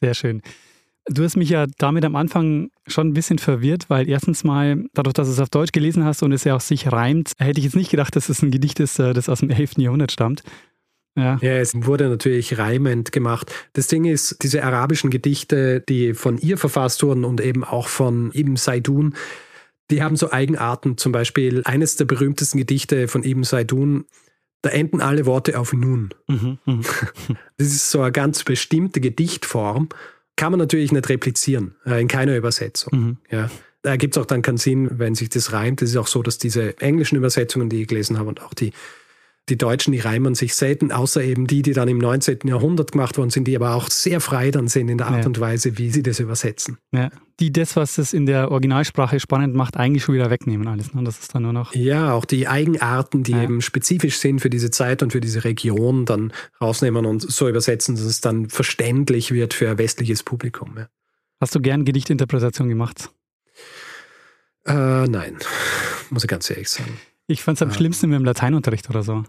Sehr 0.00 0.14
schön. 0.14 0.42
Du 1.06 1.24
hast 1.24 1.36
mich 1.36 1.50
ja 1.50 1.66
damit 1.78 2.04
am 2.04 2.14
Anfang 2.14 2.70
schon 2.86 3.08
ein 3.08 3.14
bisschen 3.14 3.38
verwirrt, 3.38 3.88
weil 3.88 4.08
erstens 4.08 4.44
mal, 4.44 4.84
dadurch, 4.94 5.14
dass 5.14 5.28
du 5.28 5.32
es 5.32 5.40
auf 5.40 5.48
Deutsch 5.48 5.72
gelesen 5.72 6.04
hast 6.04 6.22
und 6.22 6.32
es 6.32 6.44
ja 6.44 6.54
auch 6.54 6.60
sich 6.60 6.90
reimt, 6.92 7.32
hätte 7.38 7.58
ich 7.58 7.64
jetzt 7.64 7.76
nicht 7.76 7.90
gedacht, 7.90 8.14
dass 8.16 8.28
es 8.28 8.42
ein 8.42 8.50
Gedicht 8.50 8.80
ist, 8.80 8.98
äh, 8.98 9.12
das 9.12 9.28
aus 9.28 9.40
dem 9.40 9.50
11. 9.50 9.78
Jahrhundert 9.78 10.12
stammt. 10.12 10.42
Ja. 11.16 11.38
ja, 11.42 11.58
es 11.58 11.74
wurde 11.74 12.08
natürlich 12.08 12.56
reimend 12.58 13.10
gemacht. 13.10 13.52
Das 13.72 13.88
Ding 13.88 14.04
ist, 14.04 14.42
diese 14.42 14.62
arabischen 14.62 15.10
Gedichte, 15.10 15.80
die 15.80 16.14
von 16.14 16.38
ihr 16.38 16.56
verfasst 16.56 17.02
wurden 17.02 17.24
und 17.24 17.40
eben 17.40 17.64
auch 17.64 17.88
von 17.88 18.30
Ibn 18.32 18.56
Saidun, 18.56 19.14
die 19.90 20.02
haben 20.02 20.14
so 20.14 20.30
Eigenarten. 20.30 20.96
Zum 20.96 21.10
Beispiel 21.10 21.62
eines 21.64 21.96
der 21.96 22.04
berühmtesten 22.04 22.58
Gedichte 22.58 23.08
von 23.08 23.24
Ibn 23.24 23.42
Saidun 23.42 24.04
da 24.62 24.70
enden 24.70 25.00
alle 25.00 25.26
Worte 25.26 25.58
auf 25.58 25.72
nun. 25.72 26.10
Mhm, 26.28 26.58
mh. 26.64 26.80
Das 27.56 27.68
ist 27.68 27.90
so 27.90 28.00
eine 28.02 28.12
ganz 28.12 28.44
bestimmte 28.44 29.00
Gedichtform. 29.00 29.88
Kann 30.36 30.52
man 30.52 30.58
natürlich 30.58 30.92
nicht 30.92 31.08
replizieren, 31.08 31.74
äh, 31.84 32.00
in 32.00 32.08
keiner 32.08 32.36
Übersetzung. 32.36 32.98
Mhm. 32.98 33.16
Ja. 33.30 33.50
Da 33.82 33.96
gibt 33.96 34.16
es 34.16 34.22
auch 34.22 34.26
dann 34.26 34.42
keinen 34.42 34.58
Sinn, 34.58 34.98
wenn 34.98 35.14
sich 35.14 35.30
das 35.30 35.52
reimt. 35.52 35.80
Es 35.80 35.90
ist 35.90 35.96
auch 35.96 36.06
so, 36.06 36.22
dass 36.22 36.36
diese 36.36 36.78
englischen 36.80 37.16
Übersetzungen, 37.16 37.70
die 37.70 37.82
ich 37.82 37.88
gelesen 37.88 38.18
habe 38.18 38.28
und 38.28 38.42
auch 38.42 38.52
die 38.52 38.72
die 39.50 39.58
Deutschen, 39.58 39.92
die 39.92 39.98
reimen 39.98 40.34
sich 40.34 40.54
selten, 40.54 40.92
außer 40.92 41.22
eben 41.22 41.46
die, 41.46 41.62
die 41.62 41.72
dann 41.72 41.88
im 41.88 41.98
19. 41.98 42.38
Jahrhundert 42.44 42.92
gemacht 42.92 43.18
worden 43.18 43.30
sind, 43.30 43.44
die 43.44 43.56
aber 43.56 43.74
auch 43.74 43.90
sehr 43.90 44.20
frei 44.20 44.50
dann 44.50 44.68
sind 44.68 44.88
in 44.88 44.98
der 44.98 45.08
Art 45.08 45.20
ja. 45.20 45.26
und 45.26 45.40
Weise, 45.40 45.76
wie 45.76 45.90
sie 45.90 46.02
das 46.02 46.20
übersetzen. 46.20 46.78
Ja. 46.92 47.10
Die 47.40 47.52
das, 47.52 47.74
was 47.76 47.98
es 47.98 48.12
in 48.12 48.26
der 48.26 48.50
Originalsprache 48.50 49.18
spannend 49.18 49.54
macht, 49.54 49.76
eigentlich 49.76 50.04
schon 50.04 50.14
wieder 50.14 50.30
wegnehmen 50.30 50.68
alles. 50.68 50.94
Ne? 50.94 51.02
Das 51.04 51.18
ist 51.18 51.34
dann 51.34 51.42
nur 51.42 51.52
noch. 51.52 51.74
Ja, 51.74 52.12
auch 52.12 52.24
die 52.24 52.48
Eigenarten, 52.48 53.22
die 53.22 53.32
ja. 53.32 53.42
eben 53.42 53.60
spezifisch 53.62 54.18
sind 54.18 54.40
für 54.40 54.50
diese 54.50 54.70
Zeit 54.70 55.02
und 55.02 55.12
für 55.12 55.20
diese 55.20 55.44
Region, 55.44 56.04
dann 56.04 56.32
rausnehmen 56.60 57.06
und 57.06 57.22
so 57.22 57.48
übersetzen, 57.48 57.96
dass 57.96 58.04
es 58.04 58.20
dann 58.20 58.48
verständlich 58.48 59.32
wird 59.32 59.54
für 59.54 59.70
ein 59.70 59.78
westliches 59.78 60.22
Publikum. 60.22 60.74
Ja. 60.76 60.88
Hast 61.40 61.54
du 61.54 61.60
gern 61.60 61.84
Gedichtinterpretation 61.84 62.68
gemacht? 62.68 63.10
Äh, 64.66 65.06
nein, 65.06 65.38
muss 66.10 66.24
ich 66.24 66.28
ganz 66.28 66.50
ehrlich 66.50 66.68
sagen. 66.68 66.98
Ich 67.26 67.42
fand 67.42 67.58
es 67.58 67.62
am 67.62 67.68
ähm, 67.68 67.74
schlimmsten 67.74 68.10
mit 68.10 68.18
dem 68.18 68.24
Lateinunterricht 68.24 68.90
oder 68.90 69.02
so. 69.02 69.24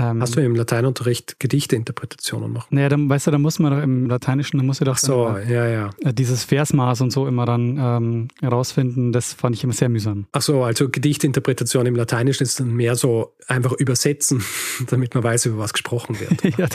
Ähm, 0.00 0.22
Hast 0.22 0.34
du 0.34 0.40
im 0.40 0.54
Lateinunterricht 0.56 1.38
Gedichteinterpretationen 1.40 2.50
machen? 2.50 2.68
Naja, 2.70 2.88
dann 2.88 3.08
weißt 3.08 3.26
du, 3.26 3.30
da 3.32 3.38
muss 3.38 3.58
man 3.58 3.72
doch 3.72 3.82
im 3.82 4.06
Lateinischen, 4.06 4.56
da 4.58 4.64
muss 4.64 4.80
ich 4.80 4.86
doch 4.86 4.96
so, 4.96 5.26
immer, 5.26 5.42
ja, 5.44 5.66
ja. 5.68 5.90
Äh, 6.00 6.14
dieses 6.14 6.44
Versmaß 6.44 7.02
und 7.02 7.10
so 7.10 7.26
immer 7.26 7.44
dann 7.44 7.76
ähm, 7.78 8.28
herausfinden. 8.40 9.12
Das 9.12 9.34
fand 9.34 9.56
ich 9.56 9.64
immer 9.64 9.74
sehr 9.74 9.90
mühsam. 9.90 10.26
Ach 10.32 10.40
so, 10.40 10.64
also 10.64 10.88
Gedichtinterpretation 10.88 11.84
im 11.84 11.96
Lateinischen 11.96 12.44
ist 12.44 12.58
dann 12.60 12.72
mehr 12.72 12.96
so 12.96 13.34
einfach 13.46 13.72
übersetzen, 13.72 14.42
damit 14.88 15.14
man 15.14 15.22
weiß, 15.22 15.46
über 15.46 15.58
was 15.58 15.74
gesprochen 15.74 16.18
wird. 16.18 16.44
ja, 16.58 16.66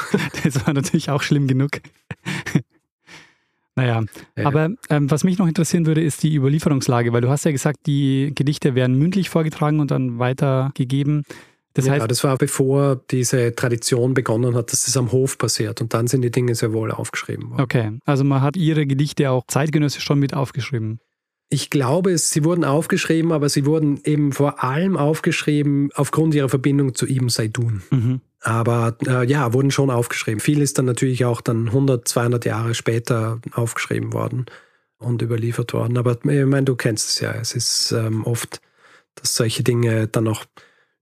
das 0.43 0.65
war 0.67 0.73
natürlich 0.75 1.09
auch 1.09 1.23
schlimm 1.23 1.47
genug. 1.47 1.71
Naja, 3.77 4.03
ja. 4.37 4.45
aber 4.45 4.69
ähm, 4.89 5.11
was 5.11 5.25
mich 5.25 5.37
noch 5.37 5.47
interessieren 5.47 5.85
würde, 5.85 6.01
ist 6.01 6.23
die 6.23 6.33
Überlieferungslage, 6.33 7.11
weil 7.11 7.19
du 7.19 7.27
hast 7.27 7.43
ja 7.43 7.51
gesagt, 7.51 7.79
die 7.87 8.31
Gedichte 8.33 8.73
werden 8.73 8.97
mündlich 8.97 9.29
vorgetragen 9.29 9.81
und 9.81 9.91
dann 9.91 10.17
weitergegeben. 10.17 11.25
Das 11.75 11.85
ja, 11.85 12.07
das 12.07 12.23
war 12.23 12.37
bevor 12.37 12.95
diese 13.11 13.53
Tradition 13.53 14.13
begonnen 14.13 14.55
hat, 14.55 14.71
dass 14.71 14.87
es 14.87 14.95
am 14.95 15.11
Hof 15.11 15.37
passiert. 15.37 15.81
Und 15.81 15.93
dann 15.93 16.07
sind 16.07 16.21
die 16.21 16.31
Dinge 16.31 16.55
sehr 16.55 16.71
wohl 16.71 16.89
aufgeschrieben 16.89 17.51
worden. 17.51 17.61
Okay, 17.61 17.91
also 18.05 18.23
man 18.23 18.41
hat 18.41 18.55
ihre 18.55 18.87
Gedichte 18.87 19.29
auch 19.29 19.43
zeitgenössisch 19.47 20.03
schon 20.03 20.19
mit 20.19 20.33
aufgeschrieben. 20.33 20.99
Ich 21.49 21.69
glaube, 21.69 22.17
sie 22.17 22.45
wurden 22.45 22.63
aufgeschrieben, 22.63 23.33
aber 23.33 23.49
sie 23.49 23.65
wurden 23.65 23.99
eben 24.05 24.31
vor 24.31 24.63
allem 24.63 24.95
aufgeschrieben 24.95 25.89
aufgrund 25.95 26.33
ihrer 26.33 26.47
Verbindung 26.47 26.95
zu 26.95 27.05
Ibn 27.05 27.27
Saidun. 27.27 27.83
Mhm. 27.91 28.21
Aber 28.41 28.95
äh, 29.05 29.27
ja, 29.27 29.53
wurden 29.53 29.69
schon 29.69 29.89
aufgeschrieben. 29.89 30.39
Viel 30.39 30.61
ist 30.61 30.77
dann 30.77 30.85
natürlich 30.85 31.25
auch 31.25 31.41
dann 31.41 31.67
100, 31.67 32.07
200 32.07 32.45
Jahre 32.45 32.73
später 32.73 33.41
aufgeschrieben 33.51 34.13
worden 34.13 34.45
und 34.97 35.21
überliefert 35.21 35.73
worden. 35.73 35.97
Aber 35.97 36.13
ich 36.23 36.45
meine, 36.45 36.63
du 36.63 36.75
kennst 36.75 37.09
es 37.09 37.19
ja. 37.19 37.33
Es 37.33 37.53
ist 37.53 37.91
ähm, 37.91 38.23
oft, 38.23 38.61
dass 39.15 39.35
solche 39.35 39.63
Dinge 39.63 40.07
dann 40.07 40.23
noch 40.23 40.45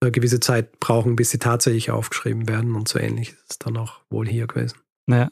eine 0.03 0.11
gewisse 0.11 0.39
Zeit 0.39 0.79
brauchen, 0.79 1.15
bis 1.15 1.31
sie 1.31 1.39
tatsächlich 1.39 1.91
aufgeschrieben 1.91 2.47
werden. 2.47 2.75
Und 2.75 2.87
so 2.87 2.99
ähnlich 2.99 3.29
ist 3.29 3.51
es 3.51 3.59
dann 3.59 3.77
auch 3.77 3.99
wohl 4.09 4.27
hier 4.27 4.47
gewesen. 4.47 4.77
Ja. 5.07 5.29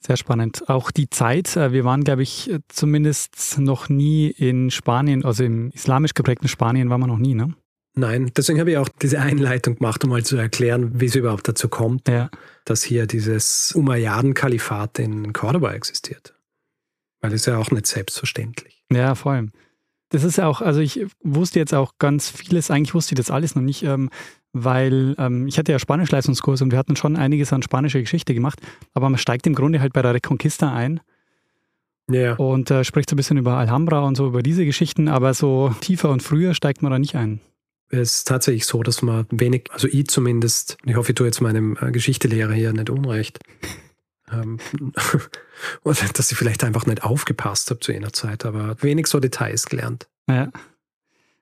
Sehr 0.00 0.16
spannend. 0.16 0.68
Auch 0.68 0.90
die 0.90 1.10
Zeit, 1.10 1.56
äh, 1.56 1.72
wir 1.72 1.84
waren, 1.84 2.04
glaube 2.04 2.22
ich, 2.22 2.50
zumindest 2.68 3.58
noch 3.58 3.88
nie 3.88 4.30
in 4.30 4.70
Spanien, 4.70 5.24
also 5.24 5.42
im 5.42 5.70
islamisch 5.70 6.14
geprägten 6.14 6.48
Spanien 6.48 6.88
waren 6.88 7.00
wir 7.00 7.08
noch 7.08 7.18
nie, 7.18 7.34
ne? 7.34 7.54
Nein, 7.94 8.30
deswegen 8.36 8.60
habe 8.60 8.70
ich 8.70 8.76
auch 8.76 8.88
diese 8.88 9.18
Einleitung 9.18 9.74
gemacht, 9.74 10.04
um 10.04 10.10
mal 10.10 10.24
zu 10.24 10.36
erklären, 10.36 11.00
wie 11.00 11.06
es 11.06 11.16
überhaupt 11.16 11.48
dazu 11.48 11.68
kommt, 11.68 12.06
ja. 12.06 12.30
dass 12.64 12.84
hier 12.84 13.06
dieses 13.06 13.72
Umayyaden-Kalifat 13.74 15.00
in 15.00 15.32
Cordoba 15.32 15.72
existiert. 15.72 16.32
Weil 17.20 17.32
es 17.32 17.46
ja 17.46 17.58
auch 17.58 17.72
nicht 17.72 17.86
selbstverständlich. 17.86 18.84
Ja, 18.92 19.16
vor 19.16 19.32
allem. 19.32 19.50
Das 20.10 20.24
ist 20.24 20.40
auch, 20.40 20.62
also 20.62 20.80
ich 20.80 21.04
wusste 21.22 21.58
jetzt 21.58 21.74
auch 21.74 21.92
ganz 21.98 22.30
vieles, 22.30 22.70
eigentlich 22.70 22.94
wusste 22.94 23.14
ich 23.14 23.16
das 23.18 23.30
alles 23.30 23.54
noch 23.54 23.62
nicht, 23.62 23.82
ähm, 23.82 24.08
weil 24.52 25.14
ähm, 25.18 25.46
ich 25.46 25.58
hatte 25.58 25.72
ja 25.72 25.78
Spanischleistungskurs 25.78 26.62
und 26.62 26.70
wir 26.70 26.78
hatten 26.78 26.96
schon 26.96 27.16
einiges 27.16 27.52
an 27.52 27.62
spanischer 27.62 28.00
Geschichte 28.00 28.32
gemacht, 28.34 28.58
aber 28.94 29.10
man 29.10 29.18
steigt 29.18 29.46
im 29.46 29.54
Grunde 29.54 29.80
halt 29.80 29.92
bei 29.92 30.00
der 30.00 30.14
Reconquista 30.14 30.72
ein 30.74 31.00
Ja. 32.10 32.34
und 32.36 32.70
äh, 32.70 32.84
spricht 32.84 33.10
so 33.10 33.14
ein 33.14 33.18
bisschen 33.18 33.36
über 33.36 33.58
Alhambra 33.58 34.00
und 34.00 34.16
so 34.16 34.26
über 34.26 34.42
diese 34.42 34.64
Geschichten, 34.64 35.08
aber 35.08 35.34
so 35.34 35.74
tiefer 35.80 36.08
und 36.10 36.22
früher 36.22 36.54
steigt 36.54 36.80
man 36.82 36.90
da 36.90 36.98
nicht 36.98 37.14
ein. 37.14 37.40
Es 37.90 38.18
ist 38.18 38.28
tatsächlich 38.28 38.64
so, 38.66 38.82
dass 38.82 39.02
man 39.02 39.26
wenig, 39.30 39.70
also 39.72 39.88
ich 39.88 40.08
zumindest, 40.08 40.78
ich 40.86 40.96
hoffe, 40.96 41.12
ich 41.12 41.16
tue 41.16 41.26
jetzt 41.26 41.40
meinem 41.42 41.76
äh, 41.80 41.90
Geschichtelehrer 41.90 42.52
hier 42.54 42.72
nicht 42.72 42.88
unrecht, 42.90 43.40
ähm, 44.32 44.58
oder 45.84 46.00
dass 46.14 46.30
ich 46.30 46.38
vielleicht 46.38 46.64
einfach 46.64 46.86
nicht 46.86 47.02
aufgepasst 47.04 47.70
habe 47.70 47.80
zu 47.80 47.92
jener 47.92 48.12
Zeit, 48.12 48.44
aber 48.44 48.80
wenig 48.82 49.06
so 49.06 49.20
Details 49.20 49.66
gelernt. 49.66 50.08
Ja. 50.28 50.50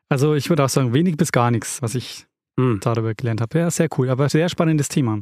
Also 0.08 0.34
ich 0.34 0.48
würde 0.48 0.64
auch 0.64 0.68
sagen, 0.68 0.94
wenig 0.94 1.16
bis 1.16 1.32
gar 1.32 1.50
nichts, 1.50 1.82
was 1.82 1.94
ich 1.94 2.26
Hm. 2.58 2.80
darüber 2.80 3.14
gelernt 3.14 3.40
habe. 3.40 3.58
Ja, 3.58 3.70
sehr 3.70 3.88
cool, 3.98 4.08
aber 4.08 4.28
sehr 4.28 4.48
spannendes 4.48 4.88
Thema. 4.88 5.20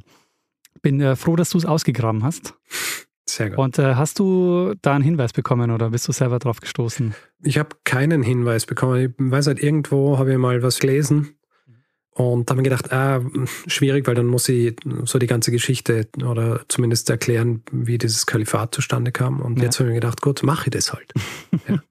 Bin 0.83 1.01
äh, 1.01 1.17
froh, 1.17 1.37
dass 1.37 1.51
du 1.51 1.59
es 1.59 1.67
ausgegraben 1.67 2.23
hast. 2.23 2.55
Sehr 3.29 3.51
gut. 3.51 3.59
Und 3.59 3.79
äh, 3.79 3.95
hast 3.95 4.19
du 4.19 4.75
da 4.83 4.95
einen 4.95 5.03
Hinweis 5.03 5.33
bekommen 5.33 5.71
oder 5.71 5.91
bist 5.91 6.07
du 6.07 6.13
selber 6.13 6.39
drauf 6.39 6.61
gestoßen? 6.61 7.15
Ich 7.43 7.59
habe 7.59 7.71
keinen 7.85 8.23
Hinweis 8.23 8.67
bekommen. 8.67 9.01
Ich 9.01 9.11
weiß 9.19 9.47
halt, 9.49 9.61
irgendwo 9.61 10.19
habe 10.19 10.33
ich 10.33 10.39
mal 10.39 10.63
was 10.63 10.79
gelesen 10.79 11.37
und 12.15 12.49
habe 12.49 12.59
mir 12.59 12.63
gedacht, 12.65 12.93
ah, 12.93 13.21
schwierig, 13.67 14.07
weil 14.07 14.15
dann 14.15 14.27
muss 14.27 14.49
ich 14.49 14.77
so 15.05 15.19
die 15.19 15.27
ganze 15.27 15.51
Geschichte 15.51 16.07
oder 16.25 16.61
zumindest 16.69 17.11
erklären, 17.11 17.63
wie 17.73 17.99
dieses 17.99 18.25
Kalifat 18.27 18.75
zustande 18.75 19.11
kam. 19.13 19.41
Und 19.41 19.59
Ja. 19.59 19.65
jetzt 19.65 19.79
habe 19.81 19.89
ich 19.89 19.95
mir 19.95 20.01
gedacht, 20.01 20.21
gut, 20.23 20.43
mache 20.43 20.67
ich 20.67 20.71
das 20.71 20.93
halt. 20.93 21.13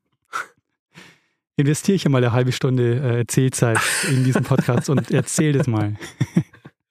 Investiere 1.56 1.96
ich 1.96 2.06
einmal 2.06 2.24
eine 2.24 2.34
halbe 2.34 2.52
Stunde 2.52 2.96
äh, 3.00 3.18
Erzählzeit 3.20 3.78
in 4.10 4.24
diesen 4.24 4.44
Podcast 4.44 4.90
und 4.90 5.12
erzähl 5.12 5.54
das 5.54 5.68
mal, 5.68 5.96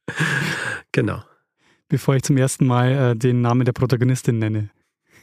Genau. 0.93 1.25
bevor 1.89 2.15
ich 2.15 2.23
zum 2.23 2.37
ersten 2.37 2.67
Mal 2.67 3.13
äh, 3.13 3.17
den 3.17 3.41
Namen 3.41 3.65
der 3.65 3.73
Protagonistin 3.73 4.39
nenne. 4.39 4.71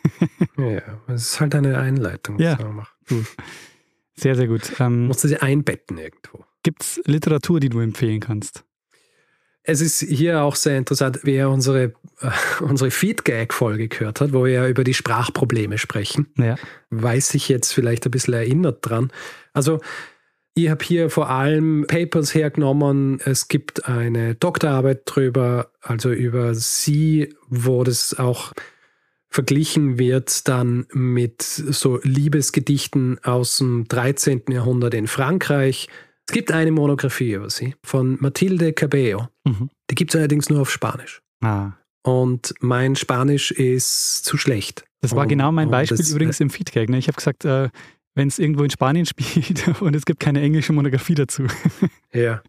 Ja, 0.58 0.82
es 1.08 1.22
ist 1.34 1.40
halt 1.40 1.56
eine 1.56 1.78
Einleitung. 1.78 2.38
Ja. 2.40 2.54
was 2.58 2.66
man 2.66 2.76
macht. 2.76 2.94
Sehr, 4.16 4.36
sehr 4.36 4.48
gut. 4.48 4.74
Ähm, 4.80 5.08
Musst 5.08 5.24
du 5.24 5.30
sie 5.30 5.38
einbetten 5.38 5.98
irgendwo. 5.98 6.44
Gibt 6.64 6.84
es 6.84 7.02
Literatur, 7.06 7.60
die 7.60 7.70
du 7.70 7.80
empfehlen 7.80 8.20
kannst? 8.20 8.64
Es 9.64 9.82
ist 9.82 10.00
hier 10.00 10.42
auch 10.42 10.56
sehr 10.56 10.78
interessant, 10.78 11.20
wer 11.24 11.50
unsere, 11.50 11.94
äh, 12.22 12.32
unsere 12.62 12.92
Feedgag-Folge 12.92 13.88
gehört 13.88 14.22
hat, 14.22 14.34
wo 14.34 14.46
wir 14.46 14.52
ja 14.52 14.68
über 14.68 14.84
die 14.84 14.94
Sprachprobleme 14.94 15.78
sprechen. 15.78 16.28
Ja. 16.38 16.56
weiß 16.90 17.36
ich 17.36 17.50
jetzt 17.50 17.72
vielleicht 17.74 18.06
ein 18.06 18.12
bisschen 18.12 18.34
erinnert 18.34 18.80
dran. 18.82 19.12
Also 19.54 19.80
ich 20.56 20.70
habe 20.70 20.84
hier 20.84 21.10
vor 21.10 21.30
allem 21.30 21.86
Papers 21.88 22.34
hergenommen. 22.34 23.20
Es 23.24 23.48
gibt 23.48 23.86
eine 23.88 24.36
Doktorarbeit 24.36 25.04
drüber, 25.06 25.72
also 25.82 26.12
über 26.12 26.56
sie, 26.56 27.36
wo 27.48 27.84
das 27.84 28.18
auch 28.18 28.54
verglichen 29.30 30.00
wird 30.00 30.48
dann 30.48 30.88
mit 30.92 31.44
so 31.44 32.00
Liebesgedichten 32.02 33.24
aus 33.24 33.58
dem 33.58 33.88
13. 33.88 34.46
Jahrhundert 34.50 34.96
in 34.96 35.08
Frankreich. 35.08 35.88
Es 36.30 36.34
gibt 36.34 36.52
eine 36.52 36.70
Monographie 36.70 37.34
über 37.34 37.50
sie 37.50 37.74
von 37.84 38.16
Mathilde 38.22 38.72
Cabello. 38.72 39.30
Mhm. 39.46 39.72
Die 39.90 39.96
gibt 39.96 40.14
es 40.14 40.16
allerdings 40.20 40.48
nur 40.48 40.62
auf 40.62 40.70
Spanisch. 40.70 41.24
Ah. 41.42 41.72
Und 42.04 42.54
mein 42.60 42.96
Spanisch 42.96 43.50
ist 43.50 44.26
zu 44.26 44.38
schlecht. 44.38 44.86
Das 45.02 45.16
war 45.16 45.24
Und- 45.24 45.30
genau 45.30 45.52
mein 45.52 45.72
Beispiel 45.72 45.98
das- 45.98 46.12
übrigens 46.12 46.40
im 46.40 46.52
Feedback. 46.52 46.88
Ne? 46.88 47.00
Ich 47.00 47.08
habe 47.08 47.16
gesagt, 47.16 47.46
äh, 47.46 47.70
wenn 48.14 48.28
es 48.28 48.38
irgendwo 48.38 48.64
in 48.64 48.70
Spanien 48.70 49.06
spielt 49.08 49.82
und 49.82 49.96
es 49.96 50.06
gibt 50.06 50.20
keine 50.20 50.40
englische 50.42 50.72
Monographie 50.72 51.16
dazu. 51.16 51.48
Ja. 52.14 52.44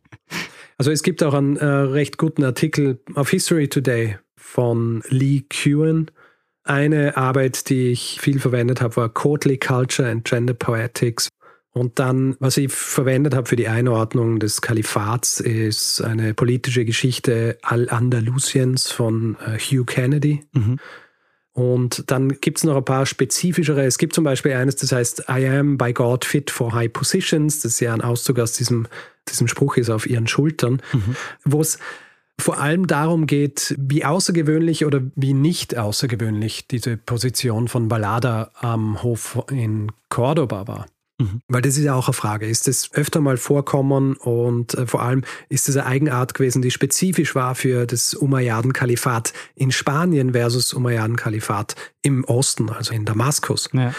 Also 0.77 0.91
es 0.91 1.03
gibt 1.03 1.23
auch 1.23 1.33
einen 1.33 1.57
äh, 1.57 1.65
recht 1.65 2.19
guten 2.19 2.45
Artikel 2.45 3.01
auf 3.15 3.31
History 3.31 3.69
Today 3.69 4.19
von 4.37 5.03
Lee 5.09 5.43
Kewen. 5.49 6.11
Eine 6.65 7.17
Arbeit, 7.17 7.71
die 7.71 7.89
ich 7.93 8.19
viel 8.21 8.41
verwendet 8.41 8.83
habe, 8.83 8.97
war 8.97 9.09
Courtly 9.09 9.57
Culture 9.57 10.11
and 10.11 10.25
Gender 10.27 10.53
Poetics. 10.53 11.29
Und 11.73 12.01
dann, 12.01 12.37
was 12.41 12.57
ich 12.57 12.73
verwendet 12.73 13.35
habe 13.35 13.49
für 13.49 13.57
die 13.57 13.69
Einordnung 13.69 14.41
des 14.41 14.61
Kalifats, 14.61 15.39
ist 15.39 16.01
eine 16.01 16.35
politische 16.35 16.85
Geschichte 16.85 17.59
Al-Andalusiens 17.63 18.91
von 18.91 19.37
äh, 19.47 19.59
Hugh 19.59 19.85
Kennedy. 19.85 20.45
Mhm. 20.53 20.79
Und 21.53 22.11
dann 22.11 22.41
gibt 22.41 22.59
es 22.59 22.65
noch 22.65 22.77
ein 22.77 22.85
paar 22.85 23.07
spezifischere. 23.07 23.85
Es 23.85 23.99
gibt 23.99 24.15
zum 24.15 24.25
Beispiel 24.25 24.53
eines, 24.53 24.77
das 24.77 24.93
heißt, 24.93 25.25
I 25.29 25.47
am 25.47 25.79
by 25.79 25.93
God 25.93 26.25
fit 26.25 26.51
for 26.51 26.73
high 26.73 26.93
positions. 26.93 27.61
Das 27.61 27.73
ist 27.73 27.81
ja 27.81 27.93
ein 27.95 28.01
Auszug 28.01 28.39
aus 28.39 28.53
diesem, 28.53 28.87
diesem 29.29 29.47
Spruch 29.47 29.77
ist 29.77 29.91
auf 29.91 30.09
ihren 30.09 30.27
Schultern, 30.27 30.83
Mhm. 30.93 31.17
wo 31.45 31.61
es 31.61 31.79
vor 32.39 32.59
allem 32.59 32.87
darum 32.87 33.27
geht, 33.27 33.77
wie 33.79 34.05
außergewöhnlich 34.05 34.87
oder 34.87 35.03
wie 35.15 35.35
nicht 35.35 35.77
außergewöhnlich 35.77 36.67
diese 36.67 36.97
Position 36.97 37.69
von 37.69 37.89
Ballada 37.89 38.51
am 38.55 39.03
Hof 39.03 39.45
in 39.51 39.93
Cordoba 40.09 40.67
war. 40.67 40.87
Mhm. 41.21 41.43
Weil 41.49 41.63
das 41.63 41.77
ist 41.77 41.85
ja 41.85 41.95
auch 41.95 42.09
eine 42.09 42.15
Frage. 42.15 42.47
Ist 42.47 42.67
das 42.67 42.91
öfter 42.93 43.21
mal 43.21 43.37
vorkommen 43.37 44.15
und 44.15 44.75
äh, 44.75 44.87
vor 44.87 45.03
allem 45.03 45.23
ist 45.49 45.69
es 45.69 45.77
eine 45.77 45.87
Eigenart 45.87 46.35
gewesen, 46.35 46.63
die 46.63 46.71
spezifisch 46.71 47.35
war 47.35 47.55
für 47.55 47.87
das 47.87 48.15
Umayyaden-Kalifat 48.15 49.33
in 49.55 49.71
Spanien 49.71 50.33
versus 50.33 50.73
Umayyaden-Kalifat 50.73 51.77
im 52.03 52.25
Osten, 52.25 52.71
also 52.71 52.95
in 52.95 53.05
Damaskus. 53.05 53.69
Ja. 53.73 53.95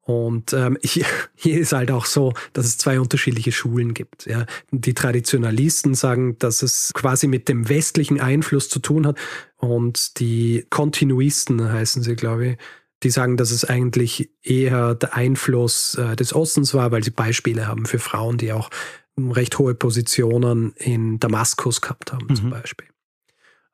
Und 0.00 0.52
ähm, 0.54 0.78
hier, 0.82 1.04
hier 1.34 1.60
ist 1.60 1.72
halt 1.72 1.90
auch 1.90 2.06
so, 2.06 2.32
dass 2.54 2.64
es 2.64 2.78
zwei 2.78 2.98
unterschiedliche 2.98 3.52
Schulen 3.52 3.92
gibt. 3.92 4.26
Ja. 4.26 4.46
Die 4.70 4.94
Traditionalisten 4.94 5.94
sagen, 5.94 6.38
dass 6.38 6.62
es 6.62 6.90
quasi 6.94 7.26
mit 7.26 7.48
dem 7.48 7.68
westlichen 7.68 8.18
Einfluss 8.18 8.70
zu 8.70 8.78
tun 8.78 9.06
hat. 9.06 9.18
Und 9.58 10.18
die 10.18 10.66
Kontinuisten 10.70 11.70
heißen 11.70 12.02
sie, 12.02 12.16
glaube 12.16 12.46
ich, 12.46 12.56
die 13.02 13.10
sagen, 13.10 13.36
dass 13.36 13.50
es 13.50 13.64
eigentlich 13.64 14.30
eher 14.42 14.94
der 14.94 15.14
Einfluss 15.14 15.94
äh, 15.96 16.16
des 16.16 16.34
Ostens 16.34 16.74
war, 16.74 16.90
weil 16.92 17.02
sie 17.02 17.10
Beispiele 17.10 17.66
haben 17.66 17.86
für 17.86 17.98
Frauen, 17.98 18.38
die 18.38 18.52
auch 18.52 18.70
recht 19.18 19.58
hohe 19.58 19.74
Positionen 19.74 20.72
in 20.76 21.18
Damaskus 21.20 21.80
gehabt 21.80 22.12
haben, 22.12 22.34
zum 22.34 22.46
Mhm. 22.46 22.50
Beispiel. 22.50 22.88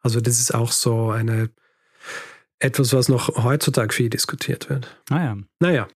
Also 0.00 0.20
das 0.20 0.40
ist 0.40 0.54
auch 0.54 0.72
so 0.72 1.10
eine 1.10 1.50
etwas, 2.58 2.92
was 2.92 3.08
noch 3.08 3.42
heutzutage 3.44 3.94
viel 3.94 4.10
diskutiert 4.10 4.68
wird. 4.68 5.00
Ah 5.10 5.36
Naja, 5.60 5.86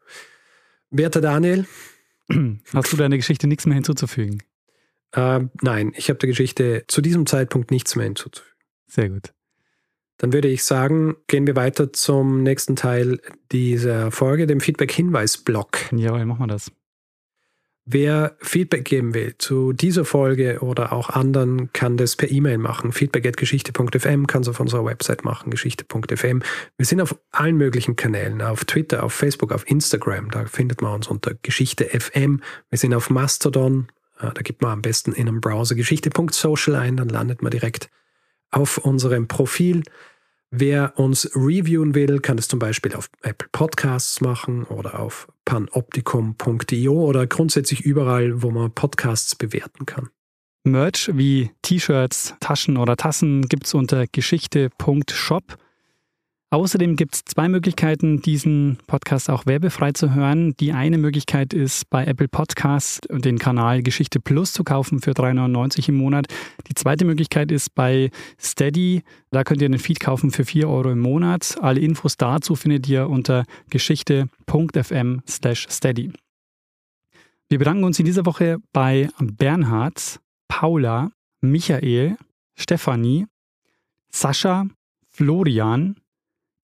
werter 0.90 1.20
Daniel. 1.20 1.66
Hast 2.72 2.92
du 2.92 2.96
deiner 2.96 3.16
Geschichte 3.16 3.46
nichts 3.48 3.66
mehr 3.66 3.74
hinzuzufügen? 3.74 4.42
äh, 5.14 5.40
nein, 5.60 5.92
ich 5.96 6.08
habe 6.08 6.18
der 6.18 6.28
Geschichte 6.28 6.84
zu 6.88 7.00
diesem 7.02 7.26
Zeitpunkt 7.26 7.70
nichts 7.70 7.96
mehr 7.96 8.04
hinzuzufügen. 8.04 8.56
Sehr 8.86 9.10
gut. 9.10 9.32
Dann 10.22 10.32
würde 10.32 10.46
ich 10.46 10.62
sagen, 10.62 11.16
gehen 11.26 11.48
wir 11.48 11.56
weiter 11.56 11.92
zum 11.92 12.44
nächsten 12.44 12.76
Teil 12.76 13.20
dieser 13.50 14.12
Folge, 14.12 14.46
dem 14.46 14.60
Feedback-Hinweis-Block. 14.60 15.90
Jawohl, 15.90 16.24
machen 16.26 16.42
wir 16.42 16.46
das. 16.46 16.70
Wer 17.84 18.36
Feedback 18.38 18.84
geben 18.84 19.14
will 19.14 19.34
zu 19.38 19.72
dieser 19.72 20.04
Folge 20.04 20.60
oder 20.60 20.92
auch 20.92 21.10
anderen, 21.10 21.72
kann 21.72 21.96
das 21.96 22.14
per 22.14 22.30
E-Mail 22.30 22.58
machen. 22.58 22.92
Feedback.geschichte.fm 22.92 24.28
kann 24.28 24.42
es 24.42 24.48
auf 24.48 24.60
unserer 24.60 24.84
Website 24.84 25.24
machen, 25.24 25.50
geschichte.fm. 25.50 26.42
Wir 26.76 26.86
sind 26.86 27.00
auf 27.00 27.18
allen 27.32 27.56
möglichen 27.56 27.96
Kanälen, 27.96 28.42
auf 28.42 28.64
Twitter, 28.64 29.02
auf 29.02 29.12
Facebook, 29.12 29.50
auf 29.50 29.68
Instagram. 29.68 30.30
Da 30.30 30.44
findet 30.44 30.82
man 30.82 30.94
uns 30.94 31.08
unter 31.08 31.34
Geschichte 31.42 31.86
FM. 31.86 32.42
Wir 32.70 32.78
sind 32.78 32.94
auf 32.94 33.10
Mastodon. 33.10 33.88
Äh, 34.20 34.30
Da 34.32 34.42
gibt 34.42 34.62
man 34.62 34.70
am 34.70 34.82
besten 34.82 35.10
in 35.10 35.26
einem 35.26 35.40
Browser 35.40 35.74
geschichte.social 35.74 36.76
ein, 36.76 36.96
dann 36.96 37.08
landet 37.08 37.42
man 37.42 37.50
direkt 37.50 37.90
auf 38.52 38.78
unserem 38.78 39.26
Profil. 39.26 39.82
Wer 40.54 40.98
uns 40.98 41.30
reviewen 41.34 41.94
will, 41.94 42.20
kann 42.20 42.36
das 42.36 42.46
zum 42.46 42.58
Beispiel 42.58 42.94
auf 42.94 43.08
Apple 43.22 43.48
Podcasts 43.52 44.20
machen 44.20 44.64
oder 44.64 45.00
auf 45.00 45.26
panoptikum.io 45.46 46.92
oder 46.92 47.26
grundsätzlich 47.26 47.80
überall, 47.80 48.42
wo 48.42 48.50
man 48.50 48.70
Podcasts 48.70 49.34
bewerten 49.34 49.86
kann. 49.86 50.10
Merch 50.64 51.10
wie 51.14 51.52
T-Shirts, 51.62 52.34
Taschen 52.38 52.76
oder 52.76 52.96
Tassen 52.96 53.48
gibt 53.48 53.66
es 53.66 53.72
unter 53.72 54.06
geschichte.shop. 54.06 55.56
Außerdem 56.52 56.96
gibt 56.96 57.14
es 57.14 57.24
zwei 57.24 57.48
Möglichkeiten, 57.48 58.20
diesen 58.20 58.76
Podcast 58.86 59.30
auch 59.30 59.46
werbefrei 59.46 59.92
zu 59.92 60.12
hören. 60.12 60.54
Die 60.60 60.74
eine 60.74 60.98
Möglichkeit 60.98 61.54
ist, 61.54 61.88
bei 61.88 62.04
Apple 62.04 62.28
Podcasts 62.28 63.00
den 63.08 63.38
Kanal 63.38 63.82
Geschichte 63.82 64.20
Plus 64.20 64.52
zu 64.52 64.62
kaufen 64.62 65.00
für 65.00 65.12
3,99 65.12 65.88
im 65.88 65.94
Monat. 65.94 66.26
Die 66.68 66.74
zweite 66.74 67.06
Möglichkeit 67.06 67.50
ist 67.50 67.74
bei 67.74 68.10
Steady. 68.38 69.02
Da 69.30 69.44
könnt 69.44 69.62
ihr 69.62 69.66
einen 69.66 69.78
Feed 69.78 69.98
kaufen 69.98 70.30
für 70.30 70.44
4 70.44 70.68
Euro 70.68 70.90
im 70.90 70.98
Monat. 70.98 71.56
Alle 71.62 71.80
Infos 71.80 72.18
dazu 72.18 72.54
findet 72.54 72.86
ihr 72.86 73.08
unter 73.08 73.46
geschichte.fm 73.70 75.22
slash 75.26 75.66
steady. 75.70 76.12
Wir 77.48 77.58
bedanken 77.58 77.84
uns 77.84 77.98
in 77.98 78.04
dieser 78.04 78.26
Woche 78.26 78.58
bei 78.74 79.08
Bernhard, 79.18 80.20
Paula, 80.48 81.12
Michael, 81.40 82.18
Stefanie, 82.56 83.26
Sascha, 84.10 84.66
Florian, 85.08 85.96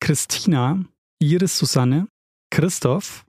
Christina, 0.00 0.84
Iris 1.20 1.58
Susanne, 1.58 2.08
Christoph, 2.50 3.24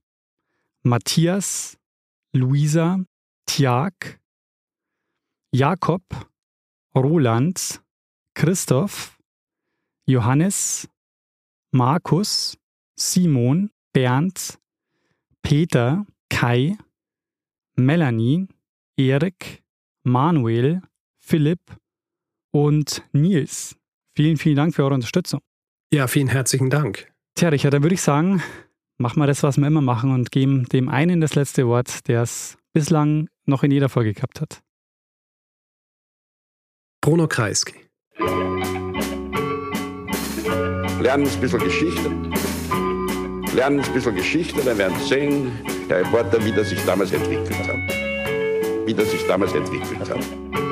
Matthias, 0.84 1.78
Luisa, 2.34 3.04
Tiag, 3.46 4.20
Jakob, 5.52 6.04
Roland, 6.96 7.82
Christoph, 8.36 9.18
Johannes, 10.08 10.88
Markus, 11.72 12.58
Simon, 12.96 13.72
Bernd, 13.94 14.60
Peter, 15.42 16.06
Kai, 16.30 16.78
Melanie, 17.76 18.48
Erik, 18.98 19.64
Manuel, 20.04 20.82
Philipp 21.20 21.60
und 22.52 23.04
Nils. 23.14 23.76
Vielen, 24.16 24.38
vielen 24.38 24.56
Dank 24.56 24.76
für 24.76 24.84
eure 24.84 24.96
Unterstützung. 24.96 25.42
Ja, 25.92 26.06
vielen 26.08 26.28
herzlichen 26.28 26.70
Dank. 26.70 27.12
Tja, 27.34 27.50
Richard, 27.50 27.74
dann 27.74 27.82
würde 27.82 27.96
ich 27.96 28.02
sagen, 28.04 28.44
machen 29.00 29.20
wir 29.20 29.26
das, 29.26 29.42
was 29.42 29.58
wir 29.58 29.66
immer 29.66 29.82
machen 29.82 30.14
und 30.14 30.32
geben 30.32 30.66
dem 30.66 30.88
einen 30.88 31.20
das 31.20 31.34
letzte 31.34 31.66
Wort, 31.66 32.08
der 32.08 32.22
es 32.22 32.60
bislang 32.74 33.28
noch 33.48 33.64
in 33.64 33.72
jeder 33.72 33.90
Folge 33.90 34.14
gehabt 34.14 34.40
hat. 34.40 34.62
Bruno 37.02 37.28
Kreisky. 37.28 37.74
Lernen 41.02 41.28
ein 41.28 41.42
bisschen 41.42 41.60
Geschichte. 41.60 42.10
Lernen 43.56 43.80
ein 43.80 43.94
bisschen 43.94 44.16
Geschichte, 44.16 44.62
dann 44.64 44.78
werden 44.78 44.96
Sie 45.00 45.08
sehen, 45.08 45.52
der 45.90 46.02
Reporter, 46.02 46.46
wie 46.46 46.52
das 46.52 46.70
sich 46.70 46.86
damals 46.86 47.12
entwickelt 47.12 47.68
hat. 47.68 48.86
Wie 48.86 48.94
das 48.94 49.10
sich 49.10 49.26
damals 49.26 49.54
entwickelt 49.54 50.08
hat. 50.08 50.69